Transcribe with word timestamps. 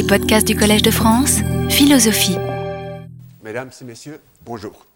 Les 0.00 0.06
podcasts 0.06 0.46
du 0.46 0.56
Collège 0.56 0.80
de 0.80 0.90
France, 0.90 1.40
philosophie. 1.68 2.38
Mesdames 3.42 3.70
et 3.78 3.84
messieurs, 3.84 4.18
bonjour. 4.46 4.86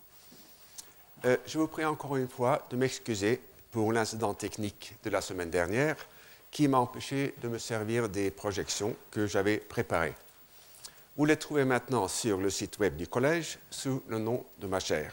Euh, 1.27 1.37
je 1.46 1.58
vous 1.58 1.67
prie 1.67 1.84
encore 1.84 2.17
une 2.17 2.27
fois 2.27 2.66
de 2.71 2.77
m'excuser 2.79 3.38
pour 3.71 3.93
l'incident 3.93 4.32
technique 4.32 4.95
de 5.04 5.11
la 5.11 5.21
semaine 5.21 5.51
dernière 5.51 5.96
qui 6.51 6.69
m'a 6.69 6.79
empêché 6.79 7.35
de 7.43 7.48
me 7.48 7.59
servir 7.59 8.09
des 8.09 8.30
projections 8.30 8.96
que 9.11 9.27
j'avais 9.27 9.59
préparées. 9.59 10.14
Vous 11.18 11.27
les 11.27 11.36
trouvez 11.36 11.66
maintenant 11.66 12.09
sur 12.09 12.39
le 12.39 12.48
site 12.48 12.79
web 12.79 12.96
du 12.96 13.07
collège 13.07 13.59
sous 13.71 14.02
le 14.09 14.18
nom 14.18 14.43
de 14.62 14.66
ma 14.66 14.80
chère. 14.80 15.12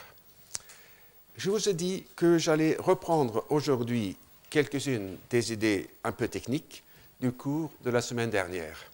Je 1.36 1.50
vous 1.50 1.68
ai 1.68 1.73
dit 1.73 2.05
que 2.16 2.38
j'allais 2.38 2.78
reprendre 2.80 3.44
aujourd'hui 3.50 4.16
quelques-unes 4.50 5.18
des 5.30 5.52
idées 5.52 5.89
un 6.05 6.14
peu 6.14 6.30
techniques 6.30 6.82
du 7.20 7.34
cours 7.34 7.71
de 7.84 7.89
la 7.89 8.02
semaine 8.02 8.30
dernière. 8.30 8.91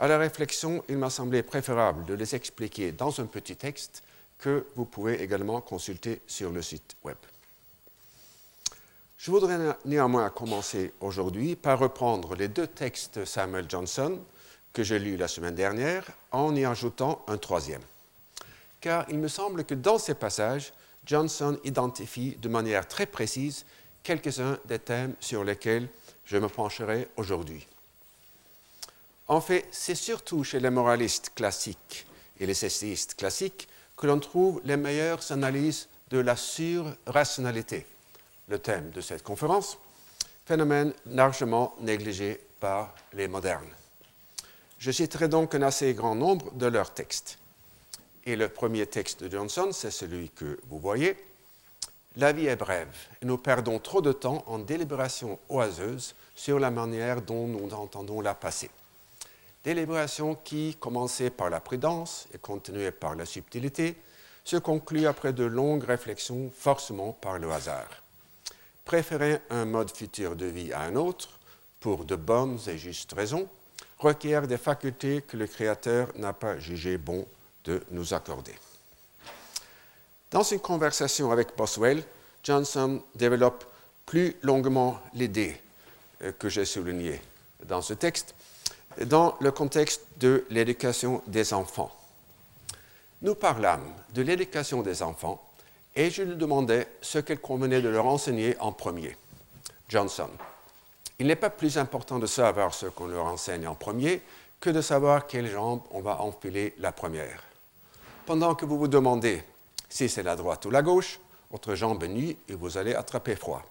À 0.00 0.06
la 0.06 0.18
réflexion, 0.18 0.84
il 0.88 0.96
m'a 0.96 1.10
semblé 1.10 1.42
préférable 1.42 2.04
de 2.04 2.14
les 2.14 2.36
expliquer 2.36 2.92
dans 2.92 3.18
un 3.20 3.26
petit 3.26 3.56
texte 3.56 4.04
que 4.38 4.66
vous 4.76 4.84
pouvez 4.84 5.20
également 5.20 5.60
consulter 5.60 6.20
sur 6.26 6.52
le 6.52 6.62
site 6.62 6.94
web. 7.02 7.16
Je 9.16 9.32
voudrais 9.32 9.58
néanmoins 9.84 10.30
commencer 10.30 10.92
aujourd'hui 11.00 11.56
par 11.56 11.80
reprendre 11.80 12.36
les 12.36 12.46
deux 12.46 12.68
textes 12.68 13.18
de 13.18 13.24
Samuel 13.24 13.66
Johnson 13.68 14.20
que 14.72 14.84
j'ai 14.84 15.00
lus 15.00 15.16
la 15.16 15.26
semaine 15.26 15.56
dernière 15.56 16.04
en 16.30 16.54
y 16.54 16.64
ajoutant 16.64 17.24
un 17.26 17.36
troisième. 17.36 17.82
Car 18.80 19.04
il 19.08 19.18
me 19.18 19.26
semble 19.26 19.64
que 19.64 19.74
dans 19.74 19.98
ces 19.98 20.14
passages, 20.14 20.72
Johnson 21.04 21.58
identifie 21.64 22.36
de 22.40 22.48
manière 22.48 22.86
très 22.86 23.06
précise 23.06 23.64
quelques-uns 24.04 24.58
des 24.66 24.78
thèmes 24.78 25.16
sur 25.18 25.42
lesquels 25.42 25.88
je 26.24 26.36
me 26.36 26.48
pencherai 26.48 27.08
aujourd'hui. 27.16 27.66
En 29.28 29.42
fait, 29.42 29.66
c'est 29.70 29.94
surtout 29.94 30.42
chez 30.42 30.58
les 30.58 30.70
moralistes 30.70 31.32
classiques 31.34 32.06
et 32.40 32.46
les 32.46 32.64
essayistes 32.64 33.14
classiques 33.14 33.68
que 33.94 34.06
l'on 34.06 34.18
trouve 34.18 34.60
les 34.64 34.78
meilleures 34.78 35.32
analyses 35.32 35.88
de 36.08 36.18
la 36.18 36.34
surrationalité, 36.34 37.84
le 38.48 38.58
thème 38.58 38.90
de 38.90 39.02
cette 39.02 39.22
conférence, 39.22 39.76
phénomène 40.46 40.94
largement 41.06 41.74
négligé 41.80 42.40
par 42.58 42.94
les 43.12 43.28
modernes. 43.28 43.68
Je 44.78 44.90
citerai 44.90 45.28
donc 45.28 45.54
un 45.54 45.62
assez 45.62 45.92
grand 45.92 46.14
nombre 46.14 46.50
de 46.54 46.66
leurs 46.66 46.94
textes. 46.94 47.38
Et 48.24 48.34
le 48.34 48.48
premier 48.48 48.86
texte 48.86 49.22
de 49.22 49.30
Johnson, 49.30 49.68
c'est 49.72 49.90
celui 49.90 50.30
que 50.30 50.58
vous 50.68 50.78
voyez. 50.78 51.16
La 52.16 52.32
vie 52.32 52.46
est 52.46 52.56
brève 52.56 52.94
et 53.20 53.26
nous 53.26 53.36
perdons 53.36 53.78
trop 53.78 54.00
de 54.00 54.12
temps 54.12 54.42
en 54.46 54.58
délibérations 54.58 55.38
oiseuses 55.50 56.14
sur 56.34 56.58
la 56.58 56.70
manière 56.70 57.20
dont 57.20 57.46
nous 57.46 57.68
entendons 57.74 58.22
la 58.22 58.34
passer. 58.34 58.70
Délibération 59.68 60.34
qui, 60.34 60.78
commencée 60.80 61.28
par 61.28 61.50
la 61.50 61.60
prudence 61.60 62.26
et 62.32 62.38
continuée 62.38 62.90
par 62.90 63.14
la 63.14 63.26
subtilité, 63.26 63.96
se 64.42 64.56
conclut 64.56 65.06
après 65.06 65.34
de 65.34 65.44
longues 65.44 65.84
réflexions 65.84 66.50
forcément 66.56 67.12
par 67.12 67.38
le 67.38 67.52
hasard. 67.52 67.90
Préférer 68.86 69.42
un 69.50 69.66
mode 69.66 69.94
futur 69.94 70.36
de 70.36 70.46
vie 70.46 70.72
à 70.72 70.80
un 70.80 70.96
autre, 70.96 71.38
pour 71.80 72.06
de 72.06 72.16
bonnes 72.16 72.58
et 72.66 72.78
justes 72.78 73.12
raisons, 73.12 73.46
requiert 73.98 74.46
des 74.46 74.56
facultés 74.56 75.20
que 75.20 75.36
le 75.36 75.46
Créateur 75.46 76.08
n'a 76.16 76.32
pas 76.32 76.58
jugé 76.58 76.96
bon 76.96 77.26
de 77.64 77.82
nous 77.90 78.14
accorder. 78.14 78.54
Dans 80.30 80.44
une 80.44 80.60
conversation 80.60 81.30
avec 81.30 81.54
Boswell, 81.58 82.02
Johnson 82.42 83.02
développe 83.16 83.66
plus 84.06 84.34
longuement 84.40 84.98
l'idée 85.12 85.60
euh, 86.22 86.32
que 86.32 86.48
j'ai 86.48 86.64
soulignée 86.64 87.20
dans 87.66 87.82
ce 87.82 87.92
texte 87.92 88.34
dans 89.04 89.36
le 89.40 89.50
contexte 89.50 90.02
de 90.18 90.44
l'éducation 90.50 91.22
des 91.26 91.52
enfants. 91.52 91.94
Nous 93.22 93.34
parlâmes 93.34 93.92
de 94.14 94.22
l'éducation 94.22 94.82
des 94.82 95.02
enfants 95.02 95.42
et 95.96 96.10
je 96.10 96.22
lui 96.22 96.36
demandais 96.36 96.86
ce 97.00 97.18
qu'il 97.18 97.38
convenait 97.38 97.82
de 97.82 97.88
leur 97.88 98.06
enseigner 98.06 98.56
en 98.60 98.72
premier. 98.72 99.16
Johnson. 99.88 100.28
Il 101.18 101.26
n'est 101.26 101.36
pas 101.36 101.50
plus 101.50 101.78
important 101.78 102.18
de 102.18 102.26
savoir 102.26 102.72
ce 102.72 102.86
qu'on 102.86 103.06
leur 103.06 103.26
enseigne 103.26 103.66
en 103.66 103.74
premier 103.74 104.22
que 104.60 104.70
de 104.70 104.80
savoir 104.80 105.26
quelle 105.26 105.50
jambe 105.50 105.80
on 105.90 106.00
va 106.00 106.20
enfiler 106.20 106.74
la 106.78 106.92
première. 106.92 107.42
Pendant 108.26 108.54
que 108.54 108.64
vous 108.64 108.78
vous 108.78 108.88
demandez 108.88 109.42
si 109.88 110.08
c'est 110.08 110.22
la 110.22 110.36
droite 110.36 110.64
ou 110.66 110.70
la 110.70 110.82
gauche, 110.82 111.18
votre 111.50 111.74
jambe 111.74 112.02
est 112.04 112.08
nue 112.08 112.36
et 112.48 112.54
vous 112.54 112.76
allez 112.76 112.94
attraper 112.94 113.34
froid. 113.34 113.62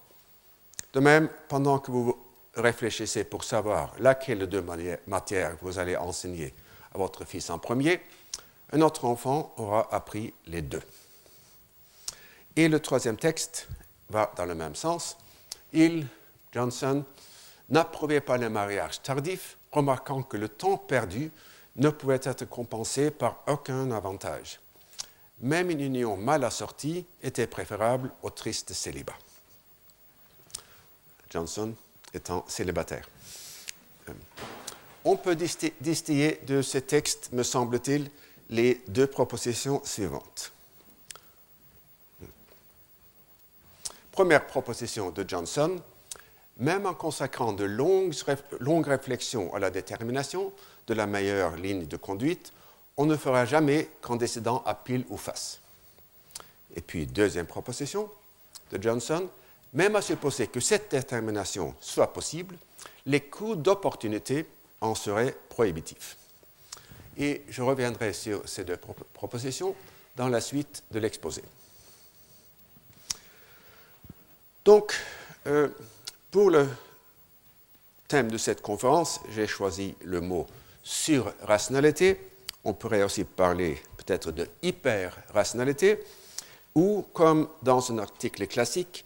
De 0.94 1.00
même, 1.00 1.30
pendant 1.48 1.80
que 1.80 1.92
vous 1.92 2.18
réfléchissez 2.58 3.24
pour 3.24 3.44
savoir 3.44 3.94
laquelle 4.00 4.40
de 4.40 4.46
deux 4.46 4.66
matières 5.08 5.58
vous 5.62 5.80
allez 5.80 5.96
enseigner 5.96 6.54
à 6.94 6.98
votre 6.98 7.26
fils 7.26 7.50
en 7.50 7.60
premier, 7.60 8.02
un 8.72 8.82
autre 8.82 9.06
enfant 9.06 9.54
aura 9.58 9.94
appris 9.94 10.34
les 10.48 10.62
deux. 10.62 10.82
Et 12.56 12.68
le 12.68 12.80
troisième 12.80 13.18
texte 13.18 13.68
va 14.10 14.32
dans 14.36 14.46
le 14.46 14.56
même 14.56 14.76
sens. 14.76 15.18
Il, 15.74 16.08
Johnson, 16.52 17.04
n'approuvait 17.70 18.22
pas 18.22 18.38
le 18.38 18.50
mariage 18.50 19.02
tardif, 19.02 19.58
remarquant 19.72 20.24
que 20.24 20.38
le 20.38 20.50
temps 20.50 20.78
perdu 20.78 21.32
ne 21.76 21.90
pouvait 21.90 22.20
être 22.24 22.46
compensé 22.46 23.12
par 23.12 23.44
aucun 23.48 23.92
avantage. 23.92 24.60
Même 25.40 25.70
une 25.70 25.82
union 25.82 26.18
mal 26.18 26.44
assortie 26.44 27.06
était 27.22 27.46
préférable 27.46 28.12
au 28.24 28.32
triste 28.32 28.74
célibat. 28.74 29.14
Johnson 31.30 31.76
étant 32.14 32.46
célibataire. 32.48 33.10
Euh, 34.10 34.14
on 35.06 35.16
peut 35.16 35.36
distiller 35.36 36.42
de 36.46 36.62
ce 36.62 36.78
texte, 36.78 37.32
me 37.32 37.44
semble-t-il, 37.44 38.10
les 38.50 38.82
deux 38.88 39.08
propositions 39.08 39.82
suivantes. 39.84 40.52
Première 44.12 44.48
proposition 44.48 45.12
de 45.12 45.24
Johnson, 45.28 45.80
même 46.58 46.86
en 46.86 46.94
consacrant 46.94 47.54
de 47.54 47.64
longues, 47.64 48.16
longues, 48.60 48.88
réflexions 48.88 49.54
à 49.54 49.60
la 49.60 49.70
détermination 49.70 50.52
de 50.88 50.94
la 50.94 51.06
meilleure 51.06 51.56
ligne 51.56 51.86
de 51.86 51.98
conduite, 51.98 52.52
on 52.98 53.06
ne 53.06 53.16
fera 53.16 53.46
jamais 53.46 53.90
qu'en 54.02 54.16
décidant 54.16 54.64
à 54.66 54.74
pile 54.74 55.06
ou 55.10 55.18
face. 55.18 55.62
Et 56.76 56.82
puis, 56.82 57.06
deuxième 57.06 57.46
proposition 57.46 58.10
de 58.72 58.82
Johnson, 58.82 59.30
même 59.74 59.96
à 59.96 60.02
supposer 60.02 60.48
que 60.48 60.60
cette 60.60 60.92
détermination 60.92 61.76
soit 61.80 62.14
possible, 62.14 62.56
les 63.06 63.22
coûts 63.22 63.56
d'opportunité 63.56 64.46
en 64.82 64.96
seraient 64.96 65.36
prohibitifs. 65.50 66.18
Et 67.18 67.44
je 67.50 67.62
reviendrai 67.62 68.14
sur 68.14 68.48
ces 68.48 68.64
deux 68.64 68.78
propositions 69.14 69.76
dans 70.16 70.28
la 70.30 70.42
suite 70.42 70.84
de 70.92 71.00
l'exposé. 71.00 71.42
Donc, 74.64 74.94
euh, 75.48 75.70
pour 76.30 76.50
le 76.50 76.68
thème 78.08 78.30
de 78.30 78.38
cette 78.38 78.62
conférence, 78.62 79.22
j'ai 79.30 79.48
choisi 79.48 79.96
le 80.04 80.22
mot 80.22 80.46
surrationalité. 80.84 82.20
On 82.64 82.74
pourrait 82.74 83.04
aussi 83.04 83.24
parler 83.24 83.82
peut-être 83.98 84.32
de 84.32 84.48
hyper-rationalité, 84.62 86.04
ou 86.76 87.06
comme 87.14 87.48
dans 87.64 87.92
un 87.92 87.98
article 88.00 88.48
classique, 88.48 89.06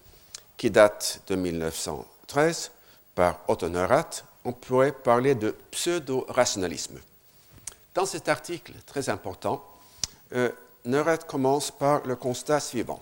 qui 0.62 0.70
date 0.70 1.24
de 1.26 1.36
1913 1.36 2.72
par 3.16 3.40
Otto 3.48 3.68
Neurath, 3.68 4.24
on 4.46 4.54
pourrait 4.54 4.92
parler 4.92 5.34
de 5.34 5.56
pseudo-rationalisme. 5.72 7.00
Dans 7.96 8.06
cet 8.06 8.30
article 8.30 8.74
très 8.86 9.10
important, 9.10 9.66
euh, 10.34 10.52
Neurath 10.86 11.26
commence 11.26 11.72
par 11.72 12.06
le 12.06 12.16
constat 12.16 12.60
suivant. 12.60 13.02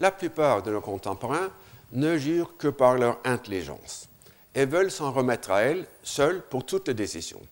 La 0.00 0.10
plupart 0.10 0.64
de 0.64 0.72
nos 0.72 0.80
contemporains 0.80 1.52
ne 1.92 2.18
jurent 2.18 2.56
que 2.56 2.66
par 2.66 2.96
leur 2.96 3.20
intelligence 3.22 4.08
et 4.56 4.66
veulent 4.66 4.90
s'en 4.90 5.12
remettre 5.12 5.52
à 5.52 5.60
elle 5.60 5.86
seuls 6.02 6.42
pour 6.42 6.66
toutes 6.66 6.88
les 6.88 6.94
décisions. 6.94 7.42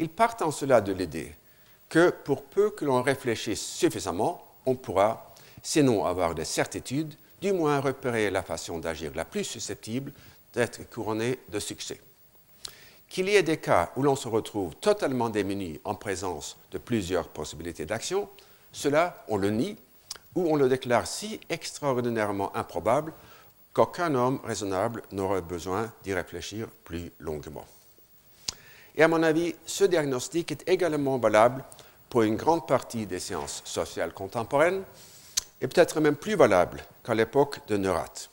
Ils 0.00 0.10
partent 0.10 0.42
en 0.42 0.50
cela 0.50 0.80
de 0.80 0.92
l'idée 0.92 1.32
que 1.88 2.10
pour 2.10 2.42
peu 2.42 2.70
que 2.70 2.84
l'on 2.84 3.02
réfléchisse 3.02 3.64
suffisamment, 3.64 4.44
on 4.66 4.74
pourra, 4.74 5.32
sinon 5.62 6.04
avoir 6.04 6.34
des 6.34 6.44
certitudes, 6.44 7.14
du 7.44 7.52
moins 7.52 7.78
repérer 7.78 8.30
la 8.30 8.42
façon 8.42 8.78
d'agir 8.78 9.12
la 9.14 9.26
plus 9.26 9.44
susceptible 9.44 10.12
d'être 10.54 10.88
couronnée 10.88 11.38
de 11.50 11.58
succès. 11.58 12.00
Qu'il 13.06 13.28
y 13.28 13.36
ait 13.36 13.42
des 13.42 13.58
cas 13.58 13.92
où 13.96 14.02
l'on 14.02 14.16
se 14.16 14.28
retrouve 14.28 14.74
totalement 14.76 15.28
démuni 15.28 15.78
en 15.84 15.94
présence 15.94 16.56
de 16.70 16.78
plusieurs 16.78 17.28
possibilités 17.28 17.84
d'action, 17.84 18.30
cela, 18.72 19.22
on 19.28 19.36
le 19.36 19.50
nie 19.50 19.76
ou 20.34 20.50
on 20.50 20.56
le 20.56 20.70
déclare 20.70 21.06
si 21.06 21.38
extraordinairement 21.50 22.56
improbable 22.56 23.12
qu'aucun 23.74 24.14
homme 24.14 24.40
raisonnable 24.42 25.02
n'aurait 25.12 25.42
besoin 25.42 25.92
d'y 26.02 26.14
réfléchir 26.14 26.68
plus 26.82 27.12
longuement. 27.18 27.66
Et 28.96 29.02
à 29.02 29.08
mon 29.08 29.22
avis, 29.22 29.54
ce 29.66 29.84
diagnostic 29.84 30.50
est 30.50 30.66
également 30.66 31.18
valable 31.18 31.62
pour 32.08 32.22
une 32.22 32.36
grande 32.36 32.66
partie 32.66 33.04
des 33.04 33.20
sciences 33.20 33.60
sociales 33.66 34.14
contemporaines, 34.14 34.82
et 35.64 35.66
peut-être 35.66 35.98
même 35.98 36.14
plus 36.14 36.36
valable 36.36 36.84
qu'à 37.02 37.14
l'époque 37.14 37.66
de 37.68 37.78
Neurath. 37.78 38.28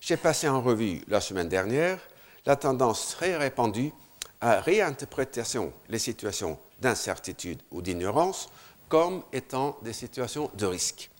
J'ai 0.00 0.16
passé 0.16 0.48
en 0.48 0.60
revue 0.60 1.00
la 1.06 1.20
semaine 1.20 1.48
dernière 1.48 2.00
la 2.46 2.56
tendance 2.56 3.10
très 3.10 3.36
répandue 3.36 3.92
à 4.40 4.60
réinterprétation 4.60 5.72
les 5.88 6.00
situations 6.00 6.58
d'incertitude 6.80 7.62
ou 7.70 7.80
d'ignorance 7.80 8.50
comme 8.88 9.22
étant 9.32 9.78
des 9.82 9.92
situations 9.92 10.50
de 10.54 10.66
risque, 10.66 11.10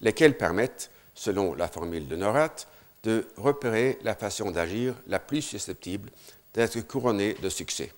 lesquelles 0.00 0.36
permettent, 0.36 0.90
selon 1.14 1.54
la 1.54 1.68
formule 1.68 2.08
de 2.08 2.16
Neurath, 2.16 2.66
de 3.04 3.28
repérer 3.36 4.00
la 4.02 4.16
façon 4.16 4.50
d'agir 4.50 4.96
la 5.06 5.20
plus 5.20 5.42
susceptible 5.42 6.10
d'être 6.54 6.80
couronnée 6.80 7.34
de 7.34 7.48
succès. 7.48 7.92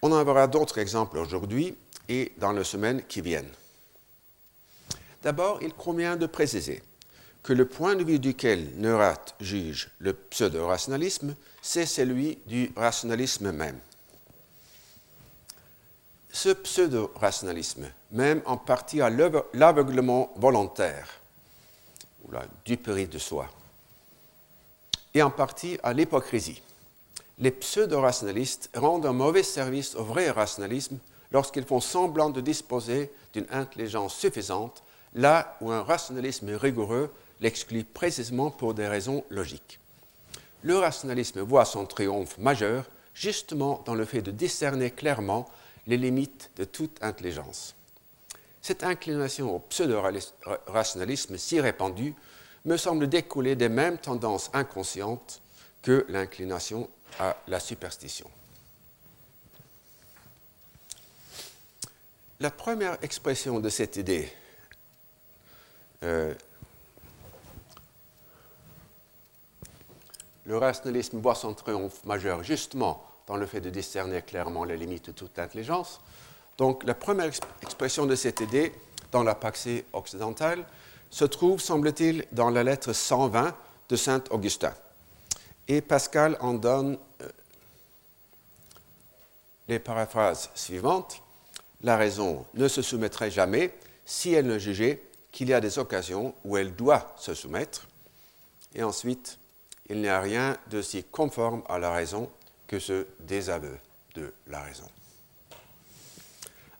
On 0.00 0.12
en 0.12 0.24
verra 0.24 0.46
d'autres 0.46 0.78
exemples 0.78 1.18
aujourd'hui 1.18 1.76
et 2.08 2.32
dans 2.38 2.52
les 2.52 2.64
semaines 2.64 3.02
qui 3.02 3.20
viennent. 3.20 3.52
D'abord, 5.22 5.62
il 5.62 5.72
convient 5.72 6.16
de 6.16 6.26
préciser 6.26 6.82
que 7.42 7.52
le 7.52 7.66
point 7.66 7.94
de 7.96 8.04
vue 8.04 8.18
duquel 8.18 8.72
Neurath 8.76 9.34
juge 9.40 9.90
le 9.98 10.12
pseudo-rationalisme, 10.12 11.34
c'est 11.60 11.86
celui 11.86 12.38
du 12.46 12.72
rationalisme 12.76 13.52
même. 13.52 13.78
Ce 16.30 16.48
pseudo-rationalisme, 16.48 17.86
même 18.10 18.42
en 18.46 18.56
partie 18.56 19.00
à 19.00 19.10
l'aveuglement 19.10 20.32
volontaire, 20.36 21.20
ou 22.24 22.32
la 22.32 22.44
duperie 22.64 23.08
de 23.08 23.18
soi, 23.18 23.48
et 25.14 25.22
en 25.22 25.30
partie 25.30 25.78
à 25.82 25.92
l'hypocrisie. 25.92 26.62
Les 27.38 27.50
pseudo-rationalistes 27.50 28.70
rendent 28.74 29.06
un 29.06 29.12
mauvais 29.12 29.42
service 29.42 29.94
au 29.94 30.04
vrai 30.04 30.30
rationalisme 30.30 30.98
lorsqu'ils 31.32 31.64
font 31.64 31.80
semblant 31.80 32.30
de 32.30 32.40
disposer 32.40 33.10
d'une 33.32 33.46
intelligence 33.50 34.14
suffisante, 34.14 34.82
là 35.14 35.56
où 35.60 35.70
un 35.70 35.82
rationalisme 35.82 36.54
rigoureux 36.54 37.12
l'exclut 37.40 37.84
précisément 37.84 38.50
pour 38.50 38.74
des 38.74 38.86
raisons 38.86 39.24
logiques. 39.30 39.78
Le 40.62 40.78
rationalisme 40.78 41.40
voit 41.40 41.64
son 41.64 41.86
triomphe 41.86 42.38
majeur 42.38 42.88
justement 43.14 43.82
dans 43.84 43.94
le 43.94 44.04
fait 44.04 44.22
de 44.22 44.30
discerner 44.30 44.90
clairement 44.90 45.48
les 45.86 45.96
limites 45.96 46.50
de 46.56 46.64
toute 46.64 47.02
intelligence. 47.02 47.74
Cette 48.62 48.84
inclination 48.84 49.56
au 49.56 49.58
pseudo-rationalisme 49.58 51.36
si 51.36 51.60
répandue 51.60 52.14
me 52.64 52.76
semble 52.76 53.08
découler 53.08 53.56
des 53.56 53.68
mêmes 53.68 53.98
tendances 53.98 54.50
inconscientes 54.52 55.42
que 55.82 56.06
l'inclination 56.08 56.88
à 57.18 57.36
la 57.48 57.58
superstition. 57.58 58.30
La 62.38 62.50
première 62.50 62.98
expression 63.02 63.58
de 63.58 63.68
cette 63.68 63.96
idée 63.96 64.32
euh, 66.02 66.34
le 70.44 70.58
rationalisme 70.58 71.18
voit 71.20 71.34
son 71.34 71.54
triomphe 71.54 72.04
majeur 72.04 72.42
justement 72.42 73.04
dans 73.26 73.36
le 73.36 73.46
fait 73.46 73.60
de 73.60 73.70
discerner 73.70 74.22
clairement 74.22 74.64
les 74.64 74.76
limites 74.76 75.06
de 75.06 75.12
toute 75.12 75.38
intelligence. 75.38 76.00
Donc 76.58 76.84
la 76.84 76.94
première 76.94 77.30
expression 77.62 78.06
de 78.06 78.14
cette 78.14 78.40
idée 78.40 78.72
dans 79.10 79.22
la 79.22 79.34
Paxée 79.34 79.84
occidentale 79.92 80.64
se 81.10 81.24
trouve, 81.24 81.60
semble-t-il, 81.60 82.26
dans 82.32 82.50
la 82.50 82.64
lettre 82.64 82.92
120 82.92 83.54
de 83.88 83.96
Saint 83.96 84.24
Augustin. 84.30 84.72
Et 85.68 85.80
Pascal 85.80 86.36
en 86.40 86.54
donne 86.54 86.98
euh, 87.20 87.28
les 89.68 89.78
paraphrases 89.78 90.50
suivantes. 90.54 91.22
La 91.82 91.96
raison 91.96 92.44
ne 92.54 92.68
se 92.68 92.82
soumettrait 92.82 93.30
jamais 93.30 93.74
si 94.04 94.32
elle 94.32 94.46
ne 94.46 94.58
jugeait 94.58 95.02
qu'il 95.32 95.48
y 95.48 95.54
a 95.54 95.60
des 95.60 95.78
occasions 95.78 96.34
où 96.44 96.56
elle 96.56 96.76
doit 96.76 97.14
se 97.16 97.34
soumettre. 97.34 97.88
Et 98.74 98.82
ensuite, 98.82 99.38
il 99.88 100.00
n'y 100.00 100.08
a 100.08 100.20
rien 100.20 100.56
de 100.70 100.80
si 100.82 101.02
conforme 101.02 101.62
à 101.68 101.78
la 101.78 101.90
raison 101.90 102.30
que 102.66 102.78
ce 102.78 103.06
désaveu 103.20 103.76
de 104.14 104.32
la 104.46 104.60
raison. 104.60 104.86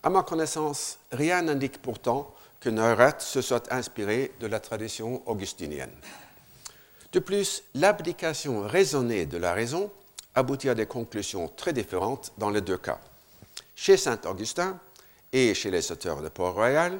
À 0.02 0.10
ma 0.10 0.22
connaissance, 0.22 0.98
rien 1.10 1.42
n'indique 1.42 1.80
pourtant 1.80 2.34
que 2.60 2.68
Neurath 2.68 3.20
se 3.20 3.40
soit 3.40 3.72
inspiré 3.72 4.32
de 4.40 4.46
la 4.46 4.60
tradition 4.60 5.22
augustinienne. 5.26 5.92
De 7.12 7.18
plus, 7.18 7.62
l'abdication 7.74 8.62
raisonnée 8.62 9.26
de 9.26 9.36
la 9.36 9.52
raison 9.52 9.90
aboutit 10.34 10.68
à 10.68 10.74
des 10.74 10.86
conclusions 10.86 11.48
très 11.48 11.72
différentes 11.72 12.32
dans 12.38 12.50
les 12.50 12.60
deux 12.60 12.78
cas. 12.78 13.00
Chez 13.74 13.96
saint 13.96 14.20
Augustin 14.24 14.78
et 15.32 15.54
chez 15.54 15.70
les 15.70 15.92
auteurs 15.92 16.22
de 16.22 16.28
Port-Royal, 16.28 16.98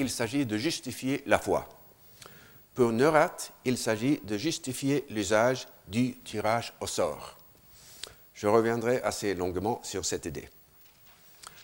il 0.00 0.10
s'agit 0.10 0.46
de 0.46 0.56
justifier 0.56 1.22
la 1.26 1.38
foi. 1.38 1.68
Pour 2.74 2.90
Neurath, 2.90 3.52
il 3.66 3.76
s'agit 3.76 4.18
de 4.24 4.38
justifier 4.38 5.04
l'usage 5.10 5.68
du 5.86 6.16
tirage 6.24 6.72
au 6.80 6.86
sort. 6.86 7.36
Je 8.34 8.46
reviendrai 8.46 9.02
assez 9.02 9.34
longuement 9.34 9.80
sur 9.84 10.04
cette 10.04 10.24
idée. 10.24 10.48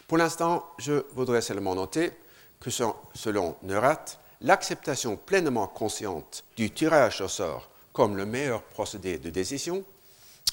Pour 0.07 0.19
l'instant, 0.19 0.69
je 0.79 1.07
voudrais 1.15 1.41
seulement 1.41 1.75
noter 1.75 2.13
que 2.61 2.71
selon 2.71 3.57
Neurath, 3.63 4.21
l'acceptation 4.43 5.17
pleinement 5.17 5.67
consciente 5.67 6.45
du 6.57 6.71
tirage 6.71 7.23
au 7.23 7.29
sort 7.29 7.71
comme 7.95 8.19
le 8.19 8.27
meilleur 8.27 8.61
procédé 8.63 9.17
de 9.17 9.31
décision 9.31 9.83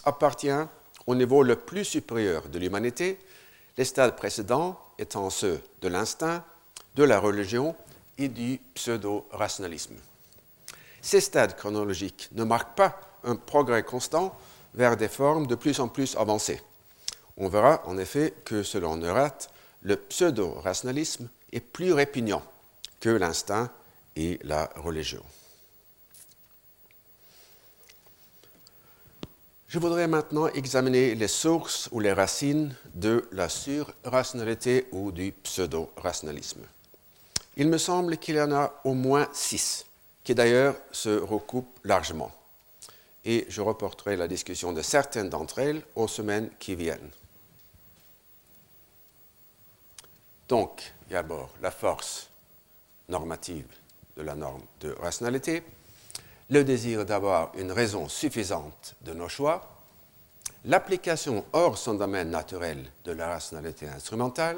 appartient 0.05 0.47
au 1.05 1.15
niveau 1.15 1.43
le 1.43 1.57
plus 1.57 1.83
supérieur 1.83 2.47
de 2.47 2.57
l'humanité, 2.57 3.19
les 3.77 3.83
stades 3.83 4.15
précédents 4.15 4.79
étant 4.97 5.29
ceux 5.29 5.61
de 5.81 5.89
l'instinct, 5.89 6.45
de 6.95 7.03
la 7.03 7.19
religion 7.19 7.75
et 8.17 8.27
du 8.27 8.59
pseudo-rationalisme. 8.75 9.95
Ces 11.01 11.21
stades 11.21 11.55
chronologiques 11.55 12.29
ne 12.33 12.43
marquent 12.43 12.75
pas 12.75 12.99
un 13.23 13.35
progrès 13.35 13.83
constant 13.83 14.37
vers 14.73 14.97
des 14.97 15.07
formes 15.07 15.47
de 15.47 15.55
plus 15.55 15.79
en 15.79 15.87
plus 15.87 16.15
avancées. 16.15 16.61
On 17.37 17.49
verra 17.49 17.81
en 17.85 17.97
effet 17.97 18.33
que 18.45 18.63
selon 18.63 18.97
Neurath, 18.97 19.49
le 19.81 19.95
pseudo-rationalisme 19.97 21.29
est 21.51 21.59
plus 21.59 21.93
répugnant 21.93 22.43
que 22.99 23.09
l'instinct 23.09 23.69
et 24.15 24.39
la 24.43 24.69
religion. 24.75 25.23
Je 29.67 29.79
voudrais 29.79 30.07
maintenant 30.07 30.47
examiner 30.49 31.15
les 31.15 31.27
sources 31.27 31.89
ou 31.91 31.99
les 31.99 32.13
racines 32.13 32.75
de 32.93 33.27
la 33.31 33.49
surrationalité 33.49 34.87
ou 34.91 35.11
du 35.11 35.31
pseudo-rationalisme. 35.31 36.61
Il 37.57 37.67
me 37.67 37.77
semble 37.77 38.17
qu'il 38.17 38.35
y 38.35 38.41
en 38.41 38.51
a 38.51 38.73
au 38.83 38.93
moins 38.93 39.27
six 39.33 39.85
qui 40.23 40.33
d'ailleurs 40.33 40.75
se 40.91 41.09
recoupent 41.09 41.79
largement. 41.83 42.31
Et 43.25 43.45
je 43.49 43.61
reporterai 43.61 44.15
la 44.15 44.27
discussion 44.27 44.73
de 44.73 44.81
certaines 44.81 45.29
d'entre 45.29 45.59
elles 45.59 45.81
aux 45.95 46.07
semaines 46.07 46.49
qui 46.59 46.75
viennent. 46.75 47.11
Donc, 50.49 50.93
d'abord, 51.09 51.49
la 51.61 51.71
force 51.71 52.29
normative 53.09 53.65
de 54.17 54.21
la 54.21 54.35
norme 54.35 54.61
de 54.81 54.91
rationalité, 54.91 55.63
le 56.49 56.63
désir 56.63 57.05
d'avoir 57.05 57.51
une 57.55 57.71
raison 57.71 58.09
suffisante 58.09 58.95
de 59.01 59.13
nos 59.13 59.29
choix, 59.29 59.69
l'application 60.65 61.45
hors 61.53 61.77
son 61.77 61.95
domaine 61.95 62.29
naturel 62.29 62.85
de 63.05 63.11
la 63.11 63.27
rationalité 63.29 63.87
instrumentale, 63.87 64.57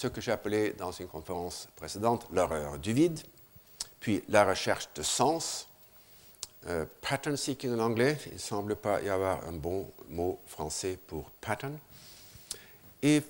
ce 0.00 0.06
que 0.06 0.22
j'ai 0.22 0.32
appelé 0.32 0.72
dans 0.78 0.92
une 0.92 1.08
conférence 1.08 1.68
précédente 1.76 2.26
l'horreur 2.32 2.78
du 2.78 2.94
vide, 2.94 3.20
puis 4.00 4.24
la 4.30 4.46
recherche 4.46 4.88
de 4.94 5.02
sens, 5.02 5.68
euh, 6.68 6.86
pattern 7.02 7.36
seeking 7.36 7.74
en 7.74 7.80
anglais, 7.80 8.16
il 8.28 8.32
ne 8.32 8.38
semble 8.38 8.76
pas 8.76 9.02
y 9.02 9.10
avoir 9.10 9.46
un 9.46 9.52
bon 9.52 9.86
mot 10.08 10.40
français 10.46 10.98
pour 11.06 11.24
pattern, 11.42 11.76
et 13.02 13.20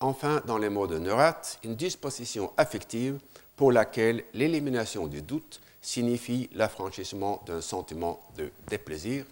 enfin, 0.00 0.42
dans 0.44 0.58
les 0.58 0.68
mots 0.68 0.88
de 0.88 0.98
Neurath, 0.98 1.60
une 1.62 1.76
disposition 1.76 2.52
affective 2.56 3.20
pour 3.54 3.70
laquelle 3.70 4.24
l'élimination 4.34 5.06
du 5.06 5.22
doute 5.22 5.60
signifie 5.80 6.50
l'affranchissement 6.52 7.44
d'un 7.46 7.60
sentiment 7.60 8.20
de 8.36 8.50
déplaisir, 8.68 9.24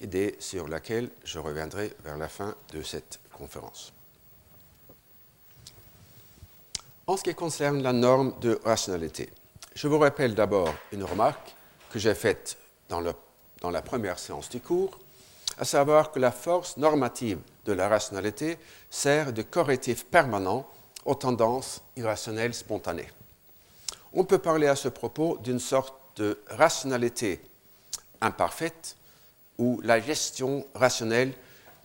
idée 0.00 0.36
sur 0.38 0.68
laquelle 0.68 1.10
je 1.22 1.38
reviendrai 1.38 1.92
vers 2.02 2.16
la 2.16 2.28
fin 2.28 2.54
de 2.72 2.80
cette 2.80 3.20
conférence. 3.30 3.92
En 7.06 7.18
ce 7.18 7.22
qui 7.22 7.34
concerne 7.34 7.82
la 7.82 7.92
norme 7.92 8.32
de 8.40 8.58
rationalité, 8.64 9.28
je 9.74 9.88
vous 9.88 9.98
rappelle 9.98 10.34
d'abord 10.34 10.72
une 10.90 11.04
remarque 11.04 11.54
que 11.90 11.98
j'ai 11.98 12.14
faite 12.14 12.56
dans, 12.88 13.02
la 13.70 13.82
première 13.82 14.18
séance 14.18 14.48
du 14.48 14.58
cours, 14.58 14.98
à 15.58 15.66
savoir 15.66 16.12
que 16.12 16.18
la 16.18 16.32
force 16.32 16.78
normative 16.78 17.38
de 17.66 17.72
la 17.74 17.88
rationalité 17.88 18.56
sert 18.88 19.34
de 19.34 19.42
correctif 19.42 20.06
permanent 20.06 20.66
aux 21.04 21.14
tendances 21.14 21.82
irrationnelles 21.96 22.54
spontanées. 22.54 23.10
On 24.14 24.24
peut 24.24 24.38
parler 24.38 24.66
à 24.66 24.76
ce 24.76 24.88
propos 24.88 25.36
d'une 25.42 25.60
sorte 25.60 25.94
de 26.16 26.38
rationalité 26.48 27.42
imparfaite 28.22 28.96
ou 29.58 29.78
la 29.82 30.00
gestion 30.00 30.66
rationnelle 30.74 31.34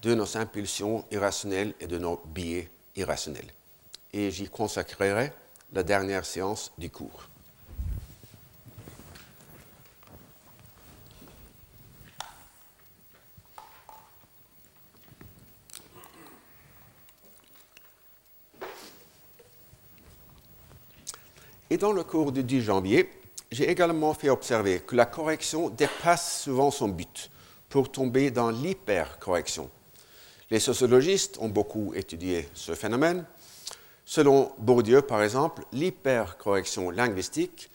de 0.02 0.16
nos 0.16 0.38
impulsions 0.38 1.04
irrationnelles 1.12 1.74
et 1.82 1.88
de 1.88 1.98
nos 1.98 2.22
biais 2.28 2.70
irrationnels 2.96 3.52
et 4.14 4.32
j'y 4.32 4.48
consacrerai 4.48 5.32
la 5.74 5.84
dernière 5.84 6.26
séance 6.26 6.72
du 6.78 6.90
cours. 6.90 7.30
Et 21.72 21.78
dans 21.78 21.92
le 21.92 22.04
cours 22.04 22.32
du 22.32 22.44
10 22.44 22.62
janvier, 22.62 23.12
j'ai 23.52 23.70
également 23.70 24.16
fait 24.16 24.30
observer 24.30 24.80
que 24.80 24.96
la 24.96 25.06
correction 25.06 25.70
dépasse 25.70 26.42
souvent 26.42 26.72
son 26.72 26.88
but 26.88 27.30
pour 27.70 27.92
tomber 27.92 28.32
dans 28.32 28.50
l'hypercorrection. 28.50 29.70
Les 30.50 30.60
sociologistes 30.60 31.38
ont 31.40 31.50
beaucoup 31.50 31.94
étudié 31.94 32.50
ce 32.56 32.74
phénomène 32.74 33.24
Selon 34.12 34.52
Bourdieu, 34.58 35.04
par 35.04 35.22
exemple, 35.22 35.64
l'hypercorrection 35.72 36.90
linguistique 36.90 37.70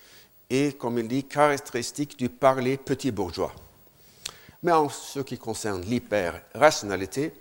est, 0.51 0.77
comme 0.77 0.99
il 0.99 1.07
dit, 1.07 1.23
caractéristique 1.23 2.19
du 2.19 2.29
parler 2.29 2.77
petit 2.77 3.13
bourgeois. 3.13 3.55
Mais 4.65 4.73
en 4.73 4.89
ce 4.89 5.21
qui 5.21 5.39
concerne 5.39 5.83
l'hyper-rationalité, 5.83 7.33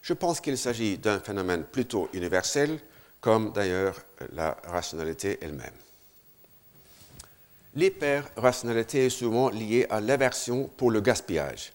je 0.00 0.14
pense 0.14 0.40
qu'il 0.40 0.56
s'agit 0.56 0.96
d'un 0.96 1.20
phénomène 1.20 1.62
plutôt 1.62 2.08
universel, 2.14 2.80
comme 3.20 3.52
d'ailleurs 3.52 3.96
la 4.32 4.56
rationalité 4.64 5.36
elle-même. 5.42 5.76
L'hyper-rationalité 7.74 9.04
est 9.04 9.10
souvent 9.10 9.50
liée 9.50 9.86
à 9.90 10.00
l'aversion 10.00 10.70
pour 10.74 10.90
le 10.90 11.02
gaspillage. 11.02 11.74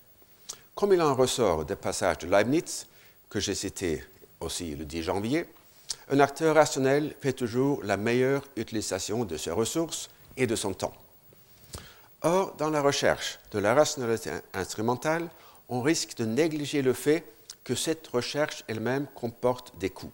Comme 0.74 0.94
il 0.94 1.01
en 1.03 1.13
ressort 1.13 1.65
des 1.65 1.75
passages 1.75 2.18
de 2.18 2.27
Leibniz, 2.27 2.88
que 3.30 3.39
j'ai 3.39 3.53
cité 3.53 4.03
aussi 4.39 4.74
le 4.75 4.86
10 4.86 5.03
janvier, 5.03 5.46
un 6.10 6.20
acteur 6.20 6.56
rationnel 6.56 7.16
fait 7.22 7.34
toujours 7.34 7.84
la 7.84 7.98
meilleure 7.98 8.44
utilisation 8.56 9.26
de 9.26 9.38
ses 9.38 9.52
ressources 9.52 10.10
et 10.38 10.48
de 10.48 10.56
son 10.56 10.74
temps. 10.74 10.94
Or, 12.22 12.56
dans 12.56 12.70
la 12.70 12.82
recherche 12.82 13.40
de 13.52 13.60
la 13.60 13.74
rationalité 13.74 14.32
instrumentale, 14.54 15.30
on 15.70 15.82
risque 15.82 16.16
de 16.18 16.26
négliger 16.26 16.82
le 16.82 16.94
fait 16.94 17.24
que 17.64 17.76
cette 17.76 18.08
recherche 18.08 18.64
elle-même 18.68 19.08
comporte 19.16 19.78
des 19.78 19.90
coûts. 19.90 20.12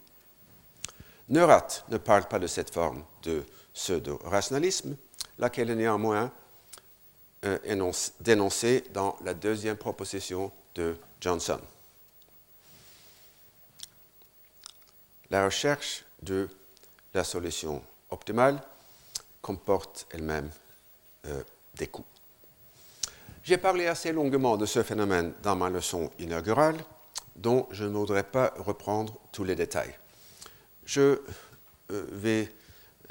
Neurath 1.28 1.84
ne 1.88 1.98
parle 1.98 2.26
pas 2.26 2.38
de 2.38 2.46
cette 2.46 2.72
forme 2.72 3.04
de 3.22 3.44
pseudo-rationalisme, 3.74 4.96
laquelle 5.38 5.70
est 5.70 5.76
néanmoins 5.76 6.32
euh, 7.44 7.58
dénoncée 8.20 8.84
dans 8.92 9.16
la 9.24 9.34
deuxième 9.34 9.76
proposition 9.76 10.50
de 10.74 10.96
Johnson. 11.20 11.60
La 15.30 15.44
recherche 15.44 16.04
de 16.22 16.48
la 17.14 17.22
solution 17.22 17.82
optimale 18.10 18.60
comporte 19.40 20.06
elle-même 20.10 20.50
euh, 21.26 21.42
des 21.76 21.86
coûts. 21.86 22.04
J'ai 23.44 23.56
parlé 23.56 23.86
assez 23.86 24.12
longuement 24.12 24.56
de 24.56 24.66
ce 24.66 24.82
phénomène 24.82 25.32
dans 25.42 25.56
ma 25.56 25.70
leçon 25.70 26.10
inaugurale, 26.18 26.76
dont 27.36 27.68
je 27.70 27.84
ne 27.84 27.96
voudrais 27.96 28.24
pas 28.24 28.52
reprendre 28.58 29.16
tous 29.32 29.44
les 29.44 29.54
détails. 29.54 29.96
Je 30.84 31.00
euh, 31.00 32.06
vais 32.10 32.52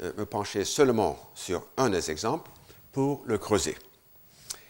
euh, 0.02 0.12
me 0.18 0.26
pencher 0.26 0.64
seulement 0.64 1.18
sur 1.34 1.66
un 1.78 1.88
des 1.88 2.10
exemples 2.10 2.50
pour 2.92 3.22
le 3.24 3.38
creuser. 3.38 3.76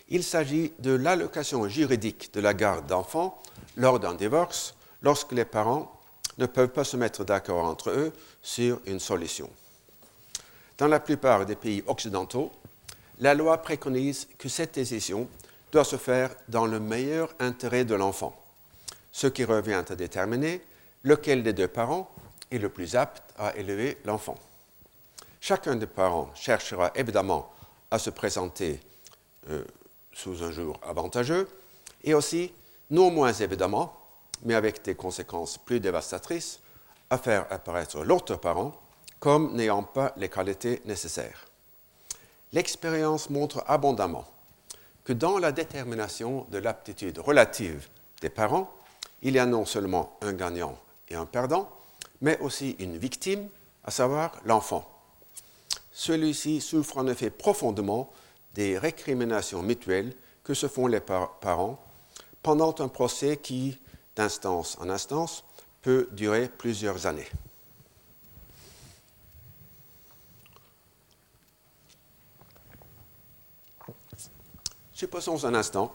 Il 0.08 0.24
s'agit 0.24 0.72
de 0.78 0.92
l'allocation 0.92 1.68
juridique 1.68 2.32
de 2.32 2.40
la 2.40 2.54
garde 2.54 2.86
d'enfants 2.86 3.40
lors 3.76 4.00
d'un 4.00 4.14
divorce 4.14 4.74
lorsque 5.02 5.32
les 5.32 5.44
parents 5.44 5.99
ne 6.40 6.46
peuvent 6.46 6.70
pas 6.70 6.84
se 6.84 6.96
mettre 6.96 7.24
d'accord 7.24 7.64
entre 7.64 7.90
eux 7.90 8.12
sur 8.42 8.80
une 8.86 8.98
solution. 8.98 9.48
Dans 10.78 10.88
la 10.88 10.98
plupart 10.98 11.44
des 11.44 11.54
pays 11.54 11.84
occidentaux, 11.86 12.50
la 13.20 13.34
loi 13.34 13.58
préconise 13.58 14.26
que 14.38 14.48
cette 14.48 14.74
décision 14.74 15.28
doit 15.70 15.84
se 15.84 15.96
faire 15.96 16.34
dans 16.48 16.66
le 16.66 16.80
meilleur 16.80 17.28
intérêt 17.38 17.84
de 17.84 17.94
l'enfant, 17.94 18.34
ce 19.12 19.26
qui 19.26 19.44
revient 19.44 19.84
à 19.88 19.94
déterminer 19.94 20.62
lequel 21.04 21.42
des 21.42 21.52
deux 21.52 21.68
parents 21.68 22.10
est 22.50 22.58
le 22.58 22.70
plus 22.70 22.96
apte 22.96 23.22
à 23.38 23.54
élever 23.56 23.98
l'enfant. 24.06 24.36
Chacun 25.40 25.76
des 25.76 25.86
parents 25.86 26.30
cherchera 26.34 26.90
évidemment 26.94 27.52
à 27.90 27.98
se 27.98 28.10
présenter 28.10 28.80
euh, 29.50 29.64
sous 30.12 30.42
un 30.42 30.50
jour 30.50 30.80
avantageux 30.82 31.48
et 32.02 32.14
aussi, 32.14 32.52
non 32.90 33.10
moins 33.10 33.32
évidemment, 33.32 33.99
mais 34.42 34.54
avec 34.54 34.82
des 34.84 34.94
conséquences 34.94 35.58
plus 35.58 35.80
dévastatrices, 35.80 36.60
à 37.10 37.18
faire 37.18 37.46
apparaître 37.50 38.02
l'autre 38.04 38.36
parent 38.36 38.72
comme 39.18 39.54
n'ayant 39.54 39.82
pas 39.82 40.12
les 40.16 40.28
qualités 40.28 40.80
nécessaires. 40.86 41.46
L'expérience 42.52 43.30
montre 43.30 43.62
abondamment 43.66 44.24
que 45.04 45.12
dans 45.12 45.38
la 45.38 45.52
détermination 45.52 46.46
de 46.50 46.58
l'aptitude 46.58 47.18
relative 47.18 47.88
des 48.20 48.30
parents, 48.30 48.70
il 49.22 49.34
y 49.34 49.38
a 49.38 49.46
non 49.46 49.64
seulement 49.64 50.16
un 50.22 50.32
gagnant 50.32 50.78
et 51.08 51.14
un 51.14 51.26
perdant, 51.26 51.68
mais 52.20 52.38
aussi 52.40 52.76
une 52.78 52.96
victime, 52.96 53.48
à 53.84 53.90
savoir 53.90 54.32
l'enfant. 54.44 54.88
Celui-ci 55.92 56.60
souffre 56.60 56.98
en 56.98 57.06
effet 57.06 57.30
profondément 57.30 58.10
des 58.54 58.78
récriminations 58.78 59.62
mutuelles 59.62 60.14
que 60.44 60.54
se 60.54 60.68
font 60.68 60.86
les 60.86 61.00
parents 61.00 61.78
pendant 62.42 62.74
un 62.78 62.88
procès 62.88 63.36
qui, 63.36 63.78
d'instance 64.20 64.76
en 64.80 64.90
instance, 64.90 65.44
peut 65.80 66.06
durer 66.12 66.48
plusieurs 66.48 67.06
années. 67.06 67.28
Supposons 74.92 75.46
un 75.46 75.54
instant 75.54 75.90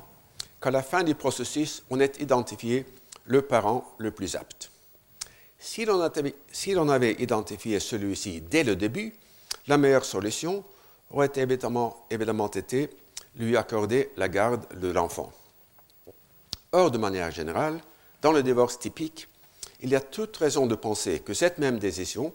qu'à 0.60 0.72
la 0.72 0.82
fin 0.82 1.04
du 1.04 1.14
processus, 1.14 1.84
on 1.92 2.00
ait 2.00 2.14
identifié 2.20 2.88
le 3.26 3.44
parent 3.44 3.94
le 4.00 4.10
plus 4.10 4.36
apte. 4.36 4.72
Si 5.60 5.86
l'on 5.86 6.90
avait, 6.90 7.14
identifié 7.20 7.80
celui-ci 7.80 8.42
dès 8.42 8.64
le 8.64 8.76
début, 8.76 9.14
la 9.68 9.78
meilleure 9.78 10.06
solution 10.06 10.64
aurait 11.12 11.32
évidemment, 11.36 12.08
évidemment 12.10 12.50
été 12.50 12.90
lui 13.36 13.56
accorder 13.56 14.10
la 14.18 14.30
garde 14.30 14.66
de 14.80 14.88
l'enfant. 14.88 15.32
Or, 16.72 16.90
de 16.90 16.98
manière 16.98 17.30
générale, 17.30 17.80
dans 18.22 18.32
le 18.32 18.44
divorce 18.44 18.80
typique, 18.80 19.28
il 19.82 19.90
y 19.90 19.96
a 19.96 20.02
toute 20.02 20.38
raison 20.38 20.68
de 20.68 20.76
penser 20.76 21.20
que 21.20 21.34
cette 21.34 21.58
même 21.58 21.80
décision, 21.80 22.34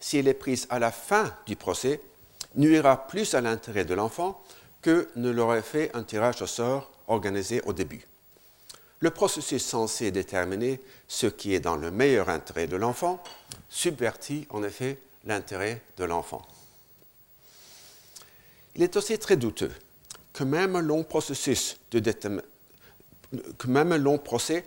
si 0.00 0.18
elle 0.18 0.28
est 0.28 0.34
prise 0.34 0.66
à 0.70 0.78
la 0.78 0.90
fin 0.90 1.34
du 1.46 1.56
procès, 1.56 2.00
nuira 2.54 3.06
plus 3.06 3.34
à 3.34 3.40
l'intérêt 3.40 3.84
de 3.84 3.94
l'enfant 3.94 4.42
que 4.82 5.08
ne 5.16 5.30
l'aurait 5.30 5.62
fait 5.62 5.90
un 5.94 6.02
tirage 6.02 6.42
au 6.42 6.46
sort 6.46 6.90
organisé 7.06 7.60
au 7.62 7.72
début. 7.72 8.06
Le 9.00 9.10
processus 9.10 9.64
censé 9.64 10.10
déterminer 10.10 10.80
ce 11.08 11.26
qui 11.26 11.54
est 11.54 11.60
dans 11.60 11.76
le 11.76 11.90
meilleur 11.90 12.28
intérêt 12.28 12.66
de 12.66 12.76
l'enfant 12.76 13.22
subvertit 13.68 14.46
en 14.50 14.62
effet 14.62 14.98
l'intérêt 15.24 15.80
de 15.96 16.04
l'enfant. 16.04 16.42
Il 18.74 18.82
est 18.82 18.96
aussi 18.96 19.18
très 19.18 19.36
douteux 19.36 19.72
que 20.32 20.44
même 20.44 20.76
un 20.76 20.82
long 20.82 21.02
processus 21.02 21.78
de 21.90 22.00
que 23.58 23.66
même 23.68 23.92
un 23.92 23.98
long 23.98 24.18
procès 24.18 24.64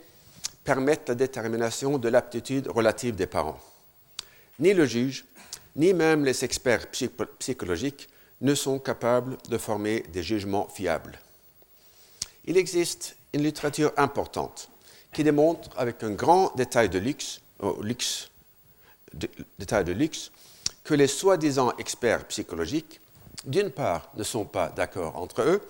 permette 0.63 1.10
la 1.10 1.15
détermination 1.15 1.98
de 1.98 2.10
l'aptitude 2.10 2.67
relative 2.67 3.15
des 3.15 3.27
parents. 3.27 3.60
Ni 4.60 4.74
le 4.74 4.86
juge, 4.86 5.25
ni 5.75 5.93
même 5.93 6.24
les 6.24 6.43
experts 6.46 6.88
psychologiques 7.39 8.10
ne 8.41 8.55
sont 8.55 8.79
capables 8.79 9.38
de 9.50 9.58
former 9.58 10.01
des 10.13 10.24
jugements 10.24 10.67
fiables. 10.67 11.20
Il 12.46 12.58
existe 12.58 13.15
une 13.34 13.43
littérature 13.43 13.91
importante 13.98 14.70
qui 15.13 15.24
démontre 15.24 15.70
avec 15.77 16.03
un 16.03 16.12
grand 16.12 16.53
détail 16.55 16.89
de 16.89 17.00
luxe, 17.00 17.41
oh, 17.60 17.82
détail 19.60 19.86
de 19.86 19.93
luxe 19.93 20.32
que 20.84 20.93
les 20.93 21.08
soi-disant 21.08 21.72
experts 21.77 22.27
psychologiques, 22.27 23.00
d'une 23.46 23.70
part, 23.72 24.12
ne 24.15 24.24
sont 24.24 24.46
pas 24.46 24.70
d'accord 24.70 25.15
entre 25.15 25.41
eux, 25.41 25.62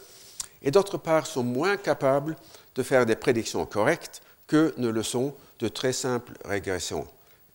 et 0.62 0.72
d'autre 0.72 0.98
part, 0.98 1.28
sont 1.28 1.44
moins 1.44 1.78
capables 1.78 2.36
de 2.76 2.84
faire 2.84 3.06
des 3.06 3.16
prédictions 3.16 3.66
correctes 3.66 4.22
que 4.54 4.72
ne 4.78 4.90
le 4.90 5.02
sont 5.02 5.34
de 5.58 5.68
très 5.68 5.94
simples 5.94 6.34
régressions 6.46 7.08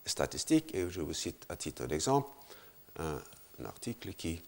statistiques. 0.05 0.75
Et 0.75 0.91
je 0.91 1.01
vous 1.01 1.15
cite 1.15 1.47
à 1.49 1.55
titre 1.55 1.87
d'exemple 1.87 2.29
un 2.99 3.65
article 3.65 4.15
qui 4.15 4.43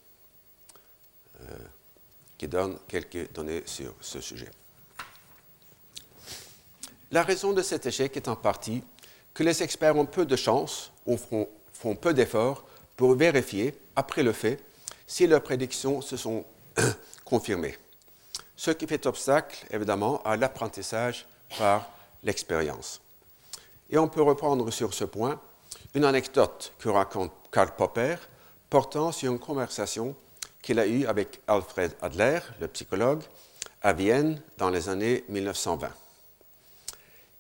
euh, 1.43 1.45
qui 2.37 2.49
donne 2.49 2.77
quelques 2.89 3.33
données 3.33 3.63
sur 3.67 3.95
ce 4.01 4.21
sujet. 4.21 4.51
La 7.13 7.23
raison 7.23 7.53
de 7.53 7.63
cet 7.63 7.87
échec 7.87 8.17
est 8.17 8.27
en 8.27 8.35
partie 8.35 8.83
que 9.33 9.45
les 9.45 9.63
experts 9.63 9.95
ont 9.97 10.07
peu 10.07 10.27
de 10.27 10.35
chance 10.35 10.91
ou 11.07 11.17
font, 11.17 11.95
peu 11.95 12.13
d'efforts 12.13 12.65
pour 12.97 13.15
vérifier, 13.15 13.79
après 13.95 14.25
le 14.25 14.33
fait, 14.33 14.61
si 15.07 15.29
leurs 15.29 15.45
prédictions 15.45 16.01
se 16.01 16.17
sont 16.17 16.45
confirmées. 17.25 17.79
Ce 18.57 18.73
qui 18.73 18.89
fait 18.89 19.07
obstacle, 19.07 19.65
évidemment, 19.71 20.21
à 20.25 20.37
l'apprentissage 20.37 21.27
par 21.57 21.89
l'expérience. 22.23 23.01
Et 23.91 23.99
on 23.99 24.09
peut 24.09 24.23
reprendre 24.23 24.71
sur 24.71 24.95
ce 24.95 25.05
point 25.05 25.41
une 25.95 26.05
anecdote 26.05 26.73
que 26.79 26.89
raconte 26.89 27.33
Karl 27.51 27.75
Popper 27.77 28.17
portant 28.69 29.11
sur 29.11 29.33
une 29.33 29.39
conversation 29.39 30.15
qu'il 30.63 30.79
a 30.79 30.87
eu 30.87 31.07
avec 31.07 31.41
Alfred 31.47 31.93
Adler, 32.01 32.41
le 32.61 32.69
psychologue, 32.69 33.23
à 33.83 33.93
Vienne 33.93 34.41
dans 34.59 34.71
les 34.71 34.89
années 34.89 35.25
1920. 35.29 35.89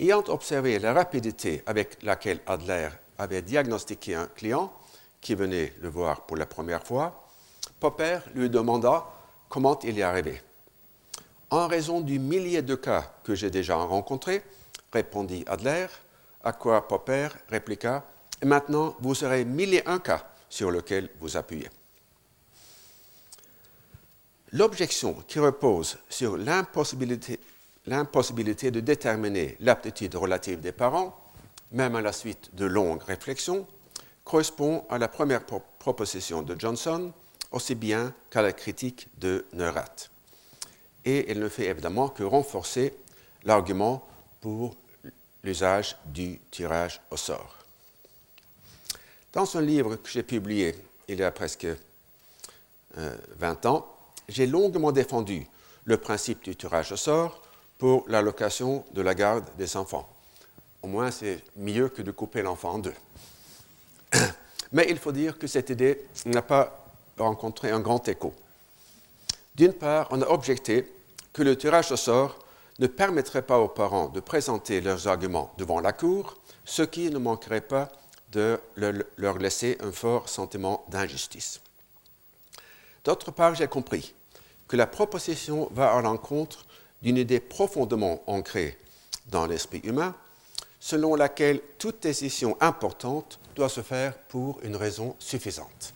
Ayant 0.00 0.24
observé 0.28 0.78
la 0.78 0.94
rapidité 0.94 1.62
avec 1.66 2.02
laquelle 2.02 2.40
Adler 2.46 2.88
avait 3.18 3.42
diagnostiqué 3.42 4.14
un 4.14 4.26
client 4.26 4.72
qui 5.20 5.34
venait 5.34 5.74
le 5.80 5.90
voir 5.90 6.22
pour 6.22 6.36
la 6.38 6.46
première 6.46 6.84
fois, 6.86 7.28
Popper 7.78 8.20
lui 8.34 8.48
demanda 8.48 9.06
comment 9.48 9.78
il 9.80 9.98
y 9.98 10.02
arrivait. 10.02 10.42
En 11.50 11.66
raison 11.66 12.00
du 12.00 12.18
millier 12.18 12.62
de 12.62 12.74
cas 12.74 13.12
que 13.22 13.34
j'ai 13.34 13.50
déjà 13.50 13.76
rencontrés, 13.76 14.42
répondit 14.92 15.44
Adler, 15.46 15.86
à 16.42 16.52
quoi 16.52 16.86
Popper 16.86 17.28
répliqua 17.48 18.04
Et 18.42 18.46
maintenant, 18.46 18.96
vous 19.00 19.24
aurez 19.24 19.44
mille 19.44 19.74
et 19.74 19.82
un 19.86 19.98
cas 19.98 20.26
sur 20.48 20.70
lesquels 20.70 21.10
vous 21.20 21.36
appuyez. 21.36 21.68
L'objection 24.52 25.14
qui 25.28 25.38
repose 25.38 25.98
sur 26.08 26.36
l'impossibilité, 26.36 27.38
de 27.86 28.80
déterminer 28.80 29.56
l'aptitude 29.60 30.16
relative 30.16 30.60
des 30.60 30.72
parents, 30.72 31.16
même 31.70 31.94
à 31.94 32.00
la 32.00 32.12
suite 32.12 32.50
de 32.54 32.64
longues 32.66 33.02
réflexions, 33.04 33.66
correspond 34.24 34.84
à 34.90 34.98
la 34.98 35.06
première 35.06 35.44
proposition 35.44 36.42
de 36.42 36.58
Johnson, 36.58 37.12
aussi 37.52 37.76
bien 37.76 38.12
qu'à 38.30 38.42
la 38.42 38.52
critique 38.52 39.08
de 39.18 39.46
Neurath. 39.52 40.10
Et 41.04 41.30
elle 41.30 41.38
ne 41.38 41.48
fait 41.48 41.66
évidemment 41.66 42.08
que 42.08 42.24
renforcer 42.24 42.92
l'argument 43.44 44.04
pour 44.40 44.76
l'usage 45.42 45.96
du 46.06 46.38
tirage 46.50 47.00
au 47.10 47.16
sort. 47.16 47.56
Dans 49.32 49.56
un 49.56 49.60
livre 49.60 49.96
que 49.96 50.08
j'ai 50.08 50.22
publié 50.22 50.74
il 51.08 51.18
y 51.18 51.24
a 51.24 51.30
presque 51.30 51.66
20 52.96 53.66
euh, 53.66 53.68
ans, 53.68 53.86
j'ai 54.28 54.46
longuement 54.46 54.92
défendu 54.92 55.46
le 55.84 55.96
principe 55.96 56.44
du 56.44 56.56
tirage 56.56 56.92
au 56.92 56.96
sort 56.96 57.42
pour 57.78 58.04
l'allocation 58.08 58.84
de 58.92 59.02
la 59.02 59.14
garde 59.14 59.44
des 59.56 59.76
enfants. 59.76 60.08
Au 60.82 60.86
moins, 60.86 61.10
c'est 61.10 61.42
mieux 61.56 61.88
que 61.88 62.02
de 62.02 62.10
couper 62.10 62.42
l'enfant 62.42 62.72
en 62.72 62.78
deux. 62.78 62.94
Mais 64.72 64.86
il 64.88 64.98
faut 64.98 65.12
dire 65.12 65.38
que 65.38 65.46
cette 65.46 65.70
idée 65.70 66.06
n'a 66.26 66.42
pas 66.42 66.84
rencontré 67.18 67.70
un 67.70 67.80
grand 67.80 68.06
écho. 68.08 68.34
D'une 69.54 69.72
part, 69.72 70.08
on 70.10 70.22
a 70.22 70.26
objecté 70.26 70.90
que 71.32 71.42
le 71.42 71.56
tirage 71.56 71.92
au 71.92 71.96
sort 71.96 72.38
ne 72.80 72.86
permettrait 72.86 73.42
pas 73.42 73.58
aux 73.58 73.68
parents 73.68 74.08
de 74.08 74.20
présenter 74.20 74.80
leurs 74.80 75.06
arguments 75.06 75.52
devant 75.58 75.80
la 75.80 75.92
Cour, 75.92 76.38
ce 76.64 76.82
qui 76.82 77.10
ne 77.10 77.18
manquerait 77.18 77.60
pas 77.60 77.90
de 78.32 78.58
leur 79.16 79.38
laisser 79.38 79.76
un 79.80 79.92
fort 79.92 80.28
sentiment 80.28 80.84
d'injustice. 80.88 81.60
D'autre 83.04 83.32
part, 83.32 83.54
j'ai 83.54 83.66
compris 83.66 84.14
que 84.66 84.76
la 84.76 84.86
proposition 84.86 85.68
va 85.72 85.92
à 85.92 86.00
l'encontre 86.00 86.64
d'une 87.02 87.18
idée 87.18 87.40
profondément 87.40 88.22
ancrée 88.26 88.78
dans 89.26 89.46
l'esprit 89.46 89.80
humain, 89.84 90.14
selon 90.78 91.16
laquelle 91.16 91.60
toute 91.78 92.02
décision 92.02 92.56
importante 92.60 93.38
doit 93.56 93.68
se 93.68 93.82
faire 93.82 94.16
pour 94.28 94.58
une 94.62 94.76
raison 94.76 95.16
suffisante. 95.18 95.92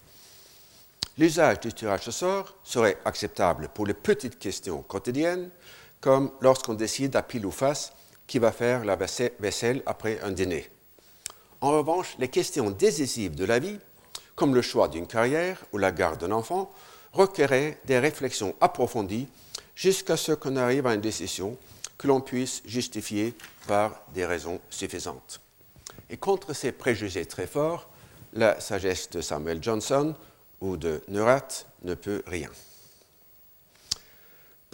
L'usage 1.16 1.60
du 1.60 1.72
tirage 1.72 2.08
au 2.08 2.10
sort 2.10 2.54
serait 2.64 2.98
acceptable 3.04 3.70
pour 3.72 3.86
les 3.86 3.94
petites 3.94 4.38
questions 4.38 4.82
quotidiennes, 4.82 5.48
comme 6.04 6.30
lorsqu'on 6.42 6.74
décide 6.74 7.16
à 7.16 7.22
pile 7.22 7.46
ou 7.46 7.50
face 7.50 7.94
qui 8.26 8.38
va 8.38 8.52
faire 8.52 8.84
la 8.84 8.94
vaisselle 8.94 9.82
après 9.86 10.20
un 10.20 10.32
dîner. 10.32 10.68
En 11.62 11.70
revanche, 11.70 12.16
les 12.18 12.28
questions 12.28 12.70
décisives 12.70 13.34
de 13.34 13.46
la 13.46 13.58
vie, 13.58 13.78
comme 14.34 14.54
le 14.54 14.60
choix 14.60 14.88
d'une 14.88 15.06
carrière 15.06 15.64
ou 15.72 15.78
la 15.78 15.92
garde 15.92 16.20
d'un 16.20 16.32
enfant, 16.32 16.70
requéraient 17.14 17.78
des 17.86 17.98
réflexions 17.98 18.54
approfondies 18.60 19.28
jusqu'à 19.74 20.18
ce 20.18 20.32
qu'on 20.32 20.56
arrive 20.56 20.86
à 20.86 20.92
une 20.92 21.00
décision 21.00 21.56
que 21.96 22.06
l'on 22.06 22.20
puisse 22.20 22.60
justifier 22.66 23.32
par 23.66 24.02
des 24.12 24.26
raisons 24.26 24.60
suffisantes. 24.68 25.40
Et 26.10 26.18
contre 26.18 26.52
ces 26.52 26.72
préjugés 26.72 27.24
très 27.24 27.46
forts, 27.46 27.88
la 28.34 28.60
sagesse 28.60 29.08
de 29.08 29.22
Samuel 29.22 29.62
Johnson 29.62 30.14
ou 30.60 30.76
de 30.76 31.00
Neurath 31.08 31.66
ne 31.82 31.94
peut 31.94 32.22
rien. 32.26 32.50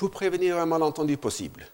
Pour 0.00 0.10
prévenir 0.10 0.56
un 0.56 0.64
malentendu 0.64 1.18
possible, 1.18 1.66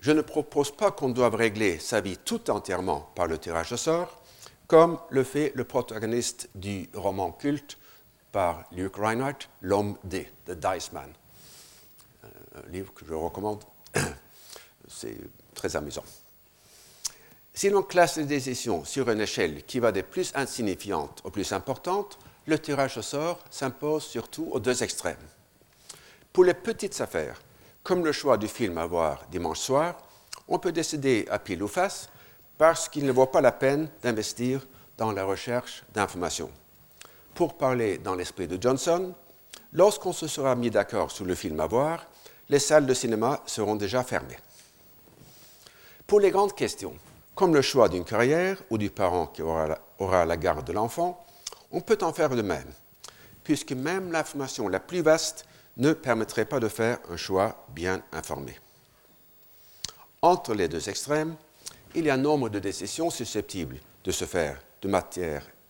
je 0.00 0.10
ne 0.10 0.22
propose 0.22 0.72
pas 0.72 0.90
qu'on 0.90 1.10
doive 1.10 1.36
régler 1.36 1.78
sa 1.78 2.00
vie 2.00 2.16
tout 2.16 2.50
entièrement 2.50 3.12
par 3.14 3.28
le 3.28 3.38
tirage 3.38 3.70
au 3.70 3.76
sort, 3.76 4.20
comme 4.66 4.98
le 5.10 5.22
fait 5.22 5.52
le 5.54 5.62
protagoniste 5.62 6.50
du 6.56 6.90
roman 6.94 7.30
culte 7.30 7.78
par 8.32 8.64
Luke 8.72 8.96
Reinhardt, 8.96 9.48
L'homme 9.60 9.96
D, 10.02 10.28
The 10.46 10.50
Dice 10.50 10.90
Man. 10.92 11.12
Euh, 12.24 12.28
un 12.56 12.72
livre 12.72 12.92
que 12.92 13.06
je 13.06 13.14
recommande. 13.14 13.62
C'est 14.88 15.16
très 15.54 15.76
amusant. 15.76 16.04
Si 17.54 17.70
l'on 17.70 17.84
classe 17.84 18.16
les 18.16 18.24
décisions 18.24 18.84
sur 18.84 19.08
une 19.08 19.20
échelle 19.20 19.62
qui 19.62 19.78
va 19.78 19.92
des 19.92 20.02
plus 20.02 20.32
insignifiantes 20.34 21.20
aux 21.22 21.30
plus 21.30 21.52
importantes, 21.52 22.18
le 22.46 22.58
tirage 22.58 22.98
au 22.98 23.02
sort 23.02 23.38
s'impose 23.48 24.02
surtout 24.02 24.48
aux 24.50 24.58
deux 24.58 24.82
extrêmes. 24.82 25.14
Pour 26.34 26.42
les 26.42 26.54
petites 26.54 27.00
affaires, 27.00 27.40
comme 27.84 28.04
le 28.04 28.10
choix 28.10 28.36
du 28.36 28.48
film 28.48 28.76
à 28.78 28.86
voir 28.86 29.24
dimanche 29.30 29.60
soir, 29.60 29.96
on 30.48 30.58
peut 30.58 30.72
décider 30.72 31.28
à 31.30 31.38
pile 31.38 31.62
ou 31.62 31.68
face 31.68 32.08
parce 32.58 32.88
qu'il 32.88 33.06
ne 33.06 33.12
vaut 33.12 33.26
pas 33.26 33.40
la 33.40 33.52
peine 33.52 33.88
d'investir 34.02 34.66
dans 34.98 35.12
la 35.12 35.24
recherche 35.24 35.84
d'informations. 35.94 36.50
Pour 37.36 37.56
parler 37.56 37.98
dans 37.98 38.16
l'esprit 38.16 38.48
de 38.48 38.60
Johnson, 38.60 39.14
lorsqu'on 39.72 40.12
se 40.12 40.26
sera 40.26 40.56
mis 40.56 40.70
d'accord 40.72 41.12
sur 41.12 41.24
le 41.24 41.36
film 41.36 41.60
à 41.60 41.68
voir, 41.68 42.04
les 42.48 42.58
salles 42.58 42.86
de 42.86 42.94
cinéma 42.94 43.40
seront 43.46 43.76
déjà 43.76 44.02
fermées. 44.02 44.40
Pour 46.04 46.18
les 46.18 46.32
grandes 46.32 46.56
questions, 46.56 46.96
comme 47.36 47.54
le 47.54 47.62
choix 47.62 47.88
d'une 47.88 48.04
carrière 48.04 48.60
ou 48.70 48.78
du 48.78 48.90
parent 48.90 49.28
qui 49.28 49.42
aura 49.42 49.68
la, 49.68 49.80
aura 50.00 50.26
la 50.26 50.36
garde 50.36 50.66
de 50.66 50.72
l'enfant, 50.72 51.24
on 51.70 51.80
peut 51.80 51.98
en 52.02 52.12
faire 52.12 52.30
de 52.30 52.42
même, 52.42 52.72
puisque 53.44 53.70
même 53.70 54.10
l'information 54.10 54.66
la 54.66 54.80
plus 54.80 55.00
vaste 55.00 55.46
ne 55.76 55.92
permettrait 55.92 56.44
pas 56.44 56.60
de 56.60 56.68
faire 56.68 56.98
un 57.10 57.16
choix 57.16 57.66
bien 57.74 58.02
informé. 58.12 58.58
Entre 60.22 60.54
les 60.54 60.68
deux 60.68 60.88
extrêmes, 60.88 61.34
il 61.94 62.06
y 62.06 62.10
a 62.10 62.14
un 62.14 62.18
nombre 62.18 62.48
de 62.48 62.58
décisions 62.58 63.10
susceptibles 63.10 63.78
de 64.04 64.10
se 64.10 64.24
faire 64.24 64.60
de 64.82 64.88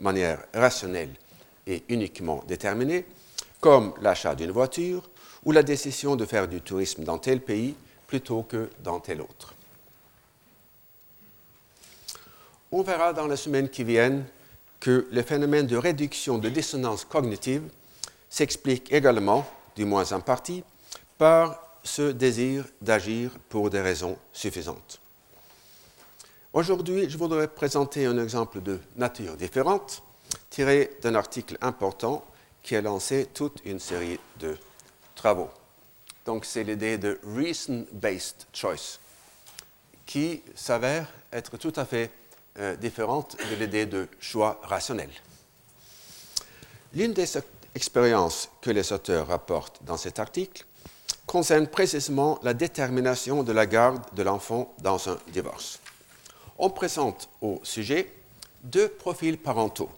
manière 0.01 0.45
rationnelle 0.53 1.14
et 1.67 1.85
uniquement 1.88 2.43
déterminée, 2.47 3.07
comme 3.61 3.95
l'achat 4.01 4.35
d'une 4.35 4.51
voiture 4.51 5.09
ou 5.45 5.53
la 5.53 5.62
décision 5.62 6.17
de 6.17 6.25
faire 6.25 6.49
du 6.49 6.61
tourisme 6.61 7.05
dans 7.05 7.19
tel 7.19 7.40
pays 7.40 7.75
plutôt 8.07 8.43
que 8.43 8.71
dans 8.81 9.01
tel 9.01 9.21
autre. 9.21 9.55
On 12.73 12.83
verra 12.83 13.12
dans 13.12 13.27
les 13.27 13.37
semaines 13.37 13.69
qui 13.69 13.85
viennent 13.85 14.25
que 14.81 15.07
le 15.11 15.23
phénomène 15.23 15.67
de 15.67 15.77
réduction 15.77 16.38
de 16.38 16.49
dissonance 16.49 17.05
cognitive 17.05 17.62
s'explique 18.29 18.93
également 18.93 19.47
du 19.77 19.85
moins 19.85 20.13
en 20.13 20.21
partie, 20.21 20.65
par 21.19 21.61
ce 21.83 22.11
désir 22.13 22.65
d'agir 22.81 23.31
pour 23.49 23.71
des 23.71 23.81
raisons 23.81 24.17
suffisantes. 24.33 25.01
Aujourd'hui, 26.53 27.11
je 27.11 27.19
voudrais 27.19 27.49
présenter 27.49 28.07
un 28.07 28.23
exemple 28.23 28.63
de 28.63 28.81
nature 28.97 29.37
différente, 29.37 30.03
tiré 30.51 30.97
d'un 31.03 31.15
article 31.15 31.59
important 31.61 32.25
qui 32.63 32.77
a 32.77 32.81
lancé 32.81 33.27
toute 33.35 33.61
une 33.65 33.81
série 33.81 34.19
de 34.39 34.57
travaux. 35.15 35.51
Donc, 36.25 36.45
c'est 36.45 36.65
l'idée 36.65 36.97
de 36.97 37.21
reason-based 37.25 38.47
choice, 38.53 38.99
qui 40.07 40.43
s'avère 40.55 41.09
être 41.33 41.59
tout 41.59 41.73
à 41.77 41.85
fait 41.85 42.11
euh, 42.59 42.77
différente 42.77 43.37
de 43.51 43.57
l'idée 43.57 43.85
de 43.85 44.09
choix 44.21 44.61
rationnel. 44.63 45.11
L'une 46.95 47.13
des 47.13 47.27
expérience 47.75 48.49
que 48.61 48.71
les 48.71 48.93
auteurs 48.93 49.29
rapportent 49.29 49.81
dans 49.85 49.97
cet 49.97 50.19
article 50.19 50.65
concerne 51.27 51.67
précisément 51.67 52.39
la 52.43 52.55
détermination 52.55 53.43
de 53.43 53.53
la 53.53 53.67
garde 53.67 54.03
de 54.15 54.23
l'enfant 54.23 54.75
dans 54.83 55.09
un 55.09 55.19
divorce. 55.33 55.81
On 56.59 56.71
présente 56.71 57.29
au 57.41 57.61
sujet 57.63 58.13
deux 58.63 58.89
profils 58.89 59.39
parentaux 59.39 59.91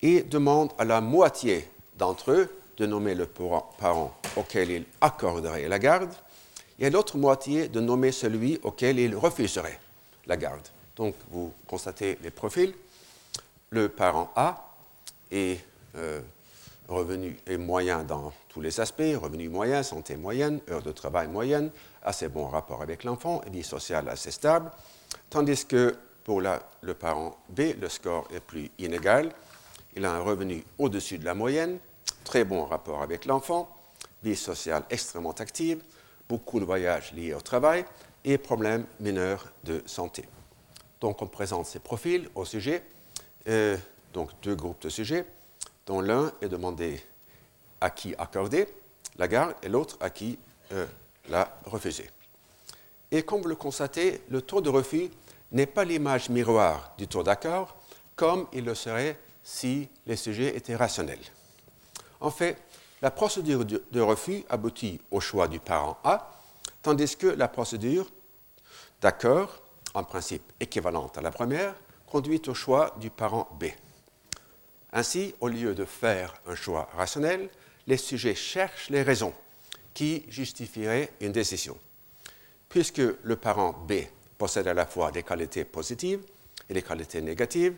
et 0.00 0.22
demande 0.22 0.70
à 0.78 0.84
la 0.84 1.00
moitié 1.00 1.68
d'entre 1.98 2.30
eux 2.32 2.50
de 2.78 2.86
nommer 2.86 3.14
le 3.14 3.26
parent 3.26 4.16
auquel 4.36 4.70
il 4.70 4.84
accorderait 5.00 5.68
la 5.68 5.78
garde 5.78 6.12
et 6.78 6.86
à 6.86 6.90
l'autre 6.90 7.16
moitié 7.18 7.68
de 7.68 7.80
nommer 7.80 8.12
celui 8.12 8.58
auquel 8.62 8.98
il 8.98 9.14
refuserait 9.14 9.78
la 10.26 10.36
garde. 10.36 10.66
Donc 10.96 11.14
vous 11.30 11.52
constatez 11.66 12.18
les 12.22 12.30
profils. 12.30 12.74
Le 13.70 13.88
parent 13.88 14.32
A 14.34 14.74
est 15.30 15.60
euh, 15.96 16.20
revenu 16.92 17.36
est 17.46 17.56
moyen 17.56 18.04
dans 18.04 18.32
tous 18.48 18.60
les 18.60 18.80
aspects, 18.80 19.02
revenu 19.20 19.48
moyen, 19.48 19.82
santé 19.82 20.16
moyenne, 20.16 20.60
heure 20.70 20.82
de 20.82 20.92
travail 20.92 21.28
moyenne, 21.28 21.70
assez 22.04 22.28
bon 22.28 22.46
rapport 22.46 22.82
avec 22.82 23.04
l'enfant, 23.04 23.40
vie 23.50 23.62
sociale 23.62 24.08
assez 24.08 24.30
stable, 24.30 24.70
tandis 25.30 25.66
que 25.66 25.96
pour 26.24 26.40
le 26.40 26.94
parent 26.94 27.36
B, 27.48 27.60
le 27.80 27.88
score 27.88 28.28
est 28.32 28.40
plus 28.40 28.70
inégal. 28.78 29.32
Il 29.96 30.04
a 30.04 30.12
un 30.12 30.20
revenu 30.20 30.64
au-dessus 30.78 31.18
de 31.18 31.24
la 31.24 31.34
moyenne, 31.34 31.78
très 32.24 32.44
bon 32.44 32.64
rapport 32.64 33.02
avec 33.02 33.24
l'enfant, 33.24 33.68
vie 34.22 34.36
sociale 34.36 34.84
extrêmement 34.88 35.32
active, 35.32 35.82
beaucoup 36.28 36.60
de 36.60 36.64
voyages 36.64 37.12
liés 37.12 37.34
au 37.34 37.40
travail 37.40 37.84
et 38.24 38.38
problèmes 38.38 38.86
mineurs 39.00 39.52
de 39.64 39.82
santé. 39.86 40.24
Donc 41.00 41.20
on 41.22 41.26
présente 41.26 41.66
ces 41.66 41.80
profils 41.80 42.28
au 42.36 42.44
sujet, 42.44 42.84
euh, 43.48 43.76
donc 44.12 44.30
deux 44.42 44.54
groupes 44.54 44.82
de 44.82 44.88
sujets 44.88 45.26
dont 45.86 46.00
l'un 46.00 46.32
est 46.40 46.48
demandé 46.48 47.02
à 47.80 47.90
qui 47.90 48.14
accorder 48.16 48.68
la 49.18 49.28
garde 49.28 49.54
et 49.62 49.68
l'autre 49.68 49.96
à 50.00 50.10
qui 50.10 50.38
euh, 50.72 50.86
la 51.28 51.58
refuser. 51.64 52.08
Et 53.10 53.22
comme 53.22 53.42
vous 53.42 53.48
le 53.48 53.56
constatez, 53.56 54.22
le 54.30 54.40
taux 54.40 54.60
de 54.60 54.70
refus 54.70 55.10
n'est 55.50 55.66
pas 55.66 55.84
l'image 55.84 56.30
miroir 56.30 56.94
du 56.96 57.06
taux 57.06 57.22
d'accord, 57.22 57.76
comme 58.16 58.46
il 58.52 58.64
le 58.64 58.74
serait 58.74 59.18
si 59.42 59.88
les 60.06 60.16
sujets 60.16 60.56
étaient 60.56 60.76
rationnels. 60.76 61.18
En 62.20 62.30
fait, 62.30 62.56
la 63.02 63.10
procédure 63.10 63.64
de 63.64 64.00
refus 64.00 64.44
aboutit 64.48 65.00
au 65.10 65.20
choix 65.20 65.48
du 65.48 65.58
parent 65.58 65.98
A, 66.04 66.32
tandis 66.82 67.16
que 67.16 67.26
la 67.26 67.48
procédure 67.48 68.08
d'accord, 69.00 69.60
en 69.92 70.04
principe 70.04 70.52
équivalente 70.60 71.18
à 71.18 71.20
la 71.20 71.32
première, 71.32 71.74
conduit 72.06 72.40
au 72.46 72.54
choix 72.54 72.94
du 72.98 73.10
parent 73.10 73.48
B. 73.58 73.64
Ainsi, 74.92 75.34
au 75.40 75.48
lieu 75.48 75.74
de 75.74 75.84
faire 75.84 76.34
un 76.46 76.54
choix 76.54 76.88
rationnel, 76.94 77.48
les 77.86 77.96
sujets 77.96 78.34
cherchent 78.34 78.90
les 78.90 79.02
raisons 79.02 79.32
qui 79.94 80.24
justifieraient 80.28 81.10
une 81.20 81.32
décision. 81.32 81.76
Puisque 82.68 83.02
le 83.22 83.36
parent 83.36 83.72
B 83.72 83.92
possède 84.38 84.66
à 84.66 84.74
la 84.74 84.86
fois 84.86 85.10
des 85.10 85.22
qualités 85.22 85.64
positives 85.64 86.20
et 86.68 86.74
des 86.74 86.82
qualités 86.82 87.20
négatives, 87.20 87.76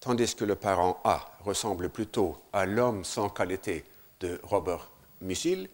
tandis 0.00 0.34
que 0.34 0.44
le 0.44 0.56
parent 0.56 1.00
A 1.04 1.38
ressemble 1.44 1.88
plutôt 1.88 2.38
à 2.52 2.66
l'homme 2.66 3.04
sans 3.04 3.28
qualité 3.28 3.84
de 4.20 4.40
Robert 4.42 4.88
Musil, 5.20 5.68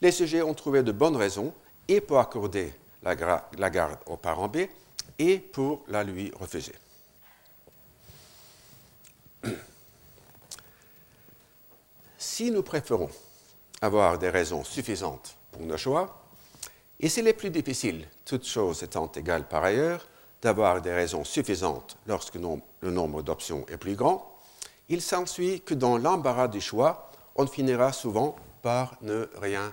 les 0.00 0.12
sujets 0.12 0.42
ont 0.42 0.54
trouvé 0.54 0.82
de 0.82 0.92
bonnes 0.92 1.16
raisons 1.16 1.52
et 1.88 2.00
pour 2.00 2.18
accorder 2.18 2.72
la, 3.02 3.48
la 3.58 3.70
garde 3.70 3.98
au 4.06 4.16
parent 4.16 4.48
B 4.48 4.58
et 5.18 5.38
pour 5.38 5.84
la 5.88 6.04
lui 6.04 6.32
refuser. 6.38 6.74
Si 12.22 12.50
nous 12.50 12.62
préférons 12.62 13.08
avoir 13.80 14.18
des 14.18 14.28
raisons 14.28 14.62
suffisantes 14.62 15.38
pour 15.52 15.62
nos 15.62 15.78
choix, 15.78 16.22
et 17.00 17.08
s'il 17.08 17.26
est 17.26 17.32
plus 17.32 17.48
difficile, 17.48 18.06
toutes 18.26 18.44
choses 18.44 18.82
étant 18.82 19.10
égales 19.12 19.48
par 19.48 19.64
ailleurs, 19.64 20.06
d'avoir 20.42 20.82
des 20.82 20.92
raisons 20.92 21.24
suffisantes 21.24 21.96
lorsque 22.06 22.34
le 22.34 22.90
nombre 22.90 23.22
d'options 23.22 23.64
est 23.70 23.78
plus 23.78 23.94
grand, 23.94 24.38
il 24.90 25.00
s'ensuit 25.00 25.62
que 25.62 25.72
dans 25.72 25.96
l'embarras 25.96 26.48
du 26.48 26.60
choix, 26.60 27.10
on 27.36 27.46
finira 27.46 27.90
souvent 27.90 28.36
par 28.60 28.98
ne 29.00 29.26
rien 29.40 29.72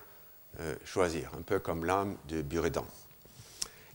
euh, 0.61 0.73
choisir, 0.85 1.29
un 1.37 1.41
peu 1.41 1.59
comme 1.59 1.83
l'âme 1.83 2.15
de 2.29 2.41
Buridan. 2.41 2.85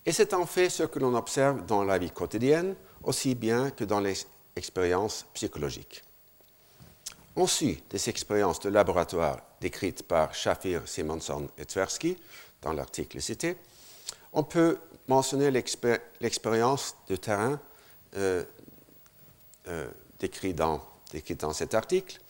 Et 0.04 0.12
c'est 0.12 0.34
en 0.34 0.44
fait 0.44 0.68
ce 0.68 0.82
que 0.82 0.98
l'on 0.98 1.14
observe 1.14 1.64
dans 1.64 1.84
la 1.84 1.96
vie 1.96 2.10
quotidienne, 2.10 2.76
aussi 3.02 3.34
bien 3.34 3.70
que 3.70 3.84
dans 3.84 4.00
les 4.00 4.26
expériences 4.56 5.24
psychologiques. 5.32 6.04
On 7.34 7.46
suit 7.46 7.82
des 7.88 8.10
expériences 8.10 8.60
de 8.60 8.68
laboratoire 8.68 9.40
décrites 9.60 10.02
par 10.02 10.34
Shafir, 10.34 10.86
Simonson 10.86 11.48
et 11.56 11.64
Tversky 11.64 12.18
dans 12.60 12.74
l'article 12.74 13.22
cité. 13.22 13.56
On 14.34 14.42
peut 14.42 14.78
mentionner 15.08 15.50
l'expérience 15.50 16.94
de 17.08 17.16
terrain 17.16 17.58
euh, 18.16 18.44
euh, 19.68 19.86
décrite 20.18 20.56
dans, 20.56 20.82
cet 21.52 21.74
article, 21.74 22.20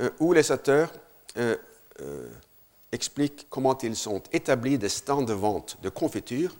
euh, 0.00 0.10
où 0.20 0.32
les 0.32 0.50
auteurs 0.50 0.90
expliquent 2.92 3.46
comment 3.50 3.76
ils 3.78 3.96
sont 3.96 4.22
établis 4.32 4.78
des 4.78 4.88
stands 4.88 5.22
de 5.22 5.32
vente 5.32 5.78
de 5.82 5.88
confiture 5.88 6.54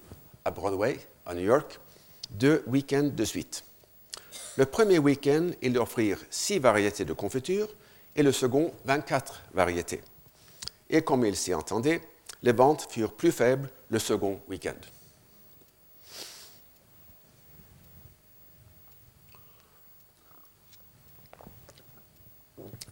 à 0.45 0.51
Broadway, 0.51 0.99
à 1.25 1.35
New 1.35 1.45
York, 1.45 1.81
deux 2.31 2.63
week-ends 2.67 3.11
de 3.15 3.25
suite. 3.25 3.65
Le 4.57 4.67
premier 4.67 4.99
week-end, 5.01 5.51
ils 5.63 5.77
offrirent 5.79 6.21
six 6.31 6.61
variétés 6.61 7.05
de 7.05 7.13
confiture 7.13 7.69
et 8.15 8.23
le 8.23 8.31
second, 8.31 8.73
24 8.85 9.43
variétés. 9.53 10.01
Et 10.89 11.03
comme 11.03 11.27
ils 11.27 11.35
s'y 11.35 11.53
entendaient, 11.53 12.01
les 12.43 12.53
ventes 12.53 12.87
furent 12.89 13.15
plus 13.15 13.33
faibles 13.33 13.69
le 13.89 13.99
second 13.99 14.41
week-end. 14.49 14.77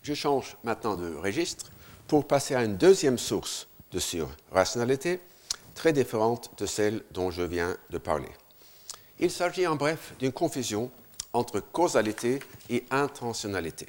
Je 0.03 0.15
change 0.15 0.57
maintenant 0.65 0.97
de 0.97 1.15
registre 1.15 1.71
pour 2.09 2.27
passer 2.27 2.57
à 2.57 2.65
une 2.65 2.77
deuxième 2.77 3.19
source 3.19 3.69
de 3.93 4.01
surrationalité, 4.01 5.21
très 5.77 5.93
différente 5.93 6.51
de 6.59 6.67
celle 6.67 7.05
dont 7.13 7.31
je 7.31 7.43
viens 7.43 7.77
de 7.91 7.99
parler. 7.99 8.29
Il 9.21 9.31
s'agit 9.31 9.69
en 9.69 9.77
bref 9.77 10.15
d'une 10.19 10.33
confusion 10.33 10.91
entre 11.33 11.61
causalité 11.61 12.41
et 12.69 12.85
intentionnalité. 12.91 13.87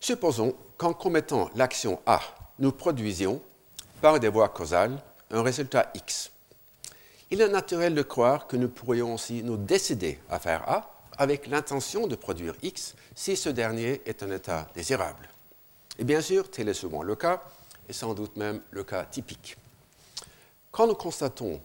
Supposons 0.00 0.54
qu'en 0.76 0.92
commettant 0.92 1.50
l'action 1.54 2.00
A, 2.06 2.20
nous 2.58 2.72
produisions, 2.72 3.40
par 4.00 4.18
des 4.18 4.28
voies 4.28 4.48
causales, 4.48 5.00
un 5.30 5.42
résultat 5.42 5.90
X. 5.94 6.30
Il 7.30 7.40
est 7.40 7.48
naturel 7.48 7.94
de 7.94 8.02
croire 8.02 8.46
que 8.46 8.56
nous 8.56 8.68
pourrions 8.68 9.14
aussi 9.14 9.42
nous 9.42 9.56
décider 9.56 10.18
à 10.28 10.38
faire 10.38 10.68
A 10.68 10.92
avec 11.18 11.46
l'intention 11.46 12.06
de 12.06 12.16
produire 12.16 12.54
X 12.62 12.94
si 13.14 13.36
ce 13.36 13.48
dernier 13.48 14.02
est 14.06 14.22
un 14.22 14.30
état 14.30 14.68
désirable. 14.74 15.28
Et 15.98 16.04
bien 16.04 16.20
sûr, 16.20 16.50
tel 16.50 16.68
est 16.68 16.74
souvent 16.74 17.02
le 17.02 17.14
cas, 17.14 17.42
et 17.88 17.92
sans 17.92 18.14
doute 18.14 18.36
même 18.36 18.60
le 18.70 18.84
cas 18.84 19.04
typique. 19.04 19.56
Quand 20.70 20.86
nous 20.86 20.94
constatons 20.94 21.60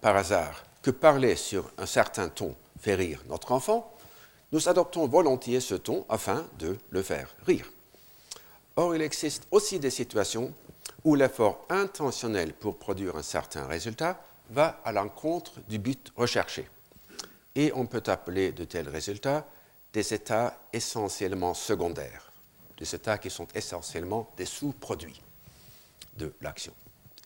par 0.00 0.16
hasard 0.16 0.64
que 0.82 0.90
parler 0.90 1.36
sur 1.36 1.70
un 1.78 1.86
certain 1.86 2.28
ton 2.28 2.54
fait 2.82 2.94
rire 2.96 3.22
notre 3.28 3.52
enfant, 3.52 3.94
nous 4.50 4.68
adoptons 4.68 5.06
volontiers 5.06 5.60
ce 5.60 5.74
ton 5.74 6.04
afin 6.08 6.46
de 6.58 6.76
le 6.90 7.02
faire 7.02 7.34
rire. 7.46 7.70
Or, 8.76 8.94
il 8.94 9.02
existe 9.02 9.46
aussi 9.50 9.78
des 9.78 9.90
situations 9.90 10.52
où 11.04 11.14
l'effort 11.14 11.64
intentionnel 11.70 12.52
pour 12.52 12.78
produire 12.78 13.16
un 13.16 13.22
certain 13.22 13.66
résultat 13.66 14.20
va 14.50 14.80
à 14.84 14.92
l'encontre 14.92 15.60
du 15.68 15.78
but 15.78 16.12
recherché. 16.16 16.68
Et 17.54 17.72
on 17.74 17.86
peut 17.86 18.02
appeler 18.06 18.52
de 18.52 18.64
tels 18.64 18.88
résultats 18.88 19.46
des 19.92 20.14
états 20.14 20.58
essentiellement 20.72 21.54
secondaires, 21.54 22.32
des 22.78 22.94
états 22.94 23.18
qui 23.18 23.30
sont 23.30 23.46
essentiellement 23.54 24.30
des 24.36 24.46
sous-produits 24.46 25.20
de 26.16 26.32
l'action 26.40 26.72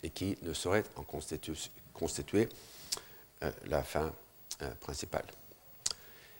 et 0.03 0.11
qui 0.11 0.37
ne 0.43 0.53
sauraient 0.53 0.85
en 0.97 1.05
constituer, 1.95 2.49
euh, 3.43 3.51
la 3.67 3.83
fin 3.83 4.13
euh, 4.63 4.71
principale. 4.81 5.27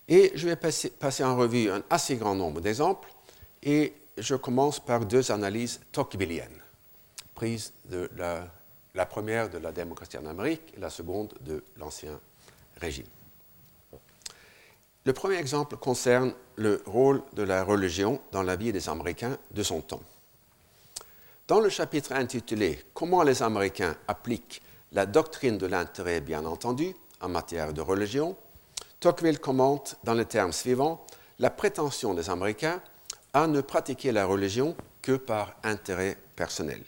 Et 0.09 0.33
je 0.35 0.49
vais 0.49 0.57
passer, 0.57 1.25
en 1.25 1.37
revue 1.37 1.71
un 1.71 1.83
assez 1.91 2.17
grand 2.17 2.35
nombre 2.35 2.61
d'exemples 2.61 3.13
et 3.63 3.93
je 4.17 4.35
commence 4.35 4.79
par 4.79 5.05
deux 5.05 5.31
analyses 5.33 5.81
tocquevilliennes, 5.93 6.63
prises 7.35 7.73
de 7.87 8.09
la, 8.17 8.47
la, 8.95 9.07
première 9.07 9.51
de 9.51 9.59
la 9.59 9.73
démocratie 9.73 10.19
en 10.19 10.27
Amérique 10.27 10.73
et 10.77 10.81
la 10.81 10.91
seconde 10.91 11.35
de 11.41 11.65
l'Ancien 11.77 12.19
Régime. 12.81 13.07
Le 15.05 15.13
premier 15.13 15.37
exemple 15.37 15.77
concerne 15.77 16.35
le 16.57 16.83
rôle 16.87 17.23
de 17.33 17.43
la 17.43 17.63
religion 17.63 18.21
dans 18.33 18.43
la 18.43 18.57
vie 18.57 18.73
des 18.73 18.89
Américains 18.89 19.39
de 19.53 19.63
son 19.63 19.81
temps. 19.81 20.03
Dans 21.47 21.61
le 21.61 21.69
chapitre 21.69 22.13
intitulé 22.13 22.83
Comment 22.93 23.23
les 23.23 23.41
Américains 23.41 23.97
appliquent 24.09 24.63
la 24.91 25.07
doctrine 25.07 25.59
de 25.59 25.67
l'intérêt 25.67 26.21
bien 26.21 26.45
entendu 26.45 26.95
en 27.21 27.29
matière 27.29 27.73
de 27.73 27.81
religion, 27.81 28.37
Tocqueville 29.07 29.39
commente 29.39 29.95
dans 30.03 30.15
les 30.15 30.25
termes 30.25 30.53
suivants 30.53 31.07
la 31.39 31.49
prétention 31.49 32.13
des 32.13 32.29
Américains 32.29 32.83
à 33.35 33.47
ne 33.47 33.61
pratiquer 33.61 34.11
la 34.11 34.27
religion 34.27 34.77
que 35.01 35.13
par 35.13 35.55
intérêt 35.63 36.19
personnel. 36.35 36.83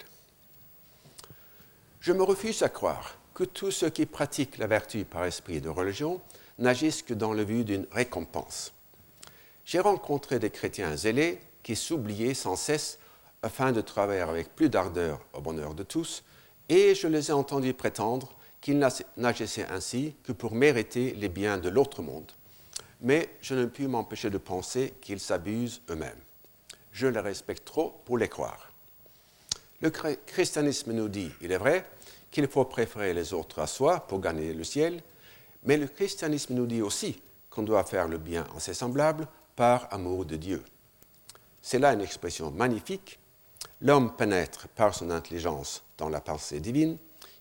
Je 2.00 2.12
me 2.12 2.24
refuse 2.24 2.64
à 2.64 2.68
croire 2.68 3.14
que 3.35 3.44
tous 3.44 3.70
ceux 3.70 3.90
qui 3.90 4.04
pratiquent 4.04 4.59
la 4.59 4.66
vertu 4.66 5.04
par 5.04 5.26
esprit 5.26 5.61
de 5.61 5.68
religion 5.68 6.20
n'agissent 6.59 7.04
que 7.04 7.14
dans 7.14 7.33
le 7.33 7.44
but 7.44 7.62
d'une 7.62 7.87
récompense. 7.92 8.72
J'ai 9.64 9.78
rencontré 9.78 10.40
des 10.40 10.50
chrétiens 10.50 10.96
zélés 10.96 11.38
qui 11.62 11.76
s'oubliaient 11.76 12.35
sans 12.35 12.57
cesse 12.57 12.98
afin 13.42 13.70
de 13.70 13.81
travailler 13.81 14.22
avec 14.22 14.57
plus 14.57 14.68
d'ardeur 14.68 15.20
au 15.35 15.40
bonheur 15.40 15.72
de 15.72 15.85
tous, 15.85 16.24
et 16.68 16.96
je 16.96 17.07
les 17.07 17.31
ai 17.31 17.33
entendus 17.33 17.74
prétendre 17.74 18.35
qu'ils 18.60 18.84
n'agissaient 19.16 19.68
ainsi 19.70 20.14
que 20.22 20.32
pour 20.32 20.54
mériter 20.54 21.14
les 21.14 21.28
biens 21.28 21.58
de 21.58 21.68
l'autre 21.68 22.02
monde. 22.02 22.30
Mais 23.00 23.36
je 23.40 23.54
ne 23.54 23.66
puis 23.66 23.86
m'empêcher 23.86 24.30
de 24.30 24.38
penser 24.38 24.94
qu'ils 25.00 25.20
s'abusent 25.20 25.80
eux-mêmes. 25.90 26.20
Je 26.92 27.06
les 27.06 27.20
respecte 27.20 27.64
trop 27.64 28.02
pour 28.04 28.18
les 28.18 28.28
croire. 28.28 28.72
Le 29.80 29.90
christianisme 29.90 30.92
nous 30.92 31.08
dit, 31.08 31.30
il 31.40 31.52
est 31.52 31.58
vrai, 31.58 31.84
qu'il 32.30 32.48
faut 32.48 32.64
préférer 32.64 33.14
les 33.14 33.32
autres 33.32 33.60
à 33.60 33.66
soi 33.66 34.00
pour 34.00 34.20
gagner 34.20 34.52
le 34.52 34.64
ciel, 34.64 35.02
mais 35.64 35.76
le 35.76 35.86
christianisme 35.86 36.54
nous 36.54 36.66
dit 36.66 36.82
aussi 36.82 37.20
qu'on 37.50 37.62
doit 37.62 37.84
faire 37.84 38.08
le 38.08 38.18
bien 38.18 38.46
en 38.54 38.58
ses 38.58 38.74
semblables 38.74 39.26
par 39.56 39.92
amour 39.92 40.24
de 40.24 40.36
Dieu. 40.36 40.64
C'est 41.62 41.78
là 41.78 41.92
une 41.92 42.00
expression 42.00 42.50
magnifique. 42.50 43.18
L'homme 43.80 44.14
pénètre 44.16 44.68
par 44.68 44.94
son 44.94 45.10
intelligence 45.10 45.84
dans 45.96 46.08
la 46.08 46.20
pensée 46.20 46.60
divine, 46.60 46.98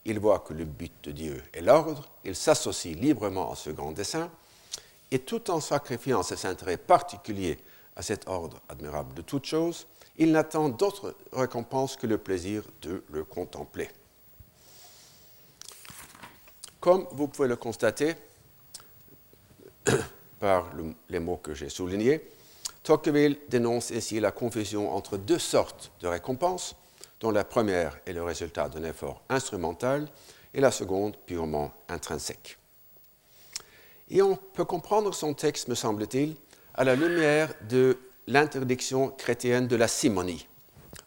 il 0.08 0.20
voit 0.20 0.40
que 0.40 0.54
le 0.54 0.64
but 0.64 0.94
de 1.04 1.12
Dieu 1.12 1.44
est 1.54 1.62
l'ordre, 1.62 2.08
il 2.24 2.36
s'associe 2.36 2.96
librement 2.96 3.52
à 3.52 3.56
ce 3.56 3.70
grand 3.70 3.92
dessein, 3.92 4.32
et 5.12 5.20
tout 5.20 5.52
en 5.52 5.60
sacrifiant 5.60 6.24
ses 6.24 6.46
intérêts 6.46 6.78
particuliers 6.78 7.60
à 7.96 8.02
cet 8.02 8.28
ordre 8.28 8.62
admirable 8.70 9.14
de 9.14 9.22
toutes 9.22 9.46
choses, 9.46 9.86
il 10.18 10.32
n'attend 10.32 10.70
d'autre 10.70 11.14
récompense 11.34 11.98
que 11.98 12.08
le 12.08 12.18
plaisir 12.18 12.64
de 12.82 13.04
le 13.12 13.26
contempler. 13.26 13.90
Comme 16.80 17.06
vous 17.12 17.28
pouvez 17.28 17.50
le 17.50 17.58
constater 17.58 18.16
par 20.40 20.72
les 21.10 21.20
mots 21.20 21.38
que 21.38 21.54
j'ai 21.54 21.70
soulignés, 21.70 22.22
Tocqueville 22.84 23.38
dénonce 23.50 23.90
ici 23.90 24.22
la 24.22 24.32
confusion 24.32 24.96
entre 24.96 25.18
deux 25.18 25.40
sortes 25.40 25.92
de 26.00 26.08
récompenses, 26.08 26.76
dont 27.20 27.32
la 27.32 27.44
première 27.44 27.98
est 28.06 28.14
le 28.14 28.24
résultat 28.24 28.70
d'un 28.70 28.84
effort 28.84 29.22
instrumental 29.30 30.08
et 30.54 30.62
la 30.62 30.72
seconde 30.72 31.18
purement 31.26 31.72
intrinsèque. 31.90 32.58
Et 34.10 34.22
on 34.22 34.36
peut 34.36 34.66
comprendre 34.66 35.14
son 35.14 35.34
texte, 35.34 35.68
me 35.68 35.76
semble-t-il, 35.76 36.36
à 36.74 36.84
la 36.84 36.96
lumière 36.96 37.54
de 37.70 37.98
l'interdiction 38.28 39.10
chrétienne 39.10 39.68
de 39.68 39.76
la 39.76 39.88
simonie, 39.88 40.48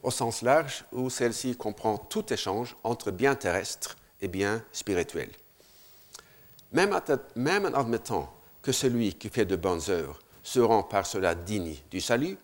au 0.02 0.10
sens 0.10 0.42
large 0.42 0.84
où 0.92 1.10
celle-ci 1.10 1.56
comprend 1.56 1.96
tout 1.98 2.32
échange 2.32 2.76
entre 2.84 3.10
biens 3.10 3.34
terrestres 3.34 3.96
et 4.20 4.28
biens 4.28 4.62
spirituels. 4.72 5.30
Même, 6.72 6.92
en 6.94 7.74
admettant 7.74 8.32
que 8.62 8.72
celui 8.72 9.14
qui 9.14 9.28
fait 9.28 9.44
de 9.44 9.56
bonnes 9.56 9.80
œuvres 9.88 10.18
se 10.42 10.60
rend 10.60 10.82
par 10.82 11.06
cela 11.06 11.34
digne 11.34 11.76
du 11.90 12.00
salut, 12.00 12.38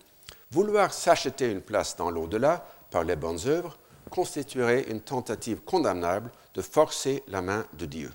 vouloir 0.51 0.93
s'acheter 0.93 1.51
une 1.51 1.61
place 1.61 1.95
dans 1.95 2.09
l'au-delà 2.09 2.65
par 2.91 3.03
les 3.03 3.15
bonnes 3.15 3.39
œuvres 3.45 3.77
constituerait 4.09 4.89
une 4.89 5.01
tentative 5.01 5.59
condamnable 5.61 6.31
de 6.53 6.61
forcer 6.61 7.23
la 7.27 7.41
main 7.41 7.65
de 7.73 7.85
Dieu. 7.85 8.11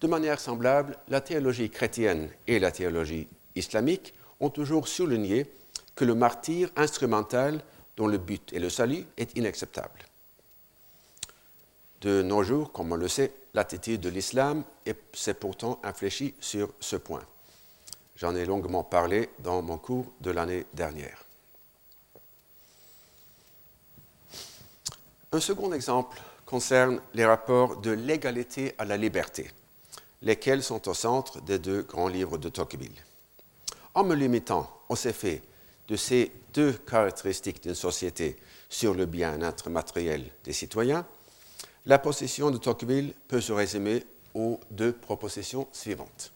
De 0.00 0.06
manière 0.06 0.38
semblable, 0.38 0.96
la 1.08 1.20
théologie 1.20 1.70
chrétienne 1.70 2.28
et 2.46 2.58
la 2.58 2.70
théologie 2.70 3.28
islamique 3.54 4.14
ont 4.40 4.50
toujours 4.50 4.88
souligné 4.88 5.50
que 5.94 6.04
le 6.04 6.14
martyr 6.14 6.70
instrumental 6.76 7.62
dont 7.96 8.06
le 8.06 8.18
but 8.18 8.52
est 8.52 8.58
le 8.58 8.68
salut 8.68 9.06
est 9.16 9.36
inacceptable. 9.36 10.04
De 12.02 12.22
nos 12.22 12.42
jours, 12.42 12.72
comme 12.72 12.92
on 12.92 12.96
le 12.96 13.08
sait, 13.08 13.32
l'attitude 13.54 14.02
de 14.02 14.10
l'islam 14.10 14.62
s'est 15.14 15.34
pourtant 15.34 15.80
infléchie 15.82 16.34
sur 16.40 16.70
ce 16.78 16.96
point. 16.96 17.22
J'en 18.16 18.36
ai 18.36 18.44
longuement 18.44 18.84
parlé 18.84 19.30
dans 19.38 19.62
mon 19.62 19.78
cours 19.78 20.12
de 20.20 20.30
l'année 20.30 20.66
dernière. 20.74 21.25
Un 25.32 25.40
second 25.40 25.72
exemple 25.72 26.20
concerne 26.44 27.00
les 27.14 27.26
rapports 27.26 27.78
de 27.78 27.90
l'égalité 27.90 28.74
à 28.78 28.84
la 28.84 28.96
liberté, 28.96 29.50
lesquels 30.22 30.62
sont 30.62 30.88
au 30.88 30.94
centre 30.94 31.40
des 31.40 31.58
deux 31.58 31.82
grands 31.82 32.08
livres 32.08 32.38
de 32.38 32.48
Tocqueville. 32.48 33.04
En 33.94 34.04
me 34.04 34.14
limitant 34.14 34.70
aux 34.88 34.96
effets 34.96 35.42
de 35.88 35.96
ces 35.96 36.32
deux 36.54 36.72
caractéristiques 36.72 37.62
d'une 37.62 37.74
société 37.74 38.36
sur 38.68 38.94
le 38.94 39.06
bien-être 39.06 39.68
matériel 39.68 40.24
des 40.44 40.52
citoyens, 40.52 41.04
la 41.86 41.98
position 41.98 42.50
de 42.50 42.58
Tocqueville 42.58 43.12
peut 43.28 43.40
se 43.40 43.52
résumer 43.52 44.04
aux 44.34 44.60
deux 44.70 44.92
propositions 44.92 45.66
suivantes. 45.72 46.32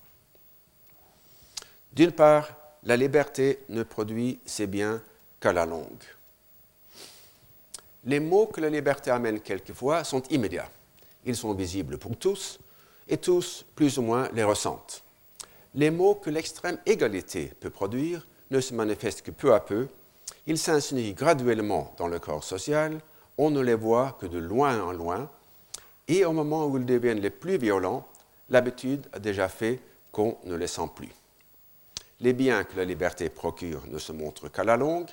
D'une 1.92 2.12
part, 2.12 2.48
la 2.84 2.96
liberté 2.96 3.60
ne 3.68 3.82
produit 3.82 4.40
ses 4.46 4.66
biens 4.66 5.02
qu'à 5.40 5.52
la 5.52 5.66
longue. 5.66 6.04
Les 8.04 8.20
mots 8.20 8.46
que 8.46 8.60
la 8.60 8.70
liberté 8.70 9.10
amène 9.10 9.40
quelquefois 9.40 10.04
sont 10.04 10.22
immédiats. 10.30 10.70
Ils 11.24 11.36
sont 11.36 11.52
visibles 11.52 11.98
pour 11.98 12.16
tous 12.16 12.58
et 13.08 13.18
tous, 13.18 13.64
plus 13.74 13.98
ou 13.98 14.02
moins, 14.02 14.28
les 14.32 14.44
ressentent. 14.44 15.02
Les 15.74 15.90
mots 15.90 16.14
que 16.14 16.30
l'extrême 16.30 16.78
égalité 16.86 17.52
peut 17.60 17.70
produire 17.70 18.26
ne 18.50 18.60
se 18.60 18.74
manifestent 18.74 19.22
que 19.22 19.30
peu 19.30 19.52
à 19.52 19.60
peu. 19.60 19.88
Ils 20.46 20.58
s'insinuent 20.58 21.14
graduellement 21.14 21.94
dans 21.98 22.08
le 22.08 22.18
corps 22.18 22.44
social. 22.44 23.00
On 23.36 23.50
ne 23.50 23.60
les 23.60 23.74
voit 23.74 24.16
que 24.20 24.26
de 24.26 24.38
loin 24.38 24.82
en 24.82 24.92
loin 24.92 25.30
et 26.10 26.24
au 26.24 26.32
moment 26.32 26.66
où 26.66 26.76
ils 26.76 26.84
deviennent 26.84 27.20
les 27.20 27.30
plus 27.30 27.56
violents, 27.56 28.04
l'habitude 28.48 29.06
a 29.12 29.20
déjà 29.20 29.48
fait 29.48 29.78
qu'on 30.10 30.36
ne 30.44 30.56
les 30.56 30.66
sent 30.66 30.88
plus. 30.92 31.10
Les 32.18 32.32
biens 32.32 32.64
que 32.64 32.76
la 32.76 32.84
liberté 32.84 33.28
procure 33.28 33.82
ne 33.86 33.98
se 33.98 34.10
montrent 34.10 34.48
qu'à 34.48 34.64
la 34.64 34.76
longue, 34.76 35.08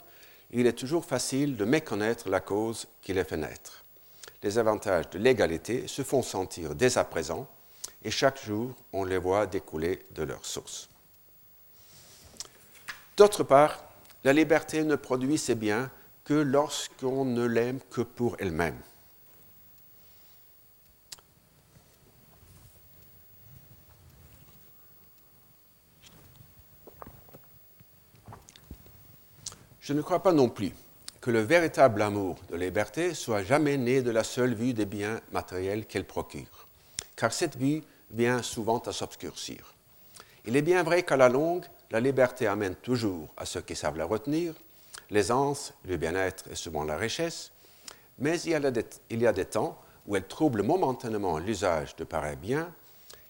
il 0.51 0.67
est 0.67 0.73
toujours 0.73 1.05
facile 1.05 1.57
de 1.57 1.65
méconnaître 1.65 2.29
la 2.29 2.39
cause 2.39 2.88
qui 3.01 3.13
les 3.13 3.23
fait 3.23 3.38
naître. 3.38 3.83
Les 4.43 4.57
avantages 4.57 5.10
de 5.10 5.19
l'égalité 5.19 5.88
se 5.88 6.03
font 6.03 6.21
sentir 6.21 6.75
dès 6.75 6.97
à 6.97 7.03
présent, 7.03 7.47
et 8.03 8.12
chaque 8.12 8.43
jour 8.43 8.75
on 8.93 9.03
les 9.03 9.17
voit 9.17 9.45
découler 9.45 10.05
de 10.12 10.23
leur 10.23 10.45
source. 10.45 10.89
D'autre 13.17 13.43
part, 13.43 13.83
la 14.23 14.33
liberté 14.33 14.83
ne 14.83 14.95
produit 14.95 15.38
ses 15.38 15.55
biens 15.55 15.89
que 16.23 16.33
lorsqu'on 16.33 17.25
ne 17.25 17.45
l'aime 17.45 17.79
que 17.89 18.01
pour 18.01 18.36
elle-même. 18.39 18.77
Je 29.88 29.93
ne 29.93 30.02
crois 30.02 30.21
pas 30.21 30.34
non 30.34 30.50
plus 30.50 30.73
que 31.21 31.32
le 31.32 31.39
véritable 31.39 32.02
amour 32.02 32.36
de 32.50 32.58
liberté 32.58 33.13
soit 33.13 33.41
jamais 33.41 33.78
né 33.78 34.02
de 34.02 34.12
la 34.12 34.26
seule 34.26 34.54
vue 34.54 34.73
des 34.73 34.86
biens 34.86 35.21
matériels 35.32 35.86
qu'elle 35.86 36.04
procure, 36.04 36.67
car 37.15 37.32
cette 37.32 37.56
vue 37.56 37.82
vient 38.12 38.41
souvent 38.41 38.80
à 38.80 38.91
s'obscurcir. 38.91 39.73
Il 40.45 40.58
est 40.58 40.62
bien 40.62 40.84
vrai 40.84 41.04
qu'à 41.04 41.15
la 41.15 41.30
longue, 41.30 41.63
la 41.89 42.02
liberté 42.02 42.47
amène 42.47 42.76
toujours 42.76 43.30
à 43.38 43.45
ceux 43.45 43.62
qui 43.62 43.78
savent 43.78 43.95
la 43.95 44.04
retenir, 44.04 44.56
l'aisance, 45.10 45.73
le 45.86 45.95
bien-être 45.95 46.43
et 46.52 46.56
souvent 46.56 46.84
la 46.84 46.97
richesse, 46.97 47.54
mais 48.19 48.41
il 48.41 48.52
y, 48.52 48.56
a 48.56 48.60
des, 48.60 48.86
il 49.10 49.21
y 49.21 49.28
a 49.28 49.32
des 49.32 49.45
temps 49.45 49.80
où 50.06 50.17
elle 50.17 50.28
trouble 50.28 50.63
momentanément 50.63 51.39
l'usage 51.39 51.95
de 51.95 52.04
pareils 52.04 52.36
biens, 52.36 52.73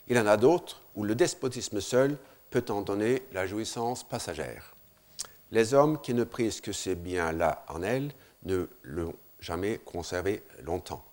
il 0.08 0.18
en 0.18 0.26
a 0.26 0.38
d'autres 0.38 0.82
où 0.96 1.04
le 1.04 1.14
despotisme 1.14 1.82
seul 1.82 2.18
peut 2.50 2.66
en 2.70 2.82
donner 2.82 3.22
la 3.32 3.46
jouissance 3.46 4.04
passagère. 4.04 4.74
Les 5.52 5.74
hommes 5.74 6.02
qui 6.02 6.14
ne 6.14 6.24
prisent 6.24 6.62
que 6.62 6.72
ces 6.72 6.96
biens-là 6.96 7.66
en 7.70 7.82
elles 7.82 8.12
ne 8.44 8.68
l'ont 8.84 9.16
jamais 9.40 9.80
conservé 9.80 10.44
longtemps. 10.64 11.04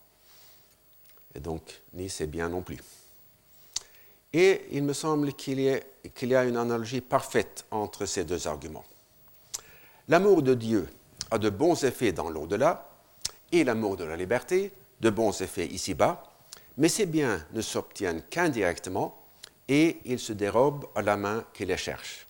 Et 1.34 1.40
donc, 1.40 1.82
ni 1.92 2.08
ces 2.08 2.26
biens 2.26 2.48
non 2.48 2.62
plus. 2.62 2.80
Et 4.32 4.66
il 4.72 4.82
me 4.82 4.92
semble 4.92 5.32
qu'il 5.34 5.60
y, 5.60 5.80
y, 6.22 6.34
a 6.34 6.44
une 6.44 6.56
analogie 6.56 7.00
parfaite 7.00 7.64
entre 7.70 8.06
ces 8.06 8.24
deux 8.24 8.46
arguments. 8.48 8.84
L'amour 10.08 10.42
de 10.42 10.54
Dieu 10.54 10.88
a 11.30 11.38
de 11.38 11.50
bons 11.50 11.84
effets 11.84 12.12
dans 12.12 12.30
l'au-delà 12.30 12.90
et 13.52 13.64
l'amour 13.64 13.96
de 13.96 14.04
la 14.04 14.16
liberté 14.16 14.72
de 15.00 15.10
bons 15.10 15.40
effets 15.40 15.66
ici-bas, 15.66 16.22
mais 16.76 16.88
ces 16.88 17.06
biens 17.06 17.44
ne 17.52 17.60
s'obtiennent 17.60 18.22
qu'indirectement 18.28 19.16
et 19.68 19.98
ils 20.04 20.18
se 20.18 20.32
dérobent 20.32 20.86
à 20.94 21.02
la 21.02 21.16
main 21.16 21.44
qui 21.52 21.64
les 21.64 21.76
cherche. 21.76 22.26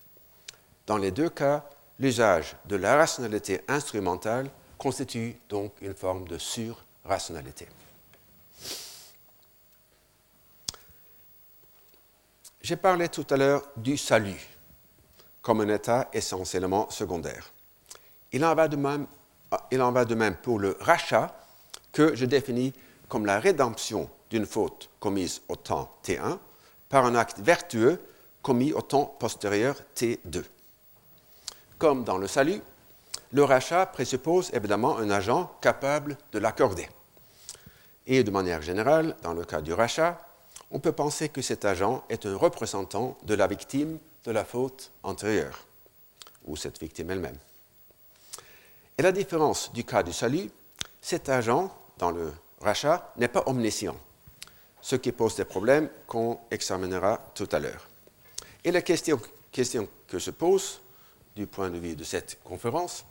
Dans 0.86 0.98
les 0.98 1.10
deux 1.10 1.30
cas, 1.30 1.68
l'usage 1.98 2.56
de 2.66 2.76
la 2.76 2.96
rationalité 2.96 3.60
instrumentale 3.68 4.50
constitue 4.78 5.36
donc 5.48 5.72
une 5.80 5.94
forme 5.94 6.26
de 6.26 6.38
surrationalité. 6.38 7.68
J'ai 12.60 12.76
parlé 12.76 13.08
tout 13.08 13.26
à 13.30 13.36
l'heure 13.36 13.62
du 13.76 13.96
salut 13.96 14.40
comme 15.42 15.60
un 15.60 15.68
état 15.68 16.08
essentiellement 16.12 16.88
secondaire. 16.90 17.52
Il 18.32 18.44
en, 18.44 18.54
va 18.54 18.68
de 18.68 18.76
même, 18.76 19.06
même 20.16 20.36
pour 20.36 20.58
le 20.58 20.76
rachat 20.80 21.36
que 21.92 22.14
je 22.16 22.24
définis 22.24 22.72
comme 23.08 23.26
la 23.26 23.38
rédemption 23.38 24.08
d'une 24.30 24.46
faute 24.46 24.88
commise 24.98 25.42
au 25.48 25.56
temps 25.56 25.94
T1 26.02 26.38
par 26.88 27.04
un 27.04 27.14
acte 27.14 27.38
vertueux 27.38 28.00
commis 28.42 28.72
au 28.72 28.80
temps 28.80 29.14
postérieur 29.18 29.76
T2 29.94 30.42
comme 31.78 32.04
dans 32.04 32.18
le 32.18 32.26
salut, 32.26 32.60
le 33.32 33.44
rachat 33.44 33.86
présuppose 33.86 34.50
évidemment 34.52 34.98
un 34.98 35.10
agent 35.10 35.56
capable 35.60 36.16
de 36.32 36.38
l'accorder. 36.38 36.88
Et 38.06 38.22
de 38.22 38.30
manière 38.30 38.62
générale, 38.62 39.16
dans 39.22 39.34
le 39.34 39.44
cas 39.44 39.60
du 39.60 39.72
rachat, 39.72 40.20
on 40.70 40.78
peut 40.78 40.92
penser 40.92 41.28
que 41.28 41.42
cet 41.42 41.64
agent 41.64 42.04
est 42.08 42.26
un 42.26 42.36
représentant 42.36 43.18
de 43.24 43.34
la 43.34 43.46
victime 43.46 43.98
de 44.24 44.30
la 44.30 44.44
faute 44.44 44.92
antérieure, 45.02 45.64
ou 46.46 46.56
cette 46.56 46.80
victime 46.80 47.10
elle-même. 47.10 47.38
Et 48.98 49.02
la 49.02 49.12
différence 49.12 49.72
du 49.72 49.84
cas 49.84 50.02
du 50.02 50.12
salut, 50.12 50.50
cet 51.00 51.28
agent, 51.28 51.74
dans 51.98 52.10
le 52.10 52.32
rachat, 52.60 53.12
n'est 53.16 53.28
pas 53.28 53.42
omniscient, 53.46 53.96
ce 54.80 54.96
qui 54.96 55.12
pose 55.12 55.36
des 55.36 55.44
problèmes 55.44 55.90
qu'on 56.06 56.38
examinera 56.50 57.20
tout 57.34 57.48
à 57.52 57.58
l'heure. 57.58 57.88
Et 58.62 58.70
la 58.70 58.82
question, 58.82 59.20
question 59.50 59.88
que 60.08 60.18
se 60.18 60.30
pose 60.30 60.80
du 61.36 61.46
point 61.46 61.70
de 61.70 61.78
vue 61.78 61.96
de 61.96 62.04
cette 62.04 62.38
conférence 62.44 63.04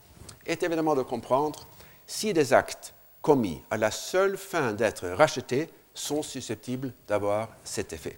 est 0.46 0.64
évidemment 0.64 0.96
de 0.96 1.04
comprendre 1.04 1.68
si 2.08 2.34
des 2.34 2.54
actes 2.54 2.94
commis 3.22 3.62
à 3.70 3.78
la 3.78 3.92
seule 3.92 4.38
fin 4.38 4.74
d'être 4.74 5.08
rachetés 5.08 5.70
sont 5.94 6.22
susceptibles 6.24 6.94
d'avoir 7.08 7.50
cet 7.64 7.94
effet. 7.94 8.18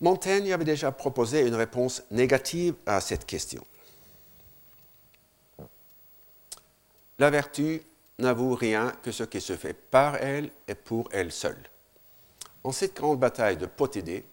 Montaigne 0.00 0.52
avait 0.52 0.64
déjà 0.64 0.90
proposé 0.90 1.46
une 1.46 1.54
réponse 1.54 2.02
négative 2.10 2.74
à 2.86 3.00
cette 3.00 3.24
question. 3.24 3.64
La 7.18 7.30
vertu 7.30 7.82
n'avoue 8.18 8.54
rien 8.54 8.92
que 9.02 9.12
ce 9.12 9.22
qui 9.22 9.40
se 9.40 9.56
fait 9.56 9.74
par 9.74 10.16
elle 10.16 10.50
et 10.66 10.74
pour 10.74 11.08
elle 11.12 11.30
seule. 11.30 11.62
En 12.64 12.72
cette 12.72 12.96
grande 12.96 13.20
bataille 13.20 13.56
de 13.56 13.66
Potédée, 13.66 14.24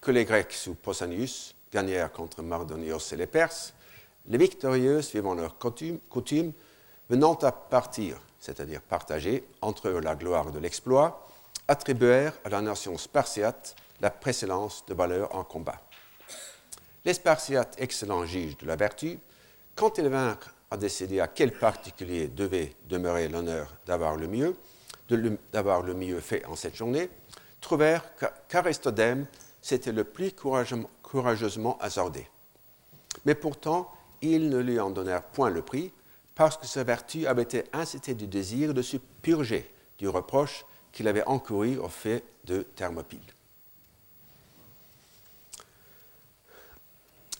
que 0.00 0.10
les 0.10 0.24
Grecs 0.24 0.52
sous 0.52 0.74
Pausanias 0.74 1.53
gagnèrent 1.74 2.12
contre 2.12 2.42
Mardonios 2.42 3.12
et 3.12 3.16
les 3.16 3.26
Perses, 3.26 3.74
les 4.26 4.38
victorieux, 4.38 5.02
suivant 5.02 5.34
leur 5.34 5.58
coutume, 5.58 6.52
venant 7.10 7.34
à 7.34 7.52
partir, 7.52 8.16
c'est-à-dire 8.40 8.80
partager 8.80 9.44
entre 9.60 9.88
eux 9.88 10.00
la 10.00 10.14
gloire 10.14 10.52
de 10.52 10.58
l'exploit, 10.60 11.28
attribuèrent 11.66 12.34
à 12.44 12.48
la 12.48 12.62
nation 12.62 12.96
spartiate 12.96 13.74
la 14.00 14.10
précédence 14.10 14.84
de 14.86 14.94
valeur 14.94 15.34
en 15.34 15.44
combat. 15.44 15.80
Les 17.04 17.14
Spartiates, 17.14 17.74
excellents 17.78 18.24
juges 18.24 18.56
de 18.56 18.66
la 18.66 18.76
vertu, 18.76 19.18
quand 19.74 19.98
ils 19.98 20.08
vinrent 20.08 20.54
à 20.70 20.76
décider 20.76 21.20
à 21.20 21.28
quel 21.28 21.52
particulier 21.52 22.28
devait 22.28 22.72
demeurer 22.88 23.28
l'honneur 23.28 23.74
d'avoir 23.84 24.16
le 24.16 24.28
mieux, 24.28 24.56
d'avoir 25.52 25.82
le 25.82 25.94
mieux 25.94 26.20
fait 26.20 26.44
en 26.46 26.56
cette 26.56 26.76
journée, 26.76 27.10
trouvèrent 27.60 28.04
qu'Aristodème 28.48 29.26
s'était 29.60 29.92
le 29.92 30.04
plus 30.04 30.32
courageusement 31.04 31.78
hasardé. 31.80 32.26
Mais 33.24 33.36
pourtant, 33.36 33.92
ils 34.20 34.48
ne 34.48 34.58
lui 34.58 34.80
en 34.80 34.90
donnèrent 34.90 35.22
point 35.22 35.50
le 35.50 35.62
prix, 35.62 35.92
parce 36.34 36.56
que 36.56 36.66
sa 36.66 36.82
vertu 36.82 37.28
avait 37.28 37.42
été 37.42 37.64
incitée 37.72 38.14
du 38.14 38.26
désir 38.26 38.74
de 38.74 38.82
se 38.82 38.96
purger 39.22 39.70
du 39.98 40.08
reproche 40.08 40.64
qu'il 40.90 41.06
avait 41.06 41.26
encouru 41.26 41.78
au 41.78 41.88
fait 41.88 42.24
de 42.44 42.62
Thermopyle. 42.74 43.20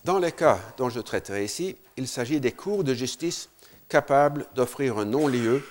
Dans 0.04 0.18
les 0.18 0.32
cas 0.32 0.60
dont 0.76 0.90
je 0.90 1.00
traiterai 1.00 1.44
ici, 1.44 1.76
il 1.96 2.06
s'agit 2.06 2.38
des 2.38 2.52
cours 2.52 2.84
de 2.84 2.94
justice 2.94 3.48
capables 3.88 4.46
d'offrir 4.54 4.98
un 4.98 5.06
non-lieu 5.06 5.64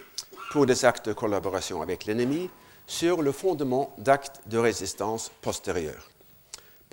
pour 0.51 0.65
des 0.65 0.85
actes 0.85 1.09
de 1.09 1.13
collaboration 1.13 1.81
avec 1.81 2.05
l'ennemi 2.05 2.49
sur 2.87 3.21
le 3.21 3.31
fondement 3.31 3.93
d'actes 3.97 4.41
de 4.47 4.57
résistance 4.57 5.31
postérieurs. 5.41 6.12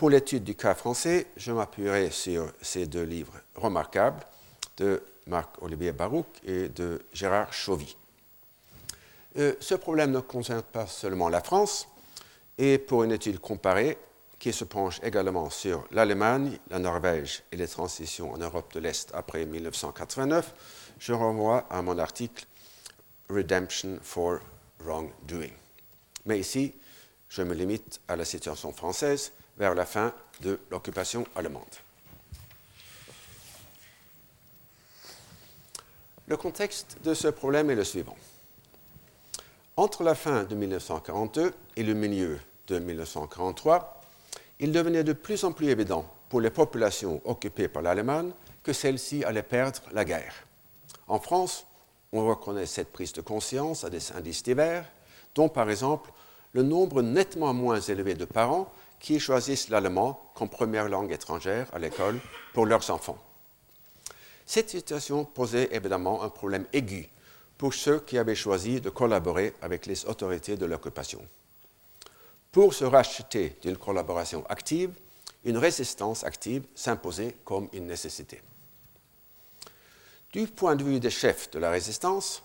Pour 0.00 0.08
l'étude 0.08 0.44
du 0.44 0.54
cas 0.54 0.74
français, 0.74 1.26
je 1.36 1.52
m'appuierai 1.52 2.10
sur 2.10 2.50
ces 2.62 2.86
deux 2.86 3.02
livres 3.02 3.34
remarquables 3.54 4.24
de 4.78 5.02
Marc-Olivier 5.26 5.92
Baruch 5.92 6.24
et 6.42 6.70
de 6.70 7.02
Gérard 7.12 7.52
Chauvy. 7.52 7.98
Euh, 9.36 9.52
ce 9.60 9.74
problème 9.74 10.12
ne 10.12 10.20
concerne 10.20 10.62
pas 10.62 10.86
seulement 10.86 11.28
la 11.28 11.42
France, 11.42 11.86
et 12.56 12.78
pour 12.78 13.04
une 13.04 13.12
étude 13.12 13.40
comparée, 13.40 13.98
qui 14.38 14.54
se 14.54 14.64
penche 14.64 15.00
également 15.02 15.50
sur 15.50 15.86
l'Allemagne, 15.90 16.58
la 16.70 16.78
Norvège 16.78 17.42
et 17.52 17.56
les 17.58 17.68
transitions 17.68 18.32
en 18.32 18.38
Europe 18.38 18.72
de 18.72 18.80
l'Est 18.80 19.10
après 19.12 19.44
1989, 19.44 20.94
je 20.98 21.12
renvoie 21.12 21.66
à 21.68 21.82
mon 21.82 21.98
article 21.98 22.46
Redemption 23.28 23.98
for 24.00 24.38
Wrongdoing. 24.82 25.52
Mais 26.24 26.40
ici, 26.40 26.72
je 27.28 27.42
me 27.42 27.52
limite 27.52 28.00
à 28.08 28.16
la 28.16 28.24
situation 28.24 28.72
française 28.72 29.32
vers 29.58 29.74
la 29.74 29.86
fin 29.86 30.12
de 30.40 30.58
l'occupation 30.70 31.26
allemande. 31.34 31.64
Le 36.26 36.36
contexte 36.36 36.96
de 37.02 37.12
ce 37.12 37.28
problème 37.28 37.70
est 37.70 37.74
le 37.74 37.84
suivant. 37.84 38.16
Entre 39.76 40.04
la 40.04 40.14
fin 40.14 40.44
de 40.44 40.54
1942 40.54 41.52
et 41.76 41.82
le 41.82 41.94
milieu 41.94 42.38
de 42.68 42.78
1943, 42.78 44.00
il 44.60 44.72
devenait 44.72 45.04
de 45.04 45.12
plus 45.12 45.42
en 45.44 45.52
plus 45.52 45.68
évident 45.70 46.04
pour 46.28 46.40
les 46.40 46.50
populations 46.50 47.20
occupées 47.24 47.68
par 47.68 47.82
l'Allemagne 47.82 48.30
que 48.62 48.72
celles-ci 48.72 49.24
allaient 49.24 49.42
perdre 49.42 49.80
la 49.92 50.04
guerre. 50.04 50.34
En 51.08 51.18
France, 51.18 51.66
on 52.12 52.26
reconnaît 52.26 52.66
cette 52.66 52.92
prise 52.92 53.12
de 53.12 53.20
conscience 53.20 53.84
à 53.84 53.90
des 53.90 54.12
indices 54.12 54.42
divers, 54.42 54.84
dont 55.34 55.48
par 55.48 55.70
exemple 55.70 56.12
le 56.52 56.62
nombre 56.62 57.02
nettement 57.02 57.54
moins 57.54 57.80
élevé 57.80 58.14
de 58.14 58.24
parents 58.24 58.72
qui 59.00 59.18
choisissent 59.18 59.70
l'allemand 59.70 60.30
comme 60.34 60.48
première 60.48 60.88
langue 60.88 61.10
étrangère 61.10 61.66
à 61.72 61.78
l'école 61.78 62.20
pour 62.52 62.66
leurs 62.66 62.88
enfants. 62.90 63.18
Cette 64.46 64.70
situation 64.70 65.24
posait 65.24 65.70
évidemment 65.72 66.22
un 66.22 66.28
problème 66.28 66.66
aigu 66.72 67.08
pour 67.56 67.74
ceux 67.74 68.00
qui 68.00 68.18
avaient 68.18 68.34
choisi 68.34 68.80
de 68.80 68.90
collaborer 68.90 69.54
avec 69.62 69.86
les 69.86 70.04
autorités 70.06 70.56
de 70.56 70.66
l'occupation. 70.66 71.20
Pour 72.52 72.74
se 72.74 72.84
racheter 72.84 73.56
d'une 73.62 73.76
collaboration 73.76 74.44
active, 74.48 74.92
une 75.44 75.56
résistance 75.56 76.24
active 76.24 76.64
s'imposait 76.74 77.36
comme 77.44 77.68
une 77.72 77.86
nécessité. 77.86 78.42
Du 80.32 80.46
point 80.46 80.76
de 80.76 80.84
vue 80.84 81.00
des 81.00 81.10
chefs 81.10 81.50
de 81.50 81.58
la 81.58 81.70
résistance, 81.70 82.42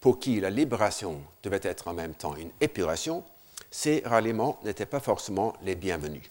pour 0.00 0.18
qui 0.18 0.40
la 0.40 0.50
libération 0.50 1.20
devait 1.42 1.60
être 1.62 1.88
en 1.88 1.94
même 1.94 2.14
temps 2.14 2.36
une 2.36 2.50
épuration, 2.60 3.24
ces 3.70 4.02
ralliements 4.04 4.58
n'étaient 4.64 4.86
pas 4.86 5.00
forcément 5.00 5.54
les 5.62 5.74
bienvenus. 5.74 6.28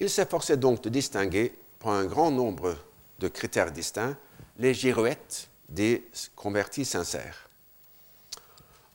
Ils 0.00 0.10
s'efforçaient 0.10 0.56
donc 0.56 0.82
de 0.82 0.88
distinguer, 0.88 1.54
par 1.78 1.92
un 1.92 2.06
grand 2.06 2.30
nombre 2.30 2.76
de 3.18 3.28
critères 3.28 3.70
distincts, 3.70 4.16
les 4.58 4.74
girouettes 4.74 5.48
des 5.68 6.06
convertis 6.34 6.84
sincères. 6.84 7.48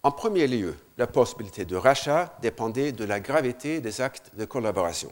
En 0.03 0.11
premier 0.11 0.47
lieu, 0.47 0.75
la 0.97 1.05
possibilité 1.05 1.63
de 1.63 1.75
rachat 1.75 2.35
dépendait 2.41 2.91
de 2.91 3.03
la 3.03 3.19
gravité 3.19 3.81
des 3.81 4.01
actes 4.01 4.31
de 4.35 4.45
collaboration. 4.45 5.11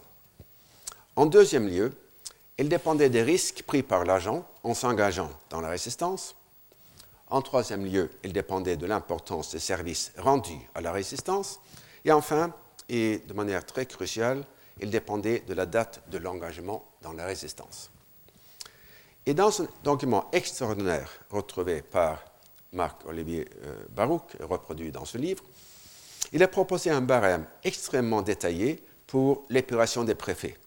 En 1.15 1.27
deuxième 1.27 1.67
lieu, 1.67 1.93
il 2.57 2.69
dépendait 2.69 3.09
des 3.09 3.21
risques 3.21 3.63
pris 3.63 3.83
par 3.83 4.03
l'agent 4.03 4.45
en 4.63 4.73
s'engageant 4.73 5.29
dans 5.49 5.61
la 5.61 5.69
résistance. 5.69 6.35
En 7.29 7.41
troisième 7.41 7.85
lieu, 7.85 8.09
il 8.23 8.33
dépendait 8.33 8.77
de 8.77 8.87
l'importance 8.87 9.51
des 9.51 9.59
services 9.59 10.11
rendus 10.17 10.67
à 10.73 10.81
la 10.81 10.91
résistance. 10.91 11.59
Et 12.09 12.11
enfin, 12.11 12.51
et 12.89 13.19
de 13.19 13.33
manière 13.35 13.63
très 13.63 13.85
cruciale, 13.85 14.43
il 14.81 14.89
dépendait 14.89 15.43
de 15.47 15.53
la 15.53 15.67
date 15.67 16.01
de 16.09 16.17
l'engagement 16.17 16.83
dans 17.03 17.13
la 17.13 17.23
résistance. 17.23 17.91
Et 19.27 19.35
dans 19.35 19.61
un 19.61 19.67
document 19.83 20.27
extraordinaire 20.31 21.07
retrouvé 21.29 21.83
par 21.83 22.25
Marc-Olivier 22.73 23.47
euh, 23.63 23.83
Baruch, 23.91 24.37
reproduit 24.39 24.91
dans 24.91 25.05
ce 25.05 25.19
livre, 25.19 25.43
il 26.33 26.41
a 26.41 26.47
proposé 26.47 26.89
un 26.89 27.01
barème 27.01 27.45
extrêmement 27.63 28.23
détaillé 28.23 28.83
pour 29.05 29.45
l'épuration 29.51 30.03
des 30.03 30.15
préfets, 30.15 30.57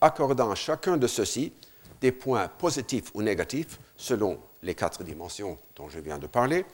accordant 0.00 0.52
à 0.52 0.54
chacun 0.54 0.96
de 0.96 1.06
ceux-ci 1.06 1.52
des 2.00 2.12
points 2.12 2.48
positifs 2.48 3.10
ou 3.12 3.20
négatifs 3.20 3.78
selon 3.98 4.40
les 4.62 4.74
quatre 4.74 5.04
dimensions 5.04 5.58
dont 5.76 5.90
je 5.90 5.98
viens 5.98 6.18
de 6.18 6.26
parler 6.26 6.64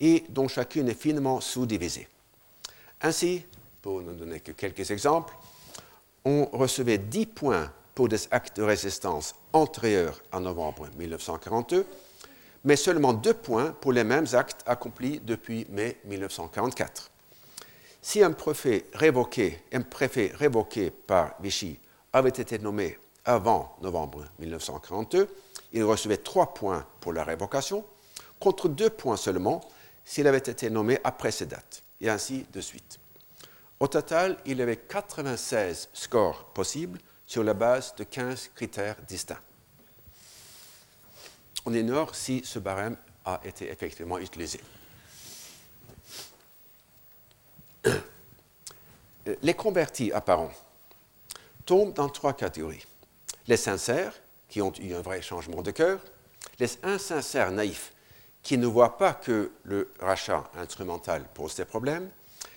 et 0.00 0.24
dont 0.30 0.48
chacune 0.48 0.88
est 0.88 1.00
finement 1.00 1.40
sous-divisée. 1.40 2.08
Ainsi, 3.06 3.44
pour 3.82 4.02
ne 4.02 4.12
donner 4.12 4.40
que 4.40 4.50
quelques 4.50 4.90
exemples, 4.90 5.32
on 6.24 6.46
recevait 6.46 6.98
10 6.98 7.26
points 7.26 7.72
pour 7.94 8.08
des 8.08 8.26
actes 8.32 8.56
de 8.56 8.64
résistance 8.64 9.36
antérieurs 9.52 10.20
à 10.32 10.40
novembre 10.40 10.88
1942 10.98 11.86
mais 12.66 12.74
seulement 12.74 13.12
deux 13.12 13.32
points 13.32 13.70
pour 13.80 13.92
les 13.92 14.02
mêmes 14.02 14.26
actes 14.32 14.64
accomplis 14.66 15.20
depuis 15.20 15.66
mai 15.70 15.98
1944. 16.04 17.12
Si 18.02 18.24
un 18.24 18.32
préfet 18.32 18.86
révoqué, 18.92 19.60
par 21.06 21.36
Vichy 21.40 21.78
avait 22.12 22.28
été 22.30 22.58
nommé 22.58 22.98
avant 23.24 23.76
novembre 23.82 24.24
1942, 24.40 25.28
il 25.74 25.84
recevait 25.84 26.16
trois 26.16 26.54
points 26.54 26.84
pour 27.00 27.12
la 27.12 27.22
révocation, 27.22 27.84
contre 28.40 28.68
deux 28.68 28.90
points 28.90 29.16
seulement 29.16 29.60
s'il 30.04 30.26
avait 30.26 30.38
été 30.38 30.68
nommé 30.68 30.98
après 31.04 31.30
ces 31.30 31.46
dates, 31.46 31.84
et 32.00 32.08
ainsi 32.08 32.46
de 32.52 32.60
suite. 32.60 32.98
Au 33.80 33.88
total, 33.88 34.36
il 34.46 34.58
y 34.58 34.62
avait 34.62 34.76
96 34.76 35.88
scores 35.92 36.44
possibles 36.46 36.98
sur 37.26 37.44
la 37.44 37.54
base 37.54 37.94
de 37.96 38.04
15 38.04 38.50
critères 38.54 38.96
distincts 39.06 39.40
on 41.66 41.74
ignore 41.74 42.14
si 42.14 42.42
ce 42.44 42.60
barème 42.60 42.96
a 43.24 43.40
été 43.44 43.70
effectivement 43.70 44.18
utilisé. 44.18 44.60
Les 49.42 49.54
convertis 49.54 50.12
apparents 50.12 50.52
tombent 51.66 51.92
dans 51.92 52.08
trois 52.08 52.32
catégories. 52.32 52.84
Les 53.48 53.56
sincères, 53.56 54.14
qui 54.48 54.62
ont 54.62 54.72
eu 54.80 54.94
un 54.94 55.02
vrai 55.02 55.20
changement 55.20 55.62
de 55.62 55.72
cœur, 55.72 55.98
les 56.60 56.78
insincères 56.84 57.50
naïfs, 57.50 57.92
qui 58.46 58.58
ne 58.58 58.68
voient 58.68 58.96
pas 58.96 59.12
que 59.12 59.50
le 59.64 59.92
rachat 59.98 60.44
instrumental 60.56 61.24
pose 61.34 61.56
des 61.56 61.64
problèmes, 61.64 62.08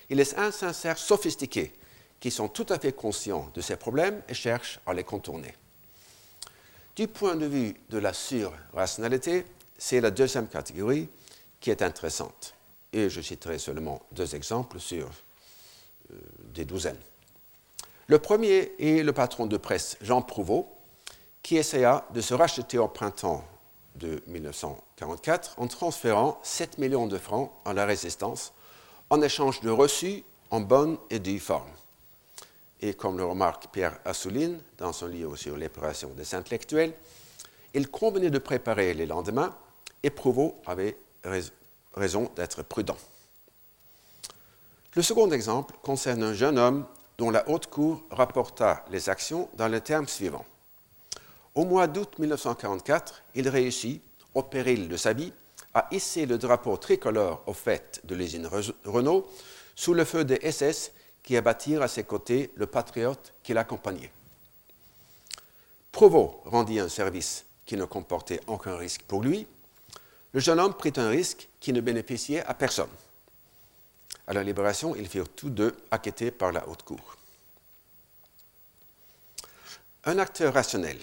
et 0.07 0.13
les 0.13 0.35
insincères 0.35 0.99
sophistiqués, 0.99 1.73
qui 2.19 2.29
sont 2.29 2.47
tout 2.47 2.67
à 2.69 2.77
fait 2.77 2.93
conscients 2.93 3.49
de 3.55 3.61
ces 3.61 3.75
problèmes 3.75 4.21
et 4.29 4.35
cherchent 4.35 4.79
à 4.85 4.93
les 4.93 5.03
contourner. 5.03 5.55
Du 6.95 7.07
point 7.07 7.35
de 7.35 7.47
vue 7.47 7.75
de 7.89 7.97
la 7.97 8.13
surrationalité, 8.13 9.47
c'est 9.79 9.99
la 9.99 10.11
deuxième 10.11 10.47
catégorie 10.47 11.09
qui 11.59 11.71
est 11.71 11.81
intéressante. 11.81 12.53
Et 12.93 13.09
je 13.09 13.19
citerai 13.19 13.57
seulement 13.57 13.99
deux 14.11 14.35
exemples 14.35 14.79
sur 14.79 15.07
euh, 15.07 16.15
des 16.53 16.65
douzaines. 16.65 17.01
Le 18.05 18.19
premier 18.19 18.73
est 18.77 19.01
le 19.01 19.11
patron 19.11 19.47
de 19.47 19.57
presse 19.57 19.97
Jean 20.01 20.21
Prouveau, 20.21 20.71
qui 21.41 21.57
essaya 21.57 22.05
de 22.13 22.21
se 22.21 22.35
racheter 22.35 22.77
au 22.77 22.89
printemps 22.89 23.43
de 23.99 24.23
1944 24.27 25.55
en 25.57 25.67
transférant 25.67 26.39
7 26.41 26.77
millions 26.79 27.07
de 27.07 27.17
francs 27.17 27.51
à 27.65 27.73
la 27.73 27.85
résistance 27.85 28.53
en 29.09 29.21
échange 29.21 29.61
de 29.61 29.69
reçus 29.69 30.23
en 30.49 30.61
bonne 30.61 30.97
et 31.09 31.19
due 31.19 31.39
forme. 31.39 31.69
Et 32.81 32.93
comme 32.93 33.17
le 33.17 33.25
remarque 33.25 33.67
Pierre 33.71 33.99
Assouline 34.05 34.59
dans 34.77 34.93
son 34.93 35.07
livre 35.07 35.35
sur 35.35 35.57
l'épuration 35.57 36.09
des 36.09 36.33
intellectuels, 36.33 36.93
il 37.73 37.89
convenait 37.89 38.31
de 38.31 38.39
préparer 38.39 38.93
les 38.93 39.05
lendemains 39.05 39.55
et 40.01 40.09
Provost 40.09 40.55
avait 40.65 40.97
raison 41.93 42.31
d'être 42.35 42.63
prudent. 42.63 42.97
Le 44.95 45.01
second 45.01 45.29
exemple 45.31 45.75
concerne 45.83 46.23
un 46.23 46.33
jeune 46.33 46.57
homme 46.57 46.85
dont 47.17 47.29
la 47.29 47.47
Haute 47.49 47.67
Cour 47.67 48.01
rapporta 48.09 48.85
les 48.89 49.09
actions 49.09 49.49
dans 49.55 49.67
les 49.67 49.81
termes 49.81 50.07
suivants. 50.07 50.45
Au 51.59 51.65
mois 51.65 51.87
d'août 51.87 52.19
1944, 52.19 53.21
il 53.35 53.49
réussit, 53.49 54.01
au 54.33 54.43
péril 54.43 54.87
de 54.87 54.95
sa 54.95 55.11
vie, 55.11 55.33
à 55.73 55.89
hisser 55.91 56.25
le 56.25 56.37
drapeau 56.37 56.77
tricolore 56.77 57.43
aux 57.47 57.53
fêtes 57.53 57.99
de 58.05 58.15
l'usine 58.15 58.49
Renault 58.85 59.29
sous 59.75 59.93
le 59.93 60.05
feu 60.05 60.23
des 60.23 60.39
SS 60.49 60.93
qui 61.21 61.35
abattirent 61.35 61.81
à 61.81 61.89
ses 61.89 62.05
côtés 62.05 62.49
le 62.55 62.65
patriote 62.65 63.33
qui 63.43 63.53
l'accompagnait. 63.53 64.13
Provost 65.91 66.35
rendit 66.45 66.79
un 66.79 66.87
service 66.87 67.45
qui 67.65 67.75
ne 67.75 67.83
comportait 67.83 68.39
aucun 68.47 68.77
risque 68.77 69.01
pour 69.01 69.21
lui. 69.21 69.45
Le 70.31 70.39
jeune 70.39 70.61
homme 70.61 70.75
prit 70.75 70.93
un 70.95 71.09
risque 71.09 71.49
qui 71.59 71.73
ne 71.73 71.81
bénéficiait 71.81 72.45
à 72.45 72.53
personne. 72.53 72.87
À 74.27 74.31
la 74.31 74.43
libération, 74.43 74.95
ils 74.95 75.09
furent 75.09 75.27
tous 75.27 75.49
deux 75.49 75.75
acquittés 75.91 76.31
par 76.31 76.53
la 76.53 76.65
haute 76.69 76.83
cour. 76.83 77.17
Un 80.05 80.19
acteur 80.19 80.53
rationnel 80.53 80.97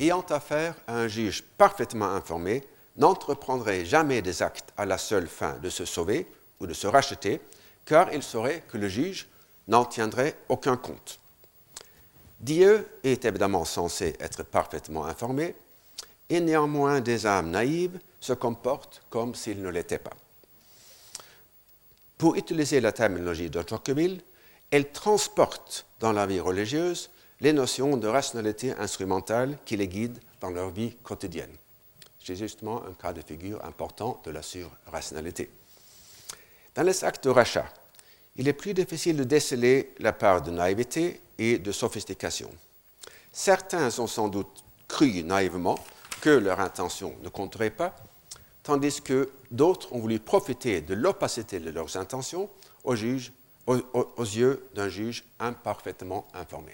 ayant 0.00 0.24
affaire 0.30 0.74
à 0.86 0.96
un 0.96 1.08
juge 1.08 1.42
parfaitement 1.56 2.06
informé 2.06 2.64
n'entreprendrait 2.96 3.84
jamais 3.84 4.22
des 4.22 4.42
actes 4.42 4.72
à 4.76 4.86
la 4.86 4.98
seule 4.98 5.28
fin 5.28 5.58
de 5.58 5.70
se 5.70 5.84
sauver 5.84 6.26
ou 6.60 6.66
de 6.66 6.74
se 6.74 6.86
racheter, 6.86 7.40
car 7.84 8.12
il 8.12 8.22
saurait 8.22 8.62
que 8.68 8.78
le 8.78 8.88
juge 8.88 9.26
n'en 9.68 9.84
tiendrait 9.84 10.36
aucun 10.48 10.76
compte. 10.76 11.18
Dieu 12.40 12.86
est 13.02 13.24
évidemment 13.24 13.64
censé 13.64 14.14
être 14.20 14.42
parfaitement 14.42 15.06
informé, 15.06 15.54
et 16.28 16.40
néanmoins 16.40 17.00
des 17.00 17.26
âmes 17.26 17.50
naïves 17.50 17.98
se 18.20 18.32
comportent 18.32 19.02
comme 19.10 19.34
s'ils 19.34 19.62
ne 19.62 19.68
l'étaient 19.68 19.98
pas. 19.98 20.16
Pour 22.16 22.36
utiliser 22.36 22.80
la 22.80 22.92
terminologie 22.92 23.50
de 23.50 23.62
Tocqueville, 23.62 24.22
elle 24.70 24.90
transporte 24.90 25.86
dans 26.00 26.12
la 26.12 26.26
vie 26.26 26.40
religieuse 26.40 27.10
les 27.44 27.52
notions 27.52 27.98
de 27.98 28.08
rationalité 28.08 28.72
instrumentale 28.78 29.58
qui 29.66 29.76
les 29.76 29.86
guident 29.86 30.18
dans 30.40 30.48
leur 30.48 30.70
vie 30.70 30.96
quotidienne. 31.02 31.54
C'est 32.18 32.36
justement 32.36 32.82
un 32.86 32.94
cas 32.94 33.12
de 33.12 33.20
figure 33.20 33.62
important 33.66 34.18
de 34.24 34.30
la 34.30 34.40
surrationalité. 34.40 35.50
Dans 36.74 36.82
les 36.82 37.04
actes 37.04 37.24
de 37.24 37.28
rachat, 37.28 37.66
il 38.36 38.48
est 38.48 38.54
plus 38.54 38.72
difficile 38.72 39.18
de 39.18 39.24
déceler 39.24 39.92
la 39.98 40.14
part 40.14 40.40
de 40.40 40.50
naïveté 40.50 41.20
et 41.36 41.58
de 41.58 41.70
sophistication. 41.70 42.50
Certains 43.30 43.98
ont 43.98 44.06
sans 44.06 44.28
doute 44.28 44.64
cru 44.88 45.22
naïvement 45.22 45.78
que 46.22 46.30
leur 46.30 46.60
intention 46.60 47.14
ne 47.22 47.28
compterait 47.28 47.68
pas, 47.68 47.94
tandis 48.62 49.02
que 49.02 49.30
d'autres 49.50 49.92
ont 49.92 49.98
voulu 49.98 50.18
profiter 50.18 50.80
de 50.80 50.94
l'opacité 50.94 51.60
de 51.60 51.68
leurs 51.70 51.98
intentions 51.98 52.48
aux, 52.84 52.94
aux 53.66 54.24
yeux 54.24 54.66
d'un 54.74 54.88
juge 54.88 55.24
imparfaitement 55.38 56.26
informé. 56.32 56.72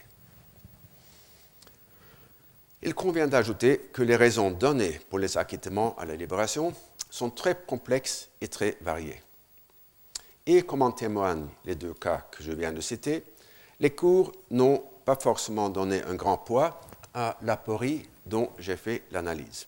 Il 2.83 2.95
convient 2.95 3.27
d'ajouter 3.27 3.91
que 3.93 4.03
les 4.03 4.17
raisons 4.17 4.51
données 4.51 4.99
pour 5.11 5.19
les 5.19 5.37
acquittements 5.37 5.95
à 5.99 6.07
la 6.07 6.17
libération 6.17 6.73
sont 7.11 7.31
très 7.31 7.55
complexes 7.55 8.29
et 8.41 8.49
très 8.49 8.79
variées. 8.81 9.23
Et 10.47 10.63
comme 10.63 10.83
en 10.83 10.91
témoignent 10.91 11.49
les 11.67 11.75
deux 11.75 11.93
cas 11.93 12.27
que 12.31 12.43
je 12.43 12.53
viens 12.53 12.73
de 12.73 12.81
citer, 12.81 13.25
les 13.81 13.91
cours 13.91 14.33
n'ont 14.51 14.83
pas 15.05 15.17
forcément 15.17 15.69
donné 15.69 16.03
un 16.05 16.15
grand 16.15 16.39
poids 16.39 16.81
à 17.13 17.37
l'aporie 17.43 18.09
dont 18.25 18.51
j'ai 18.59 18.77
fait 18.77 19.03
l'analyse. 19.11 19.67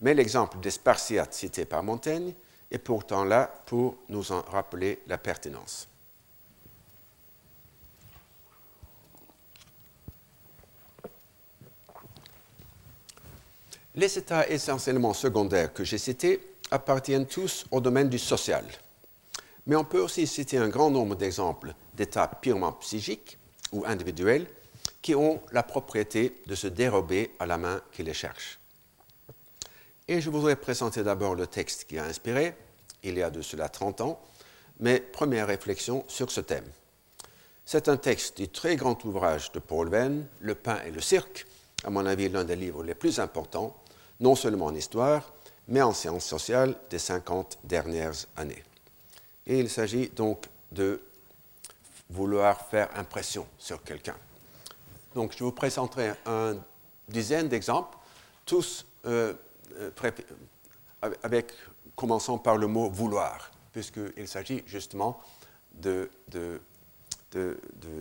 Mais 0.00 0.14
l'exemple 0.14 0.58
des 0.58 0.70
Spartiates 0.70 1.34
cité 1.34 1.64
par 1.64 1.82
Montaigne 1.82 2.32
est 2.70 2.78
pourtant 2.78 3.24
là 3.24 3.62
pour 3.66 3.96
nous 4.08 4.32
en 4.32 4.42
rappeler 4.42 5.00
la 5.06 5.18
pertinence. 5.18 5.89
Les 13.96 14.16
états 14.18 14.48
essentiellement 14.48 15.12
secondaires 15.12 15.72
que 15.72 15.82
j'ai 15.82 15.98
cités 15.98 16.54
appartiennent 16.70 17.26
tous 17.26 17.64
au 17.72 17.80
domaine 17.80 18.08
du 18.08 18.20
social. 18.20 18.64
Mais 19.66 19.74
on 19.74 19.84
peut 19.84 20.00
aussi 20.00 20.28
citer 20.28 20.58
un 20.58 20.68
grand 20.68 20.90
nombre 20.90 21.16
d'exemples 21.16 21.74
d'états 21.94 22.28
purement 22.28 22.70
psychiques 22.74 23.36
ou 23.72 23.84
individuels 23.84 24.46
qui 25.02 25.16
ont 25.16 25.40
la 25.50 25.64
propriété 25.64 26.40
de 26.46 26.54
se 26.54 26.68
dérober 26.68 27.32
à 27.40 27.46
la 27.46 27.58
main 27.58 27.80
qui 27.90 28.04
les 28.04 28.14
cherche. 28.14 28.60
Et 30.06 30.20
je 30.20 30.30
voudrais 30.30 30.56
présenter 30.56 31.02
d'abord 31.02 31.34
le 31.34 31.48
texte 31.48 31.84
qui 31.84 31.98
a 31.98 32.04
inspiré, 32.04 32.54
il 33.02 33.18
y 33.18 33.22
a 33.22 33.30
de 33.30 33.42
cela 33.42 33.68
30 33.68 34.02
ans, 34.02 34.20
mes 34.78 35.00
premières 35.00 35.48
réflexions 35.48 36.04
sur 36.06 36.30
ce 36.30 36.40
thème. 36.40 36.66
C'est 37.64 37.88
un 37.88 37.96
texte 37.96 38.36
du 38.36 38.48
très 38.48 38.76
grand 38.76 39.04
ouvrage 39.04 39.50
de 39.50 39.58
Paul 39.58 39.88
Venn, 39.88 40.26
Le 40.40 40.54
pain 40.54 40.78
et 40.86 40.92
le 40.92 41.00
cirque, 41.00 41.46
à 41.84 41.90
mon 41.90 42.06
avis 42.06 42.28
l'un 42.28 42.44
des 42.44 42.56
livres 42.56 42.84
les 42.84 42.94
plus 42.94 43.20
importants, 43.20 43.79
non 44.20 44.34
seulement 44.34 44.66
en 44.66 44.74
histoire, 44.74 45.32
mais 45.68 45.82
en 45.82 45.92
sciences 45.92 46.24
sociales 46.24 46.76
des 46.90 46.98
50 46.98 47.58
dernières 47.64 48.26
années. 48.36 48.62
Et 49.46 49.58
il 49.58 49.70
s'agit 49.70 50.08
donc 50.08 50.46
de 50.72 51.00
vouloir 52.10 52.66
faire 52.66 52.88
impression 52.96 53.46
sur 53.58 53.82
quelqu'un. 53.82 54.16
Donc 55.14 55.32
je 55.36 55.44
vous 55.44 55.52
présenterai 55.52 56.12
une 56.26 56.60
dizaine 57.08 57.48
d'exemples, 57.48 57.96
tous 58.44 58.84
euh, 59.06 59.34
euh, 59.78 59.90
avec, 61.22 61.52
commençant 61.96 62.38
par 62.38 62.56
le 62.56 62.66
mot 62.66 62.90
vouloir, 62.90 63.50
puisqu'il 63.72 64.28
s'agit 64.28 64.62
justement 64.66 65.20
de, 65.72 66.10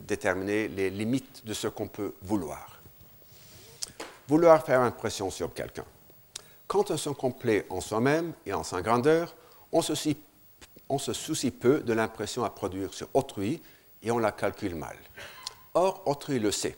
déterminer 0.08 0.68
les 0.68 0.90
limites 0.90 1.46
de 1.46 1.54
ce 1.54 1.68
qu'on 1.68 1.88
peut 1.88 2.14
vouloir. 2.22 2.82
Vouloir 4.28 4.64
faire 4.66 4.82
impression 4.82 5.30
sur 5.30 5.54
quelqu'un. 5.54 5.86
Quand 6.70 6.92
on 6.92 6.98
se 6.98 7.10
complet 7.10 7.66
en 7.72 7.82
soi-même 7.82 8.32
et 8.46 8.54
en 8.54 8.64
sa 8.64 8.84
grandeur, 8.84 9.36
on 9.72 9.82
se, 9.82 9.96
soucie 11.14 11.50
peu 11.50 11.80
de 11.80 11.94
l'impression 11.94 12.44
à 12.44 12.52
produire 12.52 12.94
sur 12.94 13.08
autrui 13.16 13.60
et 14.04 14.12
on 14.12 14.20
la 14.20 14.32
calcule 14.32 14.76
mal. 14.76 14.96
Or, 15.74 16.04
autrui 16.06 16.38
le 16.38 16.52
sait. 16.52 16.78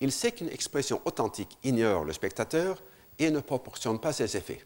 Il 0.00 0.12
sait 0.12 0.32
qu'une 0.32 0.50
expression 0.50 1.00
authentique 1.06 1.56
ignore 1.64 2.04
le 2.04 2.12
spectateur 2.12 2.82
et 3.18 3.30
ne 3.30 3.40
proportionne 3.40 3.98
pas 3.98 4.12
ses 4.12 4.36
effets. 4.36 4.62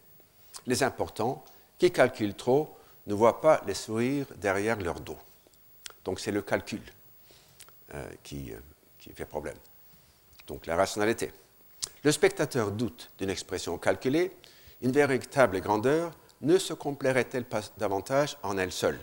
Les 0.66 0.82
importants, 0.82 1.44
qui 1.78 1.92
calculent 1.92 2.34
trop, 2.34 2.76
ne 3.06 3.14
voient 3.14 3.40
pas 3.40 3.62
les 3.64 3.74
sourires 3.74 4.26
derrière 4.38 4.80
leur 4.80 4.98
dos. 4.98 5.18
Donc 6.04 6.18
c'est 6.18 6.32
le 6.32 6.42
calcul 6.42 6.82
euh, 7.94 8.09
euh, 8.32 8.59
qui 8.98 9.12
fait 9.14 9.24
problème. 9.24 9.56
Donc 10.48 10.66
la 10.66 10.74
rationalité. 10.74 11.30
Le 12.02 12.11
spectateur 12.11 12.72
doute 12.72 13.11
d'une 13.18 13.30
expression 13.30 13.78
calculée, 13.78 14.32
une 14.83 14.93
véritable 14.93 15.61
grandeur 15.61 16.12
ne 16.41 16.59
se 16.59 16.72
complairait-elle 16.72 17.45
pas 17.45 17.62
davantage 17.79 18.37
en 18.43 18.59
elle 18.59 18.72
seule? 18.72 18.99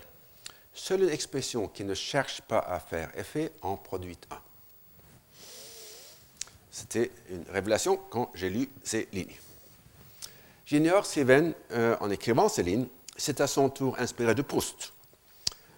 Seule 0.74 1.04
une 1.04 1.10
expression 1.10 1.68
qui 1.68 1.84
ne 1.84 1.94
cherche 1.94 2.42
pas 2.42 2.60
à 2.60 2.80
faire 2.80 3.10
effet 3.18 3.52
en 3.62 3.78
produit 3.78 4.18
un. 4.32 4.40
C'était 6.72 7.12
une 7.30 7.46
révélation 7.50 7.98
quand 8.10 8.30
j'ai 8.36 8.50
lu 8.50 8.70
ces 8.84 9.08
lignes. 9.14 9.40
J'ignore 10.66 11.06
si 11.06 11.24
Venn, 11.24 11.54
euh, 11.72 11.96
en 12.02 12.10
écrivant 12.10 12.50
ces 12.50 12.64
lignes, 12.64 12.88
s'est 13.16 13.42
à 13.42 13.48
son 13.48 13.70
tour 13.70 13.96
inspiré 14.00 14.36
de 14.36 14.42
Proust. 14.42 14.92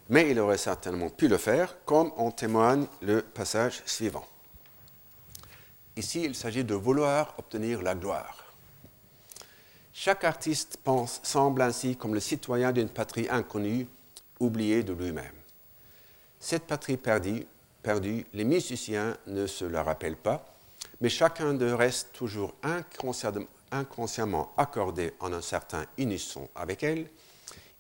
Mais 0.10 0.32
il 0.32 0.40
aurait 0.40 0.58
certainement 0.58 1.10
pu 1.10 1.28
le 1.28 1.38
faire, 1.38 1.78
comme 1.86 2.12
en 2.18 2.32
témoigne 2.32 2.88
le 3.02 3.22
passage 3.22 3.84
suivant. 3.86 4.26
Ici, 5.98 6.24
il 6.24 6.36
s'agit 6.36 6.64
de 6.64 6.74
vouloir 6.74 7.36
obtenir 7.38 7.82
la 7.82 7.94
gloire. 7.94 8.47
Chaque 10.00 10.26
artiste 10.26 10.78
pense, 10.84 11.20
semble 11.24 11.60
ainsi 11.64 11.96
comme 11.96 12.14
le 12.14 12.20
citoyen 12.20 12.72
d'une 12.72 12.88
patrie 12.88 13.28
inconnue, 13.32 13.88
oubliée 14.40 14.84
de 14.84 14.94
lui-même. 14.94 15.34
Cette 16.40 16.68
patrie 16.68 16.98
perdue, 16.98 17.48
perdue, 17.82 18.28
les 18.32 18.44
musiciens 18.44 19.18
ne 19.26 19.48
se 19.48 19.66
la 19.66 19.82
rappellent 19.82 20.16
pas, 20.16 20.46
mais 21.02 21.10
chacun 21.10 21.56
d'eux 21.56 21.74
reste 21.74 22.14
toujours 22.14 22.54
inconsciemment 23.72 24.52
accordé 24.56 25.14
en 25.20 25.34
un 25.34 25.42
certain 25.42 25.88
unisson 25.98 26.48
avec 26.56 26.84
elle. 26.84 27.08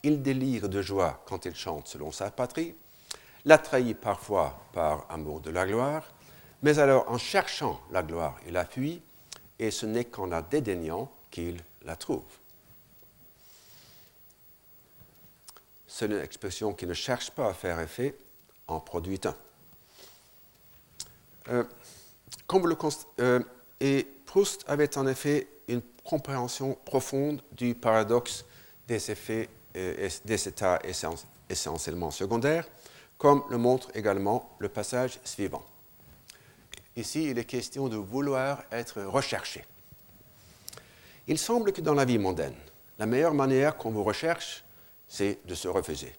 Il 0.01 0.24
délire 0.24 0.70
de 0.70 0.82
joie 0.82 1.22
quand 1.28 1.45
il 1.45 1.53
chante 1.53 1.88
selon 1.88 2.11
sa 2.11 2.32
patrie, 2.32 2.74
la 3.45 3.59
trahit 3.59 3.95
parfois 3.95 4.59
par 4.74 5.05
amour 5.11 5.39
de 5.39 5.51
la 5.51 5.68
gloire, 5.68 6.03
mais 6.63 6.80
alors 6.80 7.11
en 7.11 7.20
cherchant 7.20 7.80
la 7.91 8.01
gloire, 8.01 8.38
il 8.47 8.53
la 8.53 8.65
fuit, 8.65 9.03
et 9.59 9.70
ce 9.70 9.86
n'est 9.86 10.05
qu'en 10.05 10.26
la 10.26 10.41
dédaignant 10.41 11.11
qu'il 11.30 11.61
trouve. 11.95 12.23
C'est 15.88 16.05
une 16.05 16.19
expression 16.19 16.73
qui 16.73 16.85
ne 16.85 16.93
cherche 16.93 17.31
pas 17.31 17.49
à 17.49 17.53
faire 17.53 17.79
effet 17.79 18.15
en 18.67 18.79
produit 18.79 19.19
un. 19.25 19.35
Euh, 21.49 21.63
euh, 23.19 23.39
et 23.79 24.07
Proust 24.25 24.63
avait 24.67 24.97
en 24.97 25.07
effet 25.07 25.47
une 25.67 25.81
compréhension 26.03 26.77
profonde 26.85 27.41
du 27.53 27.73
paradoxe 27.73 28.45
des 28.88 29.11
effets 29.11 29.49
et 29.75 30.09
des 30.25 30.47
états 30.47 30.79
essentiellement 31.49 32.11
secondaires, 32.11 32.67
comme 33.17 33.43
le 33.49 33.57
montre 33.57 33.89
également 33.93 34.55
le 34.59 34.69
passage 34.69 35.19
suivant. 35.23 35.63
Ici, 36.95 37.25
il 37.29 37.38
est 37.38 37.45
question 37.45 37.89
de 37.89 37.95
vouloir 37.95 38.63
être 38.71 39.03
recherché. 39.03 39.63
Il 41.30 41.38
semble 41.38 41.73
que 41.73 41.82
dans 41.82 41.93
la 41.93 42.05
vie 42.05 42.17
mondaine, 42.17 42.55
la 42.99 43.05
meilleure 43.05 43.34
manière 43.34 43.75
qu'on 43.75 43.91
vous 43.91 44.03
recherche, 44.03 44.63
c'est 45.09 45.39
de 45.45 45.55
se 45.55 45.67
refuser. 45.67 46.13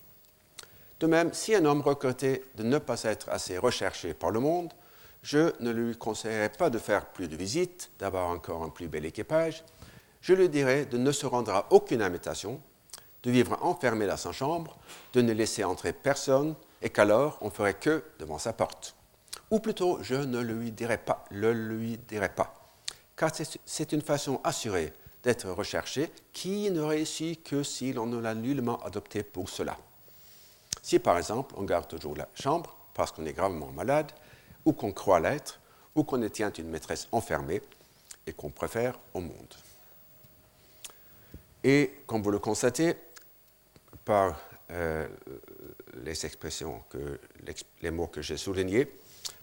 De 1.01 1.07
même, 1.07 1.33
si 1.33 1.55
un 1.55 1.65
homme 1.65 1.81
regrettait 1.81 2.45
de 2.57 2.63
ne 2.63 2.77
pas 2.77 3.03
être 3.05 3.31
assez 3.31 3.57
recherché 3.57 4.13
par 4.13 4.31
le 4.31 4.41
monde, 4.41 4.73
je 5.23 5.53
ne 5.61 5.71
lui 5.71 5.97
conseillerais 5.97 6.51
pas 6.51 6.69
de 6.69 6.79
faire 6.79 7.07
plus 7.07 7.27
de 7.27 7.37
visites, 7.37 7.91
d'avoir 7.99 8.29
encore 8.29 8.63
un 8.63 8.69
plus 8.69 8.87
bel 8.89 9.07
équipage. 9.07 9.65
Je 10.21 10.35
lui 10.35 10.51
dirais 10.51 10.85
de 10.85 10.99
ne 10.99 11.11
se 11.11 11.25
rendre 11.25 11.53
à 11.53 11.67
aucune 11.71 12.03
invitation, 12.03 12.61
de 13.23 13.31
vivre 13.31 13.59
enfermé 13.63 14.07
dans 14.07 14.17
sa 14.19 14.33
chambre, 14.33 14.77
de 15.15 15.23
ne 15.23 15.33
laisser 15.33 15.65
entrer 15.65 15.95
personne, 15.95 16.55
et 16.83 16.91
qu'alors 16.91 17.39
on 17.41 17.49
ferait 17.49 17.75
que 17.75 18.05
devant 18.19 18.39
sa 18.39 18.53
porte. 18.53 18.95
Ou 19.51 19.59
plutôt, 19.61 19.99
je 20.03 20.17
ne 20.17 20.41
lui 20.41 20.71
dirais 20.71 20.99
pas, 20.99 21.25
le 21.31 21.53
lui 21.53 21.97
dirais 21.97 22.29
pas, 22.29 22.55
car 23.17 23.31
c'est 23.65 23.93
une 23.93 24.03
façon 24.03 24.41
assurée 24.45 24.93
d'être 25.23 25.49
recherché 25.51 26.11
qui 26.33 26.71
ne 26.71 26.81
réussit 26.81 27.43
que 27.43 27.63
si 27.63 27.93
l'on 27.93 28.07
ne 28.07 28.19
l'a 28.19 28.35
nullement 28.35 28.83
adopté 28.85 29.23
pour 29.23 29.49
cela. 29.49 29.77
Si 30.83 30.99
par 30.99 31.19
exemple 31.19 31.55
on 31.57 31.65
garde 31.65 31.89
toujours 31.89 32.17
la 32.17 32.29
chambre 32.35 32.77
parce 32.95 33.13
qu'on 33.13 33.27
est 33.27 33.33
gravement 33.33 33.71
malade, 33.71 34.11
ou 34.65 34.73
qu'on 34.73 34.93
croit 34.93 35.21
l'être, 35.21 35.61
ou 35.95 36.03
qu'on 36.03 36.19
détient 36.19 36.53
une 36.53 36.69
maîtresse 36.69 37.07
enfermée 37.13 37.63
et 38.27 38.33
qu'on 38.33 38.51
préfère 38.51 38.99
au 39.15 39.21
monde. 39.21 39.55
Et 41.63 41.93
comme 42.07 42.23
vous 42.23 42.33
le 42.33 42.41
constatez, 42.41 42.97
par 44.05 44.39
euh, 44.71 45.07
les 46.03 46.27
expressions, 46.27 46.83
les 47.83 47.91
mots 47.91 48.09
que 48.09 48.21
j'ai 48.21 48.37
soulignés, 48.37 48.93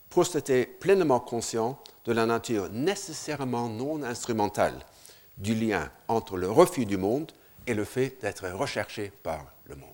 Proust 0.09 0.36
était 0.36 0.65
pleinement 0.65 1.19
conscient 1.19 1.82
de 2.05 2.11
la 2.13 2.26
nature 2.26 2.69
nécessairement 2.69 3.69
non 3.69 4.03
instrumentale 4.03 4.86
du 5.38 5.55
lien 5.55 5.89
entre 6.07 6.38
le 6.38 6.49
refus 6.49 6.86
du 6.86 6.97
monde 6.97 7.31
et 7.67 7.73
le 7.73 7.83
fait 7.83 8.17
d'être 8.21 8.47
recherché 8.49 9.11
par 9.23 9.45
le 9.65 9.75
monde. 9.75 9.89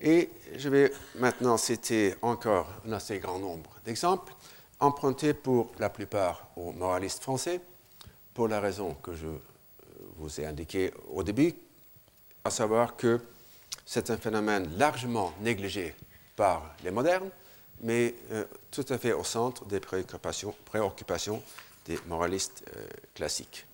Et 0.00 0.28
je 0.56 0.68
vais 0.68 0.92
maintenant 1.16 1.56
citer 1.56 2.14
encore 2.20 2.68
un 2.86 2.92
assez 2.92 3.18
grand 3.18 3.38
nombre 3.38 3.70
d'exemples, 3.84 4.34
empruntés 4.80 5.32
pour 5.32 5.72
la 5.78 5.88
plupart 5.88 6.48
aux 6.56 6.72
moralistes 6.72 7.22
français, 7.22 7.60
pour 8.34 8.48
la 8.48 8.60
raison 8.60 8.94
que 8.94 9.14
je 9.14 9.28
vous 10.16 10.40
ai 10.40 10.46
indiquée 10.46 10.92
au 11.10 11.22
début, 11.22 11.54
à 12.44 12.50
savoir 12.50 12.96
que 12.96 13.20
c'est 13.86 14.10
un 14.10 14.16
phénomène 14.16 14.76
largement 14.76 15.32
négligé 15.40 15.94
par 16.36 16.74
les 16.82 16.90
modernes, 16.90 17.30
mais 17.80 18.14
euh, 18.32 18.44
tout 18.70 18.84
à 18.88 18.98
fait 18.98 19.12
au 19.12 19.24
centre 19.24 19.64
des 19.66 19.80
préoccupations 19.80 21.42
des 21.84 21.98
moralistes 22.06 22.64
euh, 22.76 22.86
classiques. 23.14 23.66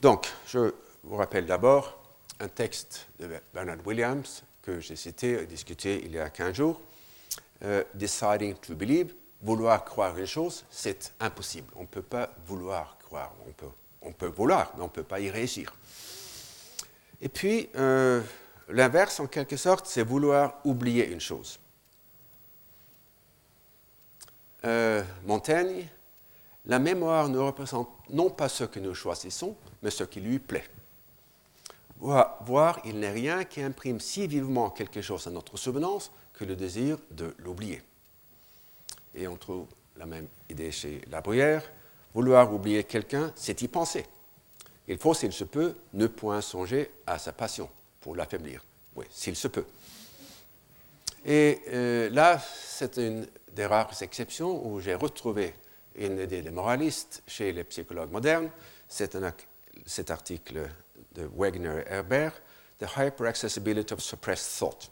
Donc, 0.00 0.28
je 0.46 0.72
vous 1.02 1.16
rappelle 1.16 1.46
d'abord 1.46 1.98
un 2.40 2.48
texte 2.48 3.08
de 3.18 3.28
Bernard 3.52 3.84
Williams 3.84 4.44
que 4.62 4.80
j'ai 4.80 4.96
cité 4.96 5.42
et 5.42 5.46
discuté 5.46 6.02
il 6.04 6.12
y 6.12 6.18
a 6.18 6.30
15 6.30 6.54
jours. 6.54 6.80
Euh, 7.64 7.82
deciding 7.94 8.54
to 8.54 8.76
believe, 8.76 9.12
vouloir 9.42 9.84
croire 9.84 10.16
une 10.16 10.26
chose, 10.26 10.64
c'est 10.70 11.12
impossible. 11.18 11.72
On 11.74 11.82
ne 11.82 11.86
peut 11.86 12.02
pas 12.02 12.30
vouloir 12.46 12.96
croire. 12.98 13.34
On 13.48 13.52
peut, 13.52 13.66
on 14.02 14.12
peut 14.12 14.28
vouloir, 14.28 14.72
mais 14.76 14.82
on 14.82 14.86
ne 14.86 14.92
peut 14.92 15.02
pas 15.02 15.18
y 15.18 15.30
réussir. 15.30 15.74
Et 17.20 17.28
puis, 17.28 17.68
euh, 17.74 18.22
l'inverse, 18.68 19.18
en 19.18 19.26
quelque 19.26 19.56
sorte, 19.56 19.86
c'est 19.86 20.04
vouloir 20.04 20.60
oublier 20.64 21.08
une 21.08 21.20
chose. 21.20 21.58
Euh, 24.64 25.02
Montaigne, 25.24 25.86
la 26.66 26.78
mémoire 26.78 27.28
ne 27.28 27.38
représente 27.38 27.88
non 28.10 28.30
pas 28.30 28.48
ce 28.48 28.64
que 28.64 28.80
nous 28.80 28.94
choisissons, 28.94 29.56
mais 29.82 29.90
ce 29.90 30.04
qui 30.04 30.20
lui 30.20 30.38
plaît. 30.38 30.68
Voir, 32.00 32.80
il 32.84 33.00
n'est 33.00 33.10
rien 33.10 33.44
qui 33.44 33.60
imprime 33.60 33.98
si 33.98 34.26
vivement 34.26 34.70
quelque 34.70 35.02
chose 35.02 35.26
à 35.26 35.30
notre 35.30 35.56
souvenance 35.56 36.12
que 36.32 36.44
le 36.44 36.54
désir 36.54 36.98
de 37.10 37.34
l'oublier. 37.38 37.82
Et 39.14 39.26
on 39.26 39.36
trouve 39.36 39.66
la 39.96 40.06
même 40.06 40.28
idée 40.48 40.70
chez 40.70 41.00
La 41.10 41.20
Bruyère. 41.20 41.62
Vouloir 42.14 42.52
oublier 42.52 42.84
quelqu'un, 42.84 43.32
c'est 43.34 43.60
y 43.62 43.68
penser. 43.68 44.06
Il 44.86 44.98
faut, 44.98 45.12
s'il 45.12 45.32
se 45.32 45.44
peut, 45.44 45.74
ne 45.92 46.06
point 46.06 46.40
songer 46.40 46.90
à 47.06 47.18
sa 47.18 47.32
passion 47.32 47.68
pour 48.00 48.14
l'affaiblir. 48.14 48.64
Oui, 48.94 49.04
s'il 49.10 49.36
se 49.36 49.48
peut. 49.48 49.66
Et 51.26 51.60
euh, 51.68 52.08
là, 52.10 52.40
c'est 52.64 52.96
une 52.96 53.26
des 53.54 53.66
rares 53.66 54.02
exceptions 54.02 54.66
où 54.66 54.80
j'ai 54.80 54.94
retrouvé 54.94 55.54
une 55.94 56.18
idée 56.18 56.42
des 56.42 56.50
moralistes 56.50 57.22
chez 57.26 57.52
les 57.52 57.64
psychologues 57.64 58.10
modernes. 58.10 58.50
C'est 58.88 59.16
cet 59.86 60.10
article 60.10 60.68
de 61.12 61.28
Wegner 61.36 61.82
et 61.86 61.92
Herbert, 61.92 62.32
The 62.78 62.86
Hyperaccessibility 62.96 63.92
of 63.92 64.00
Suppressed 64.00 64.58
Thought. 64.58 64.90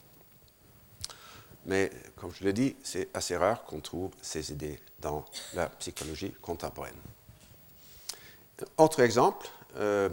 Mais, 1.66 1.90
comme 2.14 2.32
je 2.32 2.44
l'ai 2.44 2.52
dit, 2.52 2.76
c'est 2.82 3.08
assez 3.14 3.36
rare 3.36 3.64
qu'on 3.64 3.80
trouve 3.80 4.10
ces 4.22 4.52
idées 4.52 4.80
dans 5.00 5.24
la 5.54 5.68
psychologie 5.68 6.32
contemporaine. 6.40 6.94
Autre 8.78 9.00
exemple, 9.00 9.48
euh, 9.76 10.08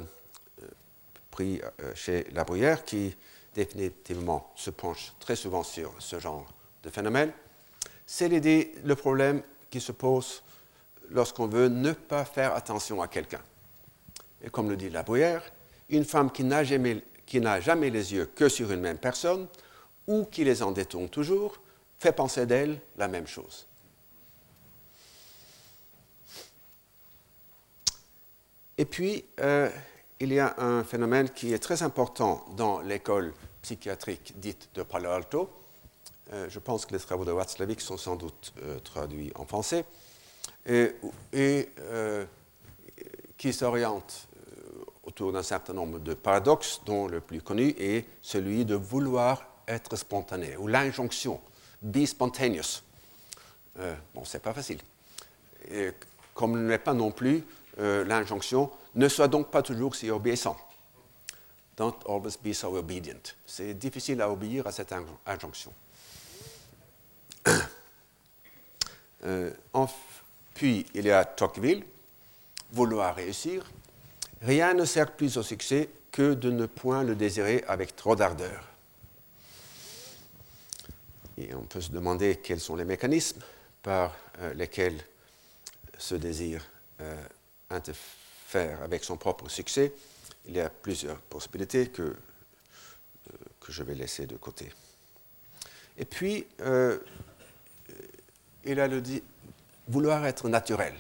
pris 1.32 1.62
euh, 1.82 1.94
chez 1.96 2.28
La 2.32 2.44
Bruyère, 2.44 2.84
qui 2.84 3.16
définitivement 3.54 4.52
se 4.56 4.72
penche 4.72 5.14
très 5.20 5.36
souvent 5.36 5.64
sur 5.64 5.94
ce 6.00 6.20
genre 6.20 6.52
de 6.84 6.90
phénomène, 6.90 7.32
c'est 8.16 8.30
l'idée, 8.30 8.72
le 8.84 8.96
problème 8.96 9.42
qui 9.72 9.82
se 9.82 9.92
pose 9.92 10.44
lorsqu'on 11.10 11.48
veut 11.48 11.68
ne 11.68 11.94
pas 11.94 12.26
faire 12.26 12.54
attention 12.54 13.02
à 13.02 13.08
quelqu'un. 13.08 13.42
Et 14.44 14.52
comme 14.52 14.70
le 14.70 14.78
dit 14.78 14.92
La 14.92 15.02
Bruyère, 15.02 15.42
une 15.90 16.06
femme 16.06 16.32
qui 16.32 16.44
n'a 16.44 16.64
jamais, 16.64 17.04
jamais, 17.60 17.90
les 17.90 18.14
yeux 18.14 18.28
que 18.36 18.50
sur 18.50 18.72
une 18.72 18.82
même 18.82 19.00
personne 19.00 19.48
ou 20.06 20.26
qui 20.26 20.44
les 20.44 20.62
en 20.62 20.72
détourne 20.72 21.10
toujours 21.10 21.60
fait 21.98 22.12
penser 22.12 22.46
d'elle 22.46 22.80
la 22.98 23.08
même 23.08 23.26
chose. 23.26 23.66
Et 28.78 28.86
puis, 28.86 29.26
euh, 29.40 29.72
il 30.20 30.32
y 30.32 30.40
a 30.40 30.54
un 30.60 30.84
phénomène 30.84 31.32
qui 31.32 31.52
est 31.52 31.58
très 31.58 31.82
important 31.82 32.46
dans 32.56 32.80
l'école 32.82 33.34
psychiatrique 33.64 34.34
dite 34.36 34.70
de 34.76 34.84
Palo 34.84 35.10
Alto. 35.10 35.63
Euh, 36.32 36.48
je 36.50 36.60
pense 36.60 36.86
que 36.86 36.94
les 36.94 37.00
travaux 37.00 37.26
de 37.26 37.32
Watzlawick 37.32 37.82
sont 37.82 37.98
sans 37.98 38.16
doute 38.16 38.54
euh, 38.62 38.80
traduits 38.80 39.32
en 39.36 39.46
français, 39.46 39.86
et, 40.66 40.96
et 41.34 41.70
qui 43.38 43.52
s'oriente 43.52 44.28
autour 45.04 45.34
d'un 45.34 45.44
certain 45.44 45.74
nombre 45.74 46.00
de 46.00 46.14
paradoxes, 46.14 46.82
dont 46.86 47.08
le 47.08 47.20
plus 47.20 47.42
connu 47.42 47.76
est 47.78 48.06
celui 48.22 48.66
de 48.66 48.76
vouloir 48.76 49.46
être 49.68 49.96
spontané, 49.96 50.56
ou 50.58 50.68
l'injonction, 50.68 51.42
be 51.82 52.06
spontaneous. 52.06 52.82
Euh, 53.80 53.96
bon, 54.14 54.24
c'est 54.26 54.42
pas 54.42 54.54
facile. 54.54 54.80
Comme 56.34 56.64
ne 56.64 56.70
l'est 56.70 56.78
pas 56.78 56.94
non 56.94 57.12
plus 57.12 57.44
euh, 57.80 58.04
l'injonction, 58.06 58.72
ne 58.96 59.08
sois 59.08 59.28
donc 59.28 59.50
pas 59.50 59.62
toujours 59.62 59.96
si 59.96 60.10
obéissant. 60.10 60.58
Don't 61.76 61.96
always 62.08 62.38
be 62.44 62.54
so 62.54 62.76
obedient. 62.76 63.36
C'est 63.46 63.74
difficile 63.74 64.22
à 64.22 64.30
obéir 64.30 64.68
à 64.68 64.72
cette 64.72 64.94
injonction. 65.26 65.74
Euh, 69.26 69.52
puis, 70.54 70.86
il 70.94 71.06
y 71.06 71.12
a 71.12 71.26
Tocqueville, 71.26 71.84
vouloir 72.72 73.16
réussir. 73.16 73.70
Rien 74.42 74.74
ne 74.74 74.86
sert 74.86 75.12
plus 75.12 75.38
au 75.38 75.44
succès 75.44 75.90
que 76.12 76.34
de 76.34 76.52
ne 76.52 76.66
point 76.66 77.04
le 77.04 77.16
désirer 77.16 77.64
avec 77.68 77.96
trop 77.96 78.16
d'ardeur. 78.16 78.68
Et 81.38 81.54
on 81.56 81.64
peut 81.64 81.82
se 81.82 81.92
demander 81.92 82.36
quels 82.38 82.60
sont 82.60 82.76
les 82.76 82.86
mécanismes 82.86 83.42
par 83.82 84.16
euh, 84.40 84.54
lesquels 84.54 85.04
ce 85.98 86.16
désir 86.16 86.64
euh, 87.02 87.16
interfère 87.70 88.82
avec 88.84 89.04
son 89.04 89.18
propre 89.18 89.50
succès. 89.50 89.94
Il 90.46 90.56
y 90.56 90.60
a 90.60 90.70
plusieurs 90.70 91.18
possibilités 91.18 91.88
que, 91.88 92.16
que 93.60 93.72
je 93.72 93.82
vais 93.82 93.96
laisser 93.96 94.28
de 94.28 94.36
côté. 94.36 94.72
Et 95.98 96.06
puis, 96.06 96.46
il 98.66 98.80
a 98.80 98.88
le 98.88 99.02
dit, 99.02 99.22
vouloir 99.88 100.26
être 100.26 100.50
naturel. 100.50 100.94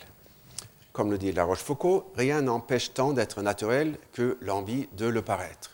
comme 0.92 1.10
le 1.10 1.18
dit 1.18 1.32
La 1.32 1.44
Rochefoucauld, 1.44 2.04
rien 2.16 2.42
n'empêche 2.42 2.94
tant 2.94 3.14
d'être 3.14 3.42
naturel 3.42 3.98
que 4.12 4.38
l'envie 4.42 4.88
de 4.96 5.08
le 5.08 5.22
paraître. 5.22 5.72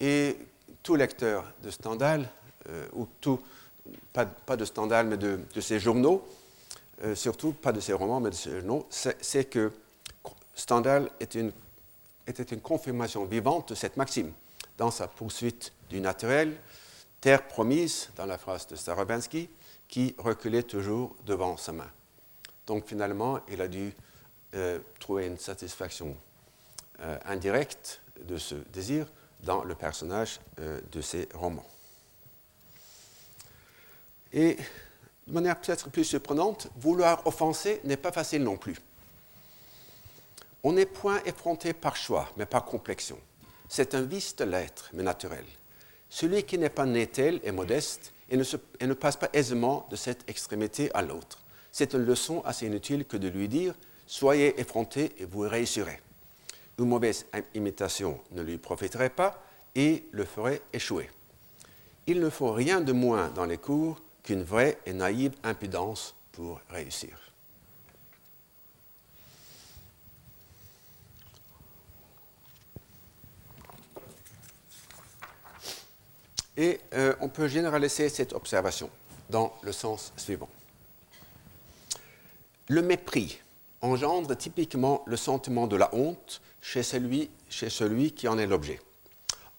Et 0.00 0.36
tout 0.82 0.96
lecteur 0.96 1.44
de 1.62 1.70
Stendhal, 1.70 2.28
euh, 2.68 2.86
ou 2.92 3.06
tout, 3.20 3.40
pas, 4.12 4.56
de 4.56 4.64
Stendhal, 4.64 5.06
mais 5.06 5.16
de, 5.16 5.38
ses 5.60 5.78
journaux, 5.78 6.26
euh, 7.04 7.14
surtout 7.14 7.52
pas 7.52 7.72
de 7.72 7.80
ses 7.80 7.92
romans, 7.92 8.20
mais 8.20 8.30
de 8.30 8.34
ses 8.34 8.60
journaux, 8.60 8.86
c'est 8.90 9.44
que 9.44 9.70
Stendhal 10.54 11.10
était 11.20 12.42
une 12.42 12.60
confirmation 12.60 13.24
vivante 13.24 13.70
de 13.70 13.74
cette 13.74 13.96
maxime 13.96 14.32
dans 14.76 14.90
sa 14.90 15.06
poursuite 15.06 15.72
du 15.88 16.00
naturel, 16.00 16.56
terre 17.20 17.46
promise, 17.46 18.10
dans 18.16 18.26
la 18.26 18.38
phrase 18.38 18.66
de 18.66 18.76
Starobinsky, 18.76 19.48
qui 19.92 20.14
reculait 20.16 20.62
toujours 20.62 21.14
devant 21.26 21.58
sa 21.58 21.70
main. 21.70 21.90
Donc 22.66 22.88
finalement, 22.88 23.40
il 23.50 23.60
a 23.60 23.68
dû 23.68 23.92
euh, 24.54 24.78
trouver 24.98 25.26
une 25.26 25.36
satisfaction 25.36 26.16
euh, 27.00 27.18
indirecte 27.26 28.00
de 28.24 28.38
ce 28.38 28.54
désir 28.54 29.06
dans 29.42 29.64
le 29.64 29.74
personnage 29.74 30.40
euh, 30.60 30.80
de 30.90 31.02
ses 31.02 31.28
romans. 31.34 31.66
Et 34.32 34.56
de 35.26 35.32
manière 35.34 35.60
peut-être 35.60 35.90
plus 35.90 36.04
surprenante, 36.04 36.68
vouloir 36.76 37.26
offenser 37.26 37.82
n'est 37.84 37.98
pas 37.98 38.12
facile 38.12 38.44
non 38.44 38.56
plus. 38.56 38.78
On 40.62 40.72
n'est 40.72 40.86
point 40.86 41.20
effronté 41.26 41.74
par 41.74 41.96
choix, 41.96 42.30
mais 42.38 42.46
par 42.46 42.64
complexion. 42.64 43.18
C'est 43.68 43.94
un 43.94 44.00
vice 44.00 44.36
de 44.36 44.44
l'être, 44.44 44.88
mais 44.94 45.02
naturel. 45.02 45.44
Celui 46.08 46.44
qui 46.44 46.56
n'est 46.56 46.70
pas 46.70 46.86
né 46.86 47.06
tel 47.08 47.42
est 47.44 47.52
modeste 47.52 48.14
et 48.32 48.86
ne, 48.86 48.94
passe 48.94 49.16
pas 49.16 49.28
aisément 49.34 49.86
de 49.90 49.96
cette 49.96 50.28
extrémité 50.28 50.90
à 50.94 51.02
l'autre. 51.02 51.38
C'est 51.70 51.92
une 51.92 52.04
leçon 52.04 52.42
assez 52.44 52.66
inutile 52.66 53.04
que 53.04 53.16
de 53.16 53.28
lui 53.28 53.48
dire 53.48 53.74
Soyez 54.06 54.58
effronté 54.60 55.12
et 55.18 55.24
vous 55.24 55.40
réussirez. 55.40 56.00
Une 56.78 56.86
mauvaise 56.86 57.26
imitation 57.54 58.18
ne 58.32 58.42
lui 58.42 58.58
profiterait 58.58 59.10
pas 59.10 59.42
et 59.74 60.04
le 60.10 60.24
ferait 60.24 60.60
échouer. 60.72 61.08
Il 62.06 62.20
ne 62.20 62.30
faut 62.30 62.52
rien 62.52 62.80
de 62.80 62.92
moins 62.92 63.28
dans 63.28 63.44
les 63.44 63.58
cours 63.58 64.00
qu'une 64.22 64.42
vraie 64.42 64.78
et 64.86 64.92
naïve 64.92 65.32
impudence 65.44 66.14
pour 66.32 66.60
réussir. 66.70 67.31
Et 76.62 76.78
euh, 76.94 77.12
on 77.20 77.28
peut 77.28 77.48
généraliser 77.48 78.08
cette 78.08 78.34
observation 78.34 78.88
dans 79.28 79.52
le 79.62 79.72
sens 79.72 80.12
suivant. 80.16 80.48
Le 82.68 82.82
mépris 82.82 83.40
engendre 83.80 84.36
typiquement 84.36 85.02
le 85.08 85.16
sentiment 85.16 85.66
de 85.66 85.74
la 85.74 85.92
honte 85.92 86.40
chez 86.60 86.84
celui, 86.84 87.30
chez 87.50 87.68
celui 87.68 88.12
qui 88.12 88.28
en 88.28 88.38
est 88.38 88.46
l'objet, 88.46 88.78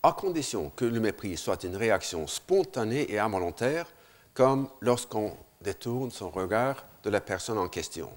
à 0.01 0.13
condition 0.13 0.71
que 0.77 0.85
le 0.85 1.01
mépris 1.01 1.35
soit 1.35 1.65
une 1.65 1.75
réaction 1.75 2.25
spontanée 2.25 3.11
et 3.11 3.19
involontaire, 3.19 3.85
comme 4.33 4.69
lorsqu'on 4.79 5.35
détourne 5.59 6.09
son 6.09 6.29
regard 6.29 6.85
de 7.03 7.09
la 7.09 7.19
personne 7.19 7.57
en 7.57 7.67
question. 7.67 8.09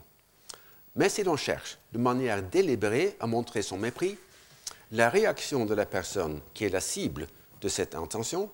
Mais 0.95 1.09
si 1.09 1.25
l'on 1.25 1.37
cherche 1.37 1.77
de 1.93 1.99
manière 1.99 2.41
délibérée 2.41 3.17
à 3.19 3.27
montrer 3.27 3.63
son 3.63 3.79
mépris, 3.79 4.17
la 4.93 5.11
réaction 5.11 5.67
de 5.67 5.75
la 5.75 5.87
personne 5.87 6.41
qui 6.55 6.67
est 6.67 6.69
la 6.69 6.81
cible 6.81 7.27
de 7.61 7.69
cette 7.69 7.97
intention 7.97 8.49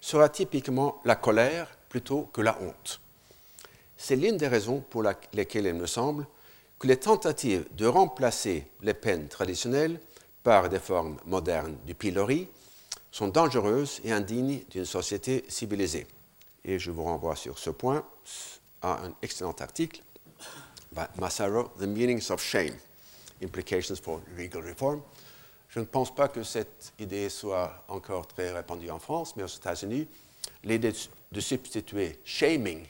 sera 0.00 0.28
typiquement 0.28 1.00
la 1.04 1.16
colère 1.16 1.68
plutôt 1.88 2.28
que 2.32 2.40
la 2.40 2.58
honte. 2.60 3.00
C'est 3.96 4.16
l'une 4.16 4.36
des 4.36 4.48
raisons 4.48 4.80
pour 4.80 5.04
lesquelles 5.32 5.66
il 5.66 5.74
me 5.74 5.86
semble 5.86 6.26
que 6.78 6.86
les 6.86 6.96
tentatives 6.96 7.66
de 7.76 7.86
remplacer 7.86 8.66
les 8.80 8.94
peines 8.94 9.28
traditionnelles 9.28 10.00
par 10.42 10.68
des 10.70 10.78
formes 10.78 11.18
modernes 11.26 11.76
du 11.86 11.94
pilori 11.94 12.48
sont 13.12 13.28
dangereuses 13.28 14.00
et 14.04 14.12
indignes 14.12 14.62
d'une 14.70 14.86
société 14.86 15.44
civilisée. 15.48 16.06
Et 16.64 16.78
je 16.78 16.90
vous 16.90 17.02
renvoie 17.04 17.36
sur 17.36 17.58
ce 17.58 17.70
point 17.70 18.04
à 18.80 19.04
un 19.04 19.14
excellent 19.20 19.54
article 19.60 20.00
by 20.92 21.02
Massaro, 21.18 21.70
The 21.78 21.86
Meanings 21.86 22.30
of 22.30 22.42
Shame, 22.42 22.74
Implications 23.42 23.96
for 23.96 24.20
Legal 24.36 24.62
Reform. 24.62 25.02
Je 25.70 25.78
ne 25.78 25.84
pense 25.84 26.12
pas 26.12 26.28
que 26.28 26.42
cette 26.42 26.92
idée 26.98 27.28
soit 27.28 27.84
encore 27.88 28.26
très 28.26 28.50
répandue 28.52 28.90
en 28.90 28.98
France, 28.98 29.36
mais 29.36 29.44
aux 29.44 29.46
États-Unis, 29.46 30.08
l'idée 30.64 30.92
de 31.30 31.40
substituer 31.40 32.18
shaming 32.24 32.84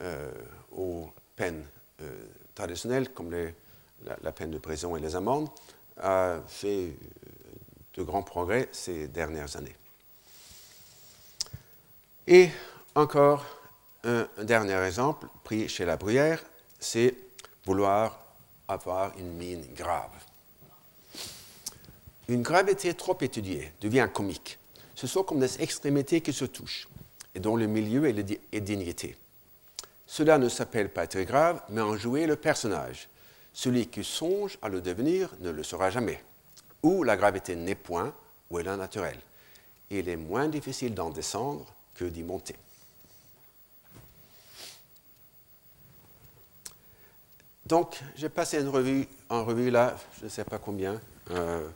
euh, 0.00 0.30
aux 0.72 1.10
peines 1.36 1.66
euh, 2.00 2.26
traditionnelles 2.54 3.10
comme 3.10 3.30
la, 3.30 4.32
peine 4.32 4.50
de 4.50 4.58
prison 4.58 4.96
et 4.96 5.00
les 5.00 5.14
amendes 5.16 5.48
a 5.98 6.38
fait 6.48 6.94
de 7.94 8.02
grands 8.02 8.22
progrès 8.22 8.68
ces 8.72 9.08
dernières 9.08 9.54
années. 9.56 9.76
Et 12.26 12.48
encore 12.94 13.44
un, 14.04 14.26
dernier 14.42 14.82
exemple 14.84 15.28
pris 15.44 15.68
chez 15.68 15.84
la 15.84 15.96
Bruyère, 15.96 16.42
c'est 16.80 17.14
vouloir 17.66 18.18
avoir 18.66 19.16
une 19.18 19.32
mine 19.32 19.64
grave. 19.74 20.10
Une 22.28 22.42
gravité 22.42 22.92
trop 22.94 23.16
étudiée 23.20 23.72
devient 23.80 24.08
comique. 24.12 24.58
Ce 24.94 25.06
sont 25.06 25.22
comme 25.22 25.40
des 25.40 25.62
extrémités 25.62 26.20
qui 26.20 26.32
se 26.32 26.44
touchent 26.44 26.88
et 27.34 27.40
dont 27.40 27.56
le 27.56 27.66
milieu 27.66 28.06
est 28.06 28.60
dignité. 28.60 29.16
Cela 30.06 30.38
ne 30.38 30.48
s'appelle 30.48 30.88
pas 30.88 31.04
être 31.04 31.20
grave, 31.20 31.60
mais 31.68 31.80
en 31.80 31.96
jouer 31.96 32.26
le 32.26 32.36
personnage. 32.36 33.08
Celui 33.52 33.86
qui 33.86 34.04
songe 34.04 34.58
à 34.62 34.68
le 34.68 34.80
devenir 34.80 35.30
ne 35.40 35.50
le 35.50 35.62
sera 35.62 35.90
jamais. 35.90 36.22
Ou 36.82 37.02
la 37.02 37.16
gravité 37.16 37.56
n'est 37.56 37.74
point, 37.74 38.14
ou 38.50 38.58
elle 38.58 38.68
est 38.68 38.76
naturelle. 38.76 39.20
il 39.90 40.08
est 40.08 40.16
moins 40.16 40.48
difficile 40.48 40.94
d'en 40.94 41.10
descendre 41.10 41.64
que 41.94 42.04
d'y 42.04 42.22
monter. 42.22 42.56
Donc, 47.66 48.00
j'ai 48.14 48.28
passé 48.28 48.60
une 48.60 48.68
revue, 48.68 49.08
en 49.28 49.44
revue 49.44 49.70
là, 49.70 49.96
je 50.18 50.24
ne 50.24 50.28
sais 50.28 50.44
pas 50.44 50.58
combien, 50.58 51.00
euh, 51.32 51.68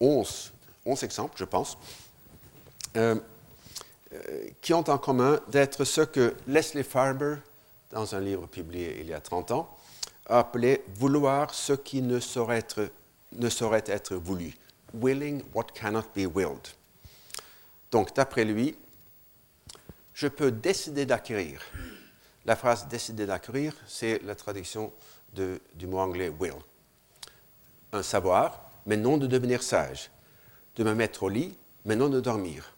11, 0.00 0.52
11 0.84 1.02
exemples, 1.02 1.36
je 1.38 1.44
pense, 1.44 1.78
euh, 2.96 3.16
euh, 4.12 4.48
qui 4.62 4.72
ont 4.72 4.88
en 4.88 4.98
commun 4.98 5.40
d'être 5.48 5.84
ce 5.84 6.00
que 6.00 6.34
Leslie 6.46 6.84
Farber, 6.84 7.36
dans 7.90 8.14
un 8.14 8.20
livre 8.20 8.46
publié 8.46 8.98
il 9.00 9.08
y 9.08 9.14
a 9.14 9.20
30 9.20 9.50
ans, 9.50 9.76
a 10.26 10.40
appelé 10.40 10.84
vouloir 10.94 11.52
ce 11.52 11.72
qui 11.72 12.02
ne 12.02 12.20
saurait 12.20 12.64
être, 13.86 14.14
voulu. 14.14 14.54
Willing 14.94 15.42
what 15.54 15.66
cannot 15.74 16.04
be 16.14 16.26
willed. 16.34 16.68
Donc, 17.90 18.14
d'après 18.14 18.44
lui, 18.44 18.76
je 20.14 20.28
peux 20.28 20.50
décider 20.50 21.06
d'acquérir. 21.06 21.62
La 22.44 22.56
phrase 22.56 22.88
décider 22.88 23.26
d'acquérir, 23.26 23.74
c'est 23.86 24.22
la 24.22 24.34
traduction 24.34 24.92
du 25.34 25.86
mot 25.86 25.98
anglais 25.98 26.30
will. 26.30 26.54
Un 27.92 28.02
savoir, 28.02 28.67
mais 28.88 28.96
non 28.96 29.18
de 29.18 29.26
devenir 29.26 29.62
sage, 29.62 30.10
de 30.76 30.82
me 30.82 30.94
mettre 30.94 31.24
au 31.24 31.28
lit, 31.28 31.56
mais 31.84 31.94
non 31.94 32.08
de 32.08 32.20
dormir, 32.20 32.72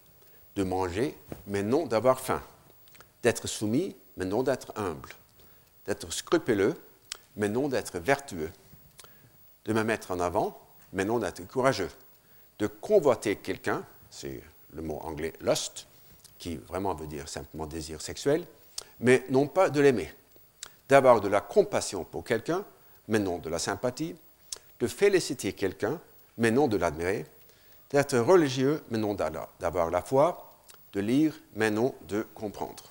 de 0.57 0.63
manger, 0.63 1.17
mais 1.47 1.63
non 1.63 1.87
d'avoir 1.87 2.19
faim, 2.19 2.43
d'être 3.23 3.47
soumis, 3.47 3.95
mais 4.17 4.25
non 4.25 4.43
d'être 4.43 4.73
humble, 4.75 5.09
d'être 5.85 6.11
scrupuleux, 6.11 6.75
mais 7.37 7.47
non 7.47 7.69
d'être 7.69 7.97
vertueux, 7.97 8.51
de 9.63 9.73
me 9.73 9.83
mettre 9.83 10.11
en 10.11 10.19
avant, 10.19 10.59
mais 10.91 11.05
non 11.05 11.17
d'être 11.17 11.47
courageux, 11.47 11.89
de 12.59 12.67
convoiter 12.67 13.37
quelqu'un, 13.37 13.85
c'est 14.09 14.43
le 14.73 14.81
mot 14.81 14.99
anglais 15.03 15.31
lust, 15.39 15.87
qui 16.37 16.57
vraiment 16.57 16.93
veut 16.93 17.07
dire 17.07 17.29
simplement 17.29 17.67
désir 17.67 18.01
sexuel, 18.01 18.45
mais 18.99 19.23
non 19.29 19.47
pas 19.47 19.69
de 19.69 19.79
l'aimer, 19.79 20.13
d'avoir 20.89 21.21
de 21.21 21.29
la 21.29 21.39
compassion 21.39 22.03
pour 22.03 22.25
quelqu'un, 22.25 22.65
mais 23.07 23.19
non 23.19 23.37
de 23.37 23.49
la 23.49 23.59
sympathie, 23.59 24.17
de 24.81 24.87
féliciter 24.87 25.53
quelqu'un, 25.53 26.01
mais 26.37 26.49
non 26.49 26.67
de 26.67 26.75
l'admirer, 26.75 27.25
d'être 27.91 28.17
religieux, 28.17 28.83
mais 28.89 28.97
non 28.97 29.13
d'avoir 29.13 29.91
la 29.91 30.01
foi, 30.01 30.55
de 30.93 30.99
lire, 30.99 31.39
mais 31.55 31.69
non 31.69 31.93
de 32.07 32.25
comprendre. 32.33 32.83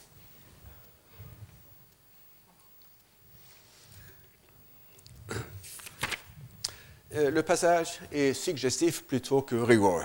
Euh, 7.12 7.28
le 7.32 7.42
passage 7.42 7.98
est 8.12 8.34
suggestif 8.34 9.02
plutôt 9.02 9.42
que 9.42 9.56
rigoureux. 9.56 10.04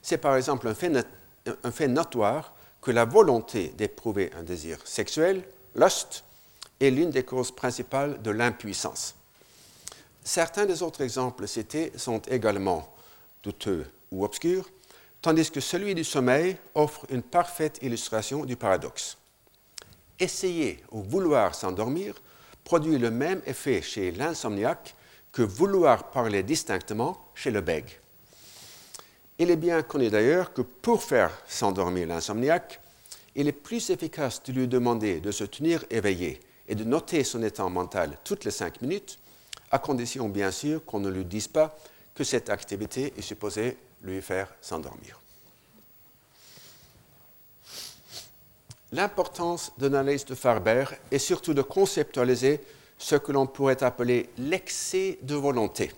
C'est 0.00 0.16
par 0.16 0.36
exemple 0.36 0.66
un 0.68 0.74
fait, 0.74 1.06
un 1.62 1.70
fait 1.70 1.88
notoire 1.88 2.54
que 2.80 2.90
la 2.90 3.04
volonté 3.04 3.68
d'éprouver 3.76 4.32
un 4.34 4.42
désir 4.42 4.78
sexuel, 4.86 5.44
lust, 5.74 6.24
est 6.80 6.90
l'une 6.90 7.10
des 7.10 7.24
causes 7.24 7.54
principales 7.54 8.22
de 8.22 8.30
l'impuissance. 8.30 9.16
Certains 10.24 10.66
des 10.66 10.82
autres 10.82 11.02
exemples 11.02 11.48
cités 11.48 11.92
sont 11.96 12.20
également 12.28 12.94
douteux 13.42 13.86
ou 14.10 14.24
obscur, 14.24 14.70
tandis 15.20 15.50
que 15.50 15.60
celui 15.60 15.94
du 15.94 16.04
sommeil 16.04 16.56
offre 16.74 17.06
une 17.10 17.22
parfaite 17.22 17.78
illustration 17.82 18.44
du 18.44 18.56
paradoxe. 18.56 19.16
Essayer 20.20 20.82
ou 20.92 21.02
vouloir 21.02 21.54
s'endormir 21.54 22.14
produit 22.64 22.98
le 22.98 23.10
même 23.10 23.42
effet 23.46 23.82
chez 23.82 24.12
l'insomniaque 24.12 24.94
que 25.32 25.42
vouloir 25.42 26.10
parler 26.10 26.42
distinctement 26.42 27.18
chez 27.34 27.50
le 27.50 27.60
bègue. 27.60 27.98
Il 29.38 29.50
est 29.50 29.56
bien 29.56 29.82
connu 29.82 30.10
d'ailleurs 30.10 30.52
que 30.52 30.62
pour 30.62 31.02
faire 31.02 31.32
s'endormir 31.48 32.06
l'insomniaque, 32.06 32.80
il 33.34 33.48
est 33.48 33.52
plus 33.52 33.90
efficace 33.90 34.42
de 34.42 34.52
lui 34.52 34.68
demander 34.68 35.20
de 35.20 35.30
se 35.32 35.44
tenir 35.44 35.84
éveillé 35.90 36.38
et 36.68 36.74
de 36.74 36.84
noter 36.84 37.24
son 37.24 37.42
état 37.42 37.68
mental 37.68 38.18
toutes 38.24 38.44
les 38.44 38.50
cinq 38.50 38.82
minutes, 38.82 39.18
à 39.72 39.78
condition 39.78 40.28
bien 40.28 40.50
sûr 40.50 40.84
qu'on 40.84 41.00
ne 41.00 41.08
lui 41.08 41.24
dise 41.24 41.48
pas 41.48 41.76
que 42.14 42.24
cette 42.24 42.50
activité 42.50 43.14
est 43.16 43.22
supposée 43.22 43.78
lui 44.02 44.20
faire 44.20 44.52
s'endormir. 44.60 45.18
L'importance 48.92 49.72
de 49.78 49.86
l'analyse 49.86 50.26
de 50.26 50.34
Farber 50.34 50.84
est 51.10 51.18
surtout 51.18 51.54
de 51.54 51.62
conceptualiser 51.62 52.60
ce 52.98 53.16
que 53.16 53.32
l'on 53.32 53.46
pourrait 53.46 53.82
appeler 53.82 54.28
l'excès 54.36 55.18
de 55.22 55.34
volonté, 55.34 55.90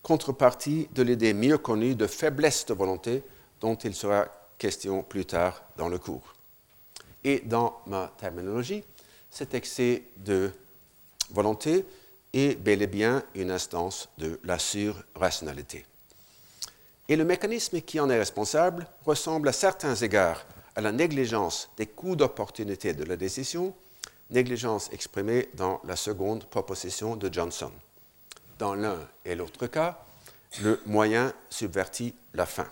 contrepartie 0.00 0.88
de 0.94 1.02
l'idée 1.02 1.34
mieux 1.34 1.58
connue 1.58 1.96
de 1.96 2.06
faiblesse 2.06 2.64
de 2.66 2.74
volonté 2.74 3.24
dont 3.60 3.74
il 3.74 3.94
sera 3.94 4.28
question 4.56 5.02
plus 5.02 5.26
tard 5.26 5.62
dans 5.76 5.88
le 5.88 5.98
cours. 5.98 6.34
Et 7.24 7.40
dans 7.40 7.80
ma 7.86 8.12
terminologie, 8.18 8.84
cet 9.28 9.54
excès 9.54 10.04
de 10.16 10.52
volonté 11.30 11.84
est 12.32 12.58
bel 12.58 12.82
et 12.82 12.86
bien 12.86 13.22
une 13.34 13.50
instance 13.50 14.08
de 14.18 14.40
la 14.44 14.58
surrationalité. 14.58 15.84
Et 17.08 17.16
le 17.16 17.24
mécanisme 17.24 17.80
qui 17.80 17.98
en 17.98 18.08
est 18.08 18.18
responsable 18.18 18.86
ressemble 19.04 19.48
à 19.48 19.52
certains 19.52 19.96
égards 19.96 20.44
à 20.76 20.80
la 20.80 20.92
négligence 20.92 21.68
des 21.76 21.86
coûts 21.86 22.14
d'opportunité 22.14 22.94
de 22.94 23.04
la 23.04 23.16
décision, 23.16 23.74
négligence 24.30 24.88
exprimée 24.92 25.48
dans 25.54 25.80
la 25.84 25.96
seconde 25.96 26.44
proposition 26.44 27.16
de 27.16 27.32
Johnson. 27.32 27.72
Dans 28.58 28.74
l'un 28.74 28.98
et 29.24 29.34
l'autre 29.34 29.66
cas, 29.66 29.98
le 30.62 30.80
moyen 30.86 31.32
subvertit 31.48 32.14
la 32.34 32.46
fin. 32.46 32.66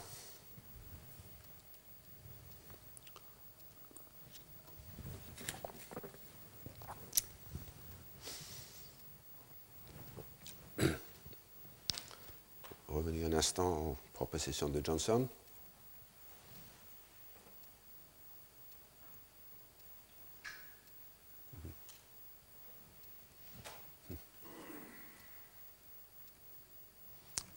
Revenir 12.89 13.27
un 13.27 13.33
instant 13.35 13.79
aux 13.79 13.97
propositions 14.15 14.69
de 14.69 14.85
Johnson. 14.85 15.29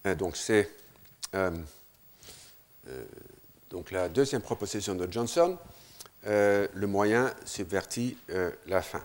Euh, 0.06 0.16
donc 0.16 0.36
c'est 0.36 0.70
euh, 1.36 1.52
euh, 2.88 3.04
la 3.92 4.10
deuxième 4.10 4.42
proposition 4.42 4.96
de 4.96 5.12
Johnson, 5.12 5.58
le 6.24 6.86
moyen 6.86 7.34
subvertit 7.46 8.18
la 8.68 8.82
fin. 8.82 9.04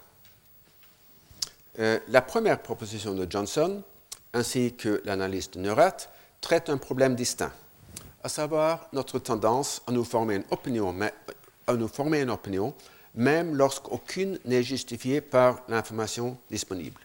la 1.79 2.22
première 2.22 2.61
proposition 2.61 3.14
de 3.14 3.27
Johnson, 3.31 3.83
ainsi 4.33 4.74
que 4.74 5.01
l'analyse 5.05 5.51
de 5.51 5.61
Neurath, 5.61 6.11
traite 6.47 6.71
un 6.71 6.77
problème 6.77 7.17
distinct, 7.17 7.51
à 8.23 8.29
savoir 8.29 8.87
notre 8.93 9.19
tendance 9.19 9.83
à 9.89 9.91
nous 9.91 10.05
former 10.05 10.37
une 10.37 10.45
opinion, 10.53 10.95
à 11.67 11.75
nous 11.75 11.89
former 11.89 12.21
une 12.21 12.31
opinion 12.31 12.73
même 13.17 13.57
lorsqu'aucune 13.57 14.39
n'est 14.45 14.63
justifiée 14.63 15.21
par 15.21 15.63
l'information 15.67 16.39
disponible. 16.49 17.01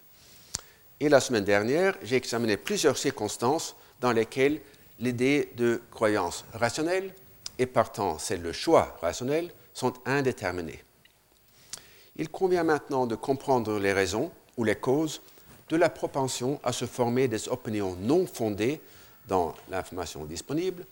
Et 0.99 1.09
la 1.09 1.19
semaine 1.19 1.43
dernière, 1.43 1.95
j'ai 2.03 2.17
examiné 2.17 2.55
plusieurs 2.55 2.99
circonstances 2.99 3.75
dans 3.99 4.11
lesquelles 4.11 4.61
l'idée 4.99 5.51
de 5.57 5.81
croyance 5.89 6.45
rationnelle 6.53 7.11
et 7.57 7.65
partant 7.65 8.19
celle 8.19 8.43
de 8.43 8.51
choix 8.51 8.95
rationnel 9.01 9.51
sont 9.73 9.93
indéterminées. 10.05 10.83
Il 12.15 12.29
convient 12.29 12.63
maintenant 12.63 13.07
de 13.07 13.15
comprendre 13.15 13.79
les 13.79 13.93
raisons 13.93 14.31
ou 14.55 14.65
les 14.65 14.75
causes 14.75 15.19
de 15.69 15.77
la 15.77 15.89
propension 15.89 16.59
à 16.63 16.71
se 16.73 16.85
former 16.85 17.27
des 17.27 17.49
opinions 17.49 17.97
non 18.01 18.27
fondées 18.27 18.79
dans 19.27 19.53
l'information 19.69 20.25
disponible, 20.25 20.85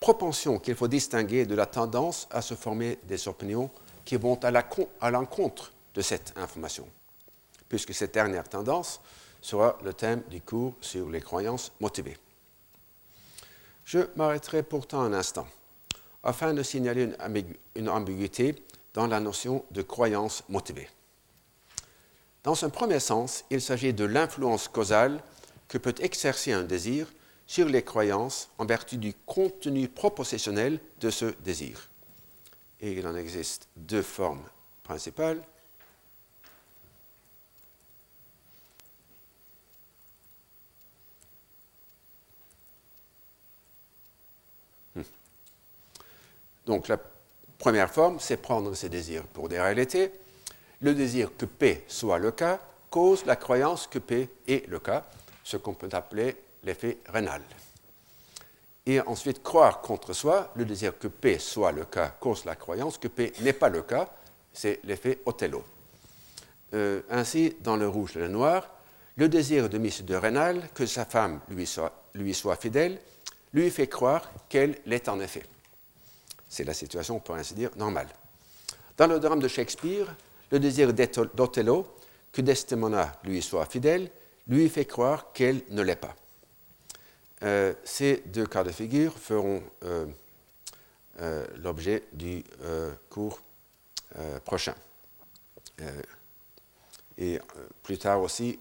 propension 0.00 0.58
qu'il 0.58 0.74
faut 0.74 0.88
distinguer 0.88 1.46
de 1.46 1.54
la 1.54 1.66
tendance 1.66 2.28
à 2.30 2.42
se 2.42 2.54
former 2.54 2.98
des 3.04 3.28
opinions 3.28 3.70
qui 4.04 4.16
vont 4.16 4.38
à 4.42 5.10
l'encontre 5.10 5.72
de 5.94 6.00
cette 6.00 6.32
information, 6.36 6.86
puisque 7.68 7.94
cette 7.94 8.14
dernière 8.14 8.48
tendance 8.48 9.00
sera 9.40 9.78
le 9.84 9.92
thème 9.92 10.22
du 10.30 10.40
cours 10.40 10.74
sur 10.80 11.08
les 11.08 11.20
croyances 11.20 11.72
motivées. 11.80 12.16
Je 13.84 14.00
m'arrêterai 14.16 14.62
pourtant 14.62 15.00
un 15.00 15.12
instant 15.12 15.46
afin 16.22 16.52
de 16.52 16.62
signaler 16.62 17.10
une, 17.74 17.88
ambiguïté 17.88 18.54
dans 18.92 19.06
la 19.06 19.20
notion 19.20 19.64
de 19.70 19.82
croyance 19.82 20.42
motivée. 20.48 20.88
Dans 22.42 22.64
un 22.64 22.70
premier 22.70 23.00
sens, 23.00 23.44
il 23.50 23.60
s'agit 23.60 23.92
de 23.92 24.04
l'influence 24.04 24.68
causale 24.68 25.22
que 25.68 25.78
peut 25.78 25.94
exercer 26.00 26.52
un 26.52 26.62
désir 26.62 27.06
sur 27.48 27.66
les 27.66 27.82
croyances 27.82 28.50
en 28.58 28.66
vertu 28.66 28.98
du 28.98 29.14
contenu 29.26 29.88
propositionnel 29.88 30.78
de 31.00 31.08
ce 31.08 31.24
désir. 31.40 31.88
Et 32.80 32.92
il 32.92 33.06
en 33.06 33.16
existe 33.16 33.66
deux 33.74 34.02
formes 34.02 34.44
principales. 34.84 35.42
Donc 46.66 46.88
la 46.88 46.98
première 47.56 47.90
forme, 47.90 48.20
c'est 48.20 48.36
prendre 48.36 48.74
ces 48.74 48.90
désirs 48.90 49.24
pour 49.24 49.48
des 49.48 49.58
réalités. 49.58 50.12
Le 50.82 50.94
désir 50.94 51.30
que 51.38 51.46
P 51.46 51.82
soit 51.88 52.18
le 52.18 52.30
cas 52.30 52.60
cause 52.90 53.24
la 53.24 53.36
croyance 53.36 53.86
que 53.86 53.98
P 53.98 54.28
est 54.46 54.68
le 54.68 54.78
cas, 54.78 55.06
ce 55.44 55.56
qu'on 55.56 55.72
peut 55.72 55.88
appeler 55.92 56.36
l'effet 56.68 56.98
rénal. 57.06 57.40
Et 58.84 59.00
ensuite, 59.00 59.42
croire 59.42 59.80
contre 59.80 60.12
soi, 60.12 60.52
le 60.54 60.66
désir 60.66 60.98
que 60.98 61.08
P 61.08 61.38
soit 61.38 61.72
le 61.72 61.84
cas 61.84 62.08
cause 62.20 62.44
la 62.44 62.56
croyance 62.56 62.98
que 62.98 63.08
P 63.08 63.32
n'est 63.40 63.54
pas 63.54 63.70
le 63.70 63.82
cas, 63.82 64.08
c'est 64.52 64.80
l'effet 64.84 65.20
Othello. 65.24 65.64
Euh, 66.74 67.00
ainsi, 67.10 67.56
dans 67.60 67.76
le 67.76 67.88
rouge 67.88 68.16
et 68.16 68.20
le 68.20 68.28
noir, 68.28 68.68
le 69.16 69.28
désir 69.28 69.68
de 69.68 69.78
Miss 69.78 70.04
de 70.04 70.14
Rénal 70.14 70.68
que 70.74 70.84
sa 70.84 71.06
femme 71.06 71.40
lui 71.48 71.66
soit, 71.66 71.92
lui 72.14 72.34
soit 72.34 72.56
fidèle 72.56 73.00
lui 73.54 73.70
fait 73.70 73.86
croire 73.86 74.30
qu'elle 74.50 74.76
l'est 74.84 75.08
en 75.08 75.20
effet. 75.20 75.44
C'est 76.50 76.64
la 76.64 76.74
situation, 76.74 77.18
pour 77.18 77.34
ainsi 77.34 77.54
dire, 77.54 77.70
normale. 77.76 78.08
Dans 78.98 79.06
le 79.06 79.18
drame 79.18 79.40
de 79.40 79.48
Shakespeare, 79.48 80.14
le 80.50 80.60
désir 80.60 80.92
d'Othello 80.92 81.86
que 82.30 82.42
Desdemona 82.42 83.18
lui 83.24 83.40
soit 83.40 83.64
fidèle 83.64 84.10
lui 84.48 84.68
fait 84.68 84.84
croire 84.84 85.32
qu'elle 85.32 85.62
ne 85.70 85.82
l'est 85.82 85.96
pas. 85.96 86.14
Euh, 87.42 87.72
ces 87.84 88.22
deux 88.26 88.46
cas 88.46 88.64
de 88.64 88.72
figure 88.72 89.16
feront 89.16 89.62
euh, 89.84 90.06
euh, 91.20 91.46
l'objet 91.56 92.04
du 92.12 92.44
cours 93.10 93.40
prochain. 94.44 94.74
et 97.18 97.38
plus 97.82 97.98
tard 97.98 98.22
aussi 98.22 98.58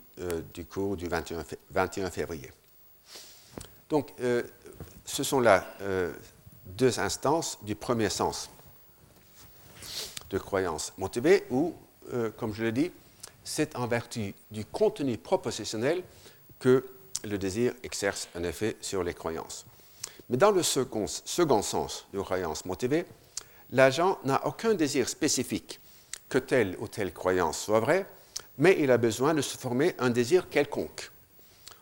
du 0.53 0.65
cours 0.65 0.97
du 0.97 1.07
21, 1.07 1.43
21 1.71 2.11
février. 2.11 2.51
Donc, 3.89 4.13
ce 5.05 5.23
sont 5.23 5.39
là 5.39 5.65
deux 6.65 6.99
instances 6.99 7.57
du 7.61 7.75
premier 7.75 8.09
sens 8.09 8.49
de 10.29 10.37
croyance 10.37 10.91
motivée, 10.97 11.45
où, 11.49 11.73
comme 12.35 12.53
je 12.53 12.65
l'ai 12.65 12.73
dit, 12.73 12.91
c'est 13.43 13.75
en 13.77 13.87
vertu 13.87 14.35
du 14.51 14.65
contenu 14.65 15.17
propositionnel 15.17 16.03
que 16.59 16.85
le 17.29 17.37
désir 17.37 17.73
exerce 17.83 18.27
un 18.35 18.43
effet 18.43 18.77
sur 18.81 19.03
les 19.03 19.13
croyances. 19.13 19.65
Mais 20.29 20.37
dans 20.37 20.51
le 20.51 20.63
second, 20.63 21.05
second 21.07 21.61
sens 21.61 22.07
de 22.13 22.19
croyance 22.19 22.65
motivée, 22.65 23.05
l'agent 23.71 24.19
n'a 24.23 24.45
aucun 24.45 24.73
désir 24.73 25.07
spécifique 25.07 25.79
que 26.29 26.37
telle 26.37 26.75
ou 26.79 26.87
telle 26.87 27.13
croyance 27.13 27.59
soit 27.59 27.79
vraie, 27.79 28.05
mais 28.57 28.77
il 28.79 28.91
a 28.91 28.97
besoin 28.97 29.33
de 29.33 29.41
se 29.41 29.57
former 29.57 29.95
un 29.99 30.09
désir 30.09 30.49
quelconque. 30.49 31.11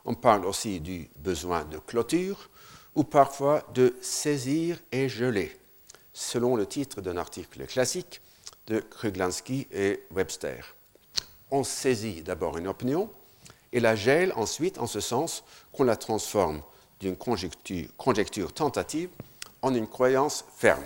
On 0.03 0.13
parle 0.13 0.45
aussi 0.45 0.79
du 0.79 1.09
besoin 1.17 1.65
de 1.65 1.79
clôture, 1.79 2.49
ou 2.95 3.03
parfois 3.03 3.63
de 3.73 3.95
saisir 4.01 4.79
et 4.91 5.09
geler, 5.09 5.57
selon 6.13 6.55
le 6.55 6.65
titre 6.65 7.01
d'un 7.01 7.17
article 7.17 7.65
classique 7.65 8.21
de 8.67 8.79
Kruglansky 8.79 9.67
et 9.71 10.03
Webster. 10.11 10.75
On 11.51 11.63
saisit 11.63 12.21
d'abord 12.21 12.57
une 12.57 12.67
opinion 12.67 13.09
et 13.76 13.82
la 13.82 13.93
gèle 13.93 14.32
ensuite 14.38 14.78
en 14.80 14.88
ce 14.88 15.01
sens 15.01 15.43
qu'on 15.73 15.84
la 15.84 15.97
transforme 15.97 16.61
d'une 17.01 17.17
conjecture, 17.17 18.53
tentative 18.53 19.09
en 19.61 19.76
une 19.76 19.88
croyance 19.88 20.45
ferme. 20.55 20.82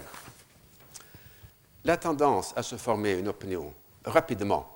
La 1.86 1.98
tendance 1.98 2.52
à 2.56 2.64
se 2.64 2.78
former 2.78 3.14
une 3.14 3.28
opinion 3.28 3.72
rapidement 4.04 4.68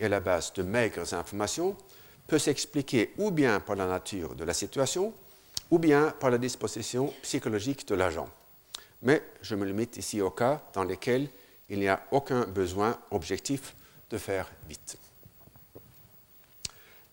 et 0.00 0.06
à 0.06 0.08
la 0.08 0.18
base 0.18 0.52
de 0.54 0.64
maigres 0.64 1.14
informations 1.14 1.76
peut 2.26 2.40
s'expliquer 2.40 3.14
ou 3.18 3.30
bien 3.30 3.60
par 3.60 3.76
la 3.76 3.86
nature 3.86 4.34
de 4.34 4.42
la 4.42 4.52
situation, 4.52 5.14
ou 5.70 5.78
bien 5.78 6.12
par 6.18 6.30
la 6.30 6.38
disposition 6.38 7.14
psychologique 7.22 7.86
de 7.86 7.94
l'agent. 7.94 8.28
Mais 9.02 9.22
je 9.42 9.54
me 9.54 9.64
limite 9.64 9.96
ici 9.96 10.20
aux 10.20 10.30
cas 10.30 10.60
dans 10.72 10.84
lesquels 10.84 11.28
il 11.68 11.78
n'y 11.78 11.88
a 11.88 12.02
aucun 12.10 12.46
besoin 12.46 12.98
objectif 13.12 13.76
de 14.10 14.18
faire 14.18 14.50
vite. 14.68 14.98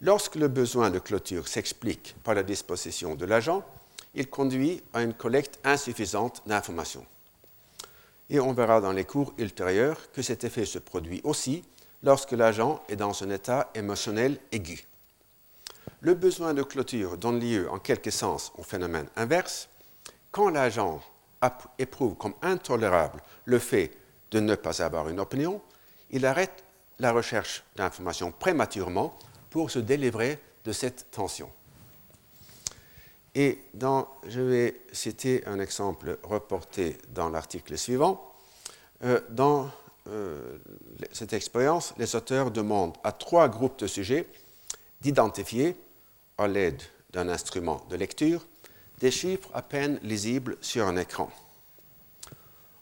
Lorsque 0.03 0.35
le 0.35 0.47
besoin 0.47 0.89
de 0.89 0.97
clôture 0.97 1.47
s'explique 1.47 2.15
par 2.23 2.33
la 2.33 2.41
disposition 2.41 3.13
de 3.13 3.25
l'agent, 3.25 3.63
il 4.15 4.27
conduit 4.27 4.81
à 4.93 5.03
une 5.03 5.13
collecte 5.13 5.59
insuffisante 5.63 6.41
d'informations. 6.47 7.05
Et 8.31 8.39
on 8.39 8.51
verra 8.51 8.81
dans 8.81 8.93
les 8.93 9.05
cours 9.05 9.31
ultérieurs 9.37 10.11
que 10.11 10.23
cet 10.23 10.43
effet 10.43 10.65
se 10.65 10.79
produit 10.79 11.21
aussi 11.23 11.63
lorsque 12.01 12.31
l'agent 12.31 12.81
est 12.89 12.95
dans 12.95 13.23
un 13.23 13.29
état 13.29 13.69
émotionnel 13.75 14.39
aigu. 14.51 14.87
Le 15.99 16.15
besoin 16.15 16.55
de 16.55 16.63
clôture 16.63 17.17
donne 17.17 17.39
lieu 17.39 17.69
en 17.69 17.77
quelque 17.77 18.09
sens 18.09 18.51
au 18.57 18.63
phénomène 18.63 19.07
inverse. 19.15 19.69
Quand 20.31 20.49
l'agent 20.49 20.99
éprouve 21.77 22.15
comme 22.15 22.33
intolérable 22.41 23.21
le 23.45 23.59
fait 23.59 23.91
de 24.31 24.39
ne 24.39 24.55
pas 24.55 24.81
avoir 24.81 25.09
une 25.09 25.19
opinion, 25.19 25.61
il 26.09 26.25
arrête 26.25 26.63
la 26.97 27.11
recherche 27.11 27.63
d'informations 27.75 28.31
prématurément 28.31 29.15
pour 29.51 29.69
se 29.69 29.77
délivrer 29.77 30.39
de 30.65 30.71
cette 30.71 31.11
tension. 31.11 31.51
Et 33.35 33.59
je 34.27 34.41
vais 34.41 34.81
citer 34.91 35.45
un 35.45 35.59
exemple 35.59 36.17
reporté 36.23 36.97
dans 37.13 37.29
l'article 37.29 37.77
suivant. 37.77 38.33
Euh, 39.03 39.21
dans 39.29 39.69
euh, 40.07 40.57
cette 41.11 41.33
expérience, 41.33 41.93
les 41.97 42.15
auteurs 42.15 42.49
demandent 42.49 42.97
à 43.03 43.11
trois 43.11 43.47
groupes 43.47 43.79
de 43.79 43.87
sujets 43.87 44.27
d'identifier, 45.01 45.75
à 46.37 46.47
l'aide 46.47 46.81
d'un 47.11 47.29
instrument 47.29 47.85
de 47.89 47.95
lecture, 47.95 48.45
des 48.99 49.11
chiffres 49.11 49.49
à 49.53 49.61
peine 49.61 49.99
lisibles 50.03 50.57
sur 50.61 50.87
un 50.87 50.97
écran. 50.97 51.29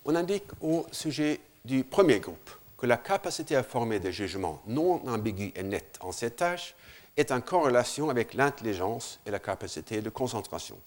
On 0.05 0.15
indique 0.15 0.45
au 0.61 0.85
sujet 0.91 1.39
du 1.63 1.83
premier 1.83 2.19
groupe 2.19 2.49
que 2.79 2.85
la 2.85 2.97
capacité 2.97 3.57
à 3.57 3.63
former 3.63 3.99
des 3.99 4.13
jugements 4.13 4.61
non 4.65 5.05
ambigus 5.07 5.51
et 5.55 5.63
nets 5.63 5.97
en 5.99 6.13
cette 6.13 6.37
tâche 6.37 6.75
est 7.17 7.31
en 7.31 7.41
corrélation 7.41 8.09
avec 8.09 8.33
l'intelligence 8.33 9.19
et 9.25 9.31
la 9.31 9.39
capacité 9.39 10.01
de 10.01 10.09
concentration. 10.09 10.79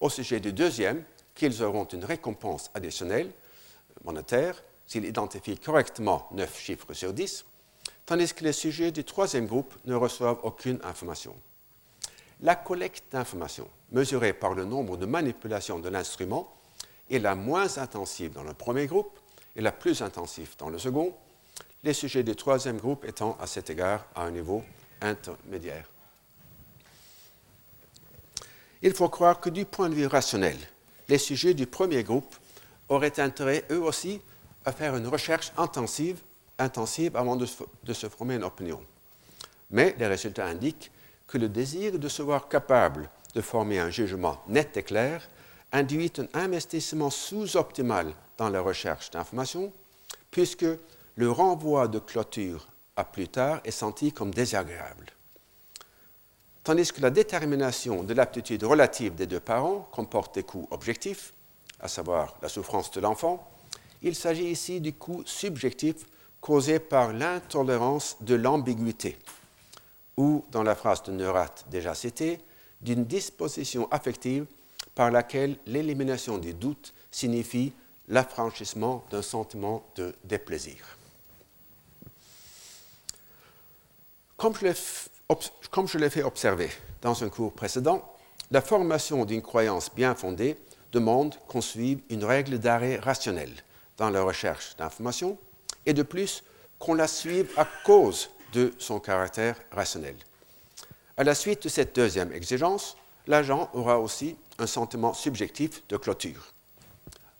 Au 0.00 0.10
sujet 0.10 0.40
du 0.40 0.52
deuxième, 0.52 1.04
qu'ils 1.34 1.62
auront 1.62 1.84
une 1.84 2.04
récompense 2.04 2.70
additionnelle 2.74 3.30
monétaire 4.04 4.62
s'ils 4.86 5.04
identifient 5.04 5.58
correctement 5.58 6.28
9 6.32 6.58
chiffres 6.58 6.92
sur 6.92 7.12
10, 7.12 7.44
tandis 8.04 8.34
que 8.34 8.44
les 8.44 8.52
sujets 8.52 8.90
du 8.90 9.04
troisième 9.04 9.46
groupe 9.46 9.74
ne 9.84 9.94
reçoivent 9.94 10.40
aucune 10.42 10.80
information. 10.82 11.36
La 12.40 12.56
collecte 12.56 13.12
d'informations, 13.12 13.68
mesurée 13.92 14.32
par 14.32 14.54
le 14.54 14.64
nombre 14.64 14.96
de 14.96 15.06
manipulations 15.06 15.78
de 15.78 15.88
l'instrument, 15.88 16.52
est 17.10 17.18
la 17.18 17.34
moins 17.34 17.78
intensive 17.78 18.32
dans 18.32 18.42
le 18.42 18.54
premier 18.54 18.86
groupe 18.86 19.18
et 19.56 19.60
la 19.60 19.72
plus 19.72 20.02
intensive 20.02 20.50
dans 20.58 20.68
le 20.68 20.78
second, 20.78 21.14
les 21.82 21.94
sujets 21.94 22.22
du 22.22 22.36
troisième 22.36 22.78
groupe 22.78 23.04
étant 23.04 23.36
à 23.40 23.46
cet 23.46 23.70
égard 23.70 24.06
à 24.14 24.22
un 24.22 24.30
niveau 24.30 24.62
intermédiaire. 25.00 25.88
Il 28.82 28.92
faut 28.92 29.08
croire 29.08 29.40
que 29.40 29.50
du 29.50 29.64
point 29.64 29.88
de 29.88 29.94
vue 29.94 30.06
rationnel, 30.06 30.58
les 31.08 31.18
sujets 31.18 31.54
du 31.54 31.66
premier 31.66 32.02
groupe 32.02 32.36
auraient 32.88 33.18
intérêt 33.18 33.64
eux 33.70 33.82
aussi 33.82 34.20
à 34.64 34.72
faire 34.72 34.96
une 34.96 35.06
recherche 35.06 35.52
intensive, 35.56 36.20
intensive 36.58 37.16
avant 37.16 37.36
de, 37.36 37.46
de 37.84 37.92
se 37.92 38.08
former 38.08 38.34
une 38.34 38.44
opinion. 38.44 38.80
Mais 39.70 39.96
les 39.98 40.06
résultats 40.06 40.46
indiquent 40.46 40.90
que 41.26 41.38
le 41.38 41.48
désir 41.48 41.98
de 41.98 42.08
se 42.08 42.22
voir 42.22 42.48
capable 42.48 43.08
de 43.34 43.40
former 43.40 43.78
un 43.78 43.90
jugement 43.90 44.40
net 44.48 44.76
et 44.76 44.82
clair 44.82 45.28
induit 45.72 46.12
un 46.18 46.40
investissement 46.40 47.10
sous-optimal 47.10 48.14
dans 48.38 48.48
la 48.48 48.60
recherche 48.60 49.10
d'informations, 49.10 49.72
puisque 50.30 50.66
le 51.16 51.30
renvoi 51.30 51.88
de 51.88 51.98
clôture 51.98 52.68
à 52.96 53.04
plus 53.04 53.28
tard 53.28 53.60
est 53.64 53.70
senti 53.70 54.12
comme 54.12 54.32
désagréable. 54.32 55.06
Tandis 56.64 56.92
que 56.92 57.00
la 57.00 57.10
détermination 57.10 58.02
de 58.02 58.12
l'aptitude 58.12 58.64
relative 58.64 59.14
des 59.14 59.26
deux 59.26 59.40
parents 59.40 59.88
comporte 59.92 60.34
des 60.34 60.42
coûts 60.42 60.66
objectifs, 60.70 61.32
à 61.80 61.88
savoir 61.88 62.36
la 62.42 62.48
souffrance 62.48 62.90
de 62.90 63.00
l'enfant, 63.00 63.48
il 64.02 64.14
s'agit 64.14 64.50
ici 64.50 64.80
du 64.80 64.92
coût 64.92 65.22
subjectif 65.24 66.06
causé 66.40 66.78
par 66.78 67.12
l'intolérance 67.12 68.16
de 68.20 68.34
l'ambiguïté, 68.34 69.16
ou, 70.16 70.44
dans 70.50 70.62
la 70.62 70.74
phrase 70.74 71.02
de 71.04 71.12
Neurat 71.12 71.54
déjà 71.70 71.94
citée, 71.94 72.40
d'une 72.80 73.04
disposition 73.04 73.88
affective 73.90 74.46
par 74.94 75.10
laquelle 75.10 75.56
l'élimination 75.66 76.38
du 76.38 76.54
doute 76.54 76.94
signifie 77.10 77.72
l'affranchissement 78.08 79.04
d'un 79.10 79.22
sentiment 79.22 79.84
de 79.96 80.14
déplaisir. 80.24 80.96
Comme 84.36 84.54
je 84.54 85.98
l'ai 85.98 86.10
fait 86.10 86.22
observer 86.22 86.70
dans 87.02 87.24
un 87.24 87.28
cours 87.28 87.52
précédent, 87.52 88.02
la 88.50 88.60
formation 88.60 89.24
d'une 89.24 89.42
croyance 89.42 89.90
bien 89.94 90.14
fondée 90.14 90.56
demande 90.92 91.34
qu'on 91.48 91.60
suive 91.60 92.00
une 92.10 92.24
règle 92.24 92.58
d'arrêt 92.58 92.96
rationnelle 92.96 93.52
dans 93.96 94.10
la 94.10 94.22
recherche 94.22 94.76
d'informations 94.76 95.36
et 95.84 95.94
de 95.94 96.02
plus 96.02 96.44
qu'on 96.78 96.94
la 96.94 97.08
suive 97.08 97.50
à 97.56 97.66
cause 97.84 98.30
de 98.52 98.72
son 98.78 99.00
caractère 99.00 99.56
rationnel. 99.72 100.16
À 101.16 101.24
la 101.24 101.34
suite 101.34 101.64
de 101.64 101.68
cette 101.68 101.96
deuxième 101.96 102.32
exigence, 102.32 102.96
l'agent 103.26 103.70
aura 103.72 103.98
aussi 103.98 104.36
un 104.58 104.66
sentiment 104.66 105.14
subjectif 105.14 105.82
de 105.88 105.96
clôture. 105.96 106.52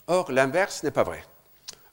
Or, 0.09 0.31
l'inverse 0.31 0.83
n'est 0.83 0.91
pas 0.91 1.03
vrai. 1.03 1.25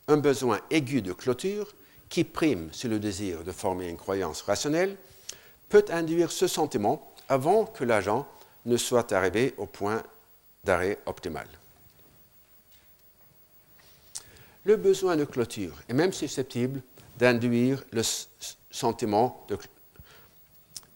Un 0.07 0.18
besoin 0.18 0.59
aigu 0.70 1.01
de 1.01 1.14
clôture, 1.14 1.74
qui 2.09 2.24
prime 2.24 2.70
sur 2.72 2.89
le 2.89 2.99
désir 2.99 3.43
de 3.43 3.51
former 3.51 3.89
une 3.89 3.97
croyance 3.97 4.43
rationnelle, 4.43 4.97
peut 5.70 5.86
induire 5.89 6.32
ce 6.32 6.47
sentiment 6.47 7.11
avant 7.28 7.66
que 7.66 7.84
l'agent 7.84 8.28
ne 8.66 8.78
soit 8.78 9.11
arrivé 9.11 9.55
au 9.57 9.66
point 9.66 10.03
d'arrêt 10.64 10.99
optimal. 11.07 11.47
Le 14.66 14.76
besoin 14.78 15.18
de 15.18 15.26
clôture 15.26 15.82
est 15.89 15.93
même 15.93 16.14
susceptible 16.14 16.82
d'induire 17.18 17.84
le 17.91 18.01
sentiment 18.72 19.45
de, 19.49 19.57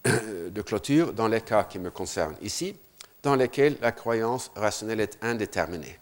de, 0.50 0.62
clôture 0.62 1.12
dans 1.12 1.28
les 1.28 1.40
cas 1.40 1.64
qui 1.64 1.78
me 1.78 1.90
concernent 1.90 2.36
ici, 2.40 2.76
dans 3.22 3.34
lesquels 3.34 3.76
la 3.80 3.92
croyance 3.92 4.50
rationnelle 4.54 5.00
est 5.00 5.18
indéterminée. 5.22 5.98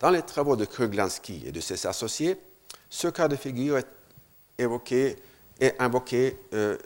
Dans 0.00 0.10
les 0.10 0.22
travaux 0.22 0.56
de 0.56 0.64
Kruglansky 0.64 1.42
et 1.46 1.52
de 1.52 1.60
ses 1.60 1.86
associés, 1.86 2.38
ce 2.88 3.08
cas 3.08 3.28
de 3.28 3.36
figure 3.36 3.76
est 3.76 3.86
évoqué 4.58 5.16
et 5.60 5.72
invoqué 5.78 6.38
euh, 6.54 6.78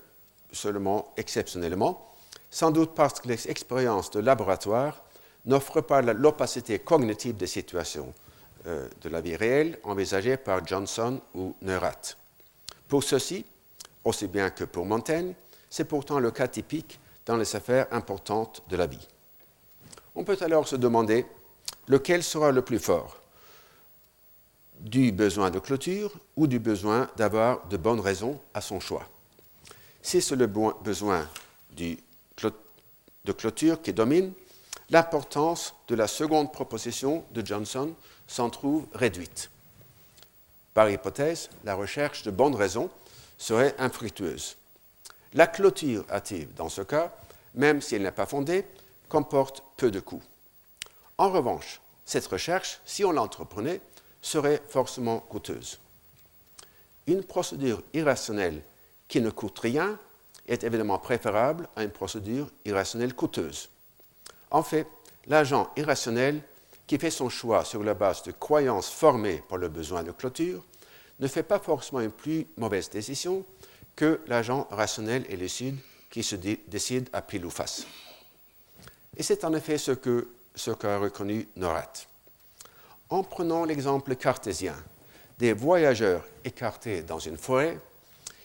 seulement 0.50 1.12
exceptionnellement, 1.16 2.10
sans 2.50 2.72
doute 2.72 2.92
parce 2.94 3.20
que 3.20 3.28
les 3.28 3.48
expériences 3.48 4.10
de 4.10 4.18
laboratoire 4.18 5.00
n'offrent 5.46 5.80
pas 5.80 6.02
l'opacité 6.02 6.80
cognitive 6.80 7.36
des 7.36 7.46
situations 7.46 8.12
euh, 8.66 8.88
de 9.02 9.08
la 9.08 9.20
vie 9.20 9.36
réelle 9.36 9.78
envisagées 9.84 10.36
par 10.36 10.66
Johnson 10.66 11.20
ou 11.34 11.54
Neurath. 11.62 12.16
Pour 12.88 13.04
ceux-ci, 13.04 13.44
aussi 14.04 14.26
bien 14.26 14.50
que 14.50 14.64
pour 14.64 14.86
Montaigne, 14.86 15.34
c'est 15.70 15.84
pourtant 15.84 16.18
le 16.18 16.32
cas 16.32 16.48
typique 16.48 16.98
dans 17.26 17.36
les 17.36 17.54
affaires 17.54 17.86
importantes 17.92 18.62
de 18.68 18.76
la 18.76 18.86
vie. 18.86 19.08
On 20.16 20.24
peut 20.24 20.38
alors 20.40 20.66
se 20.66 20.76
demander 20.76 21.26
lequel 21.88 22.22
sera 22.22 22.50
le 22.52 22.62
plus 22.62 22.78
fort? 22.78 23.18
Du 24.80 25.12
besoin 25.12 25.50
de 25.50 25.58
clôture 25.58 26.12
ou 26.36 26.46
du 26.46 26.58
besoin 26.58 27.08
d'avoir 27.16 27.66
de 27.68 27.76
bonnes 27.76 28.00
raisons 28.00 28.40
à 28.52 28.60
son 28.60 28.80
choix? 28.80 29.08
Si 30.02 30.20
c'est 30.20 30.36
le 30.36 30.46
besoin 30.46 31.28
de 31.76 33.32
clôture 33.32 33.80
qui 33.80 33.92
domine, 33.92 34.32
l'importance 34.90 35.74
de 35.88 35.94
la 35.94 36.06
seconde 36.06 36.52
proposition 36.52 37.24
de 37.30 37.44
Johnson 37.44 37.94
s'en 38.26 38.50
trouve 38.50 38.86
réduite. 38.94 39.50
Par 40.74 40.90
hypothèse, 40.90 41.48
la 41.64 41.74
recherche 41.74 42.22
de 42.24 42.30
bonnes 42.30 42.54
raisons 42.54 42.90
serait 43.38 43.74
infructueuse. 43.78 44.56
La 45.32 45.46
clôture 45.46 46.04
hâtive, 46.10 46.52
dans 46.54 46.68
ce 46.68 46.82
cas, 46.82 47.12
même 47.54 47.80
si 47.80 47.94
elle 47.94 48.02
n'est 48.02 48.10
pas 48.10 48.26
fondée, 48.26 48.64
comporte 49.08 49.62
peu 49.76 49.90
de 49.90 50.00
coûts. 50.00 50.22
En 51.18 51.30
revanche, 51.30 51.80
cette 52.04 52.26
recherche, 52.26 52.80
si 52.84 53.04
on 53.04 53.12
l'entreprenait, 53.12 53.80
serait 54.20 54.62
forcément 54.68 55.20
coûteuse. 55.20 55.78
Une 57.06 57.22
procédure 57.22 57.82
irrationnelle 57.92 58.62
qui 59.08 59.20
ne 59.20 59.30
coûte 59.30 59.58
rien 59.58 59.98
est 60.46 60.64
évidemment 60.64 60.98
préférable 60.98 61.68
à 61.76 61.84
une 61.84 61.90
procédure 61.90 62.50
irrationnelle 62.64 63.14
coûteuse. 63.14 63.68
En 64.50 64.62
fait, 64.62 64.86
l'agent 65.26 65.70
irrationnel 65.76 66.42
qui 66.86 66.98
fait 66.98 67.10
son 67.10 67.28
choix 67.28 67.64
sur 67.64 67.82
la 67.82 67.94
base 67.94 68.22
de 68.22 68.32
croyances 68.32 68.90
formées 68.90 69.42
par 69.48 69.58
le 69.58 69.68
besoin 69.68 70.02
de 70.02 70.12
clôture 70.12 70.62
ne 71.20 71.28
fait 71.28 71.42
pas 71.42 71.58
forcément 71.58 72.00
une 72.00 72.10
plus 72.10 72.46
mauvaise 72.56 72.90
décision 72.90 73.44
que 73.96 74.20
l'agent 74.26 74.66
rationnel 74.70 75.24
et 75.28 75.36
lucide 75.36 75.78
qui 76.10 76.22
se 76.22 76.36
décide 76.36 77.08
à 77.12 77.22
pile 77.22 77.46
ou 77.46 77.50
face. 77.50 77.86
Et 79.16 79.22
c'est 79.22 79.44
en 79.44 79.54
effet 79.54 79.78
ce 79.78 79.92
qu'a 79.92 80.26
ce 80.54 80.70
reconnu 80.70 81.48
Norat. 81.56 81.92
En 83.10 83.22
prenant 83.22 83.64
l'exemple 83.64 84.16
cartésien 84.16 84.76
des 85.38 85.52
voyageurs 85.52 86.24
écartés 86.44 87.02
dans 87.02 87.18
une 87.18 87.36
forêt, 87.36 87.78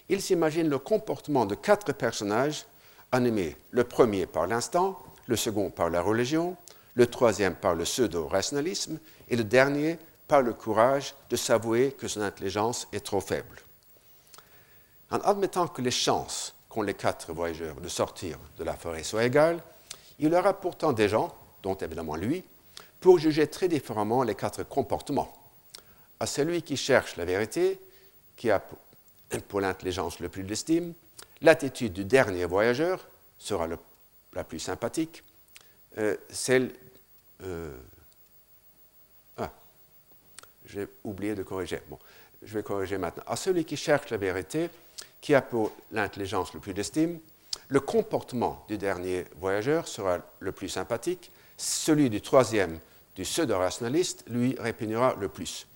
il 0.10 0.22
s'imagine 0.22 0.70
le 0.70 0.80
comportement 0.80 1.46
de 1.46 1.56
quatre 1.56 1.94
personnages 1.94 2.66
animés, 3.12 3.56
le 3.72 3.84
premier 3.84 4.26
par 4.26 4.48
l'instant, 4.48 5.00
le 5.28 5.36
second 5.36 5.70
par 5.70 5.90
la 5.90 6.02
religion, 6.02 6.58
le 6.96 7.08
troisième 7.08 7.56
par 7.56 7.76
le 7.76 7.84
pseudo-rationalisme 7.84 9.00
et 9.30 9.36
le 9.36 9.44
dernier 9.44 10.00
par 10.28 10.42
le 10.42 10.54
courage 10.54 11.14
de 11.30 11.36
s'avouer 11.36 11.92
que 11.92 12.08
son 12.08 12.22
intelligence 12.22 12.88
est 12.92 13.06
trop 13.06 13.22
faible. 13.22 13.62
En 15.12 15.20
admettant 15.20 15.68
que 15.68 15.82
les 15.82 15.92
chances 15.92 16.54
qu'ont 16.68 16.82
les 16.82 16.94
quatre 16.94 17.34
voyageurs 17.34 17.80
de 17.82 17.88
sortir 17.88 18.38
de 18.58 18.64
la 18.64 18.76
forêt 18.76 19.04
soient 19.04 19.24
égales, 19.24 19.60
il 20.20 20.32
y 20.32 20.36
aura 20.36 20.54
pourtant 20.54 20.92
des 20.92 21.10
gens, 21.10 21.34
dont 21.64 21.76
évidemment 21.76 22.16
lui, 22.16 22.44
pour 23.00 23.20
juger 23.20 23.48
très 23.48 23.68
différemment 23.68 24.24
les 24.24 24.36
quatre 24.36 24.64
comportements. 24.64 25.34
À 26.20 26.26
celui 26.26 26.62
qui 26.62 26.78
cherche 26.78 27.16
la 27.16 27.26
vérité, 27.26 27.80
qui 28.36 28.52
a 28.52 28.62
pour 29.48 29.62
l'intelligence 29.62 30.20
le 30.20 30.30
plus 30.30 30.44
d'estime, 30.44 30.94
l'attitude 31.42 31.94
du 31.94 32.04
dernier 32.06 32.46
voyageur 32.46 33.08
sera 33.38 33.68
la 34.34 34.44
plus 34.44 34.60
sympathique, 34.60 35.24
euh, 35.98 36.18
celle 36.30 36.72
euh, 37.44 37.72
j'ai 40.70 40.88
oublié 41.04 41.36
de 41.36 41.44
corriger. 41.44 41.82
Bon, 41.90 41.98
je 42.42 42.54
vais 42.54 42.64
corriger 42.64 42.98
maintenant. 42.98 43.24
À 43.28 43.36
celui 43.36 43.66
qui 43.66 43.76
cherche 43.76 44.10
la 44.10 44.18
vérité, 44.18 44.70
qui 45.22 45.34
a 45.34 45.42
pour 45.42 45.72
l'intelligence 45.92 46.54
le 46.54 46.60
plus 46.60 46.74
d'estime, 46.74 47.20
le 47.68 47.80
comportement 47.80 48.64
du 48.68 48.78
dernier 48.78 49.26
voyageur 49.38 49.88
sera 49.88 50.20
le 50.40 50.52
plus 50.52 50.70
sympathique, 50.70 51.32
celui 51.60 52.10
du 52.10 52.22
troisième, 52.22 52.80
du 53.16 53.24
pseudo-rationaliste, 53.24 54.24
lui 54.28 54.56
répugnera 54.58 55.16
le 55.20 55.28
plus. 55.28 55.68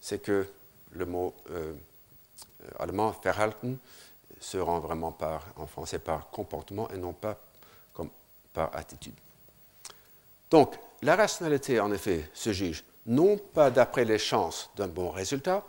C'est 0.00 0.20
que 0.20 0.46
le 0.92 1.06
mot 1.06 1.34
euh, 1.50 1.72
allemand 2.78 3.14
Verhalten 3.22 3.78
se 4.40 4.58
rend 4.58 4.80
vraiment 4.80 5.12
par, 5.12 5.46
en 5.56 5.66
français 5.66 5.98
par 5.98 6.30
comportement 6.30 6.90
et 6.90 6.96
non 6.96 7.12
pas 7.12 7.38
comme 7.92 8.10
par 8.52 8.74
attitude. 8.74 9.14
Donc, 10.50 10.76
la 11.02 11.14
rationalité, 11.14 11.78
en 11.78 11.92
effet, 11.92 12.28
se 12.34 12.52
juge 12.52 12.82
non 13.06 13.38
pas 13.38 13.70
d'après 13.70 14.04
les 14.04 14.18
chances 14.18 14.70
d'un 14.76 14.88
bon 14.88 15.10
résultat, 15.10 15.64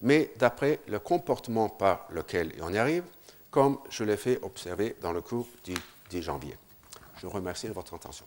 mais 0.00 0.32
d'après 0.36 0.80
le 0.88 0.98
comportement 0.98 1.68
par 1.68 2.06
lequel 2.10 2.52
on 2.60 2.72
y 2.72 2.78
arrive, 2.78 3.04
comme 3.50 3.78
je 3.90 4.04
l'ai 4.04 4.16
fait 4.16 4.40
observer 4.42 4.96
dans 5.00 5.12
le 5.12 5.20
cours 5.20 5.46
du 5.64 5.74
10 6.10 6.22
janvier. 6.22 6.56
Je 7.16 7.26
vous 7.26 7.32
remercie 7.32 7.68
de 7.68 7.72
votre 7.72 7.94
attention. 7.94 8.26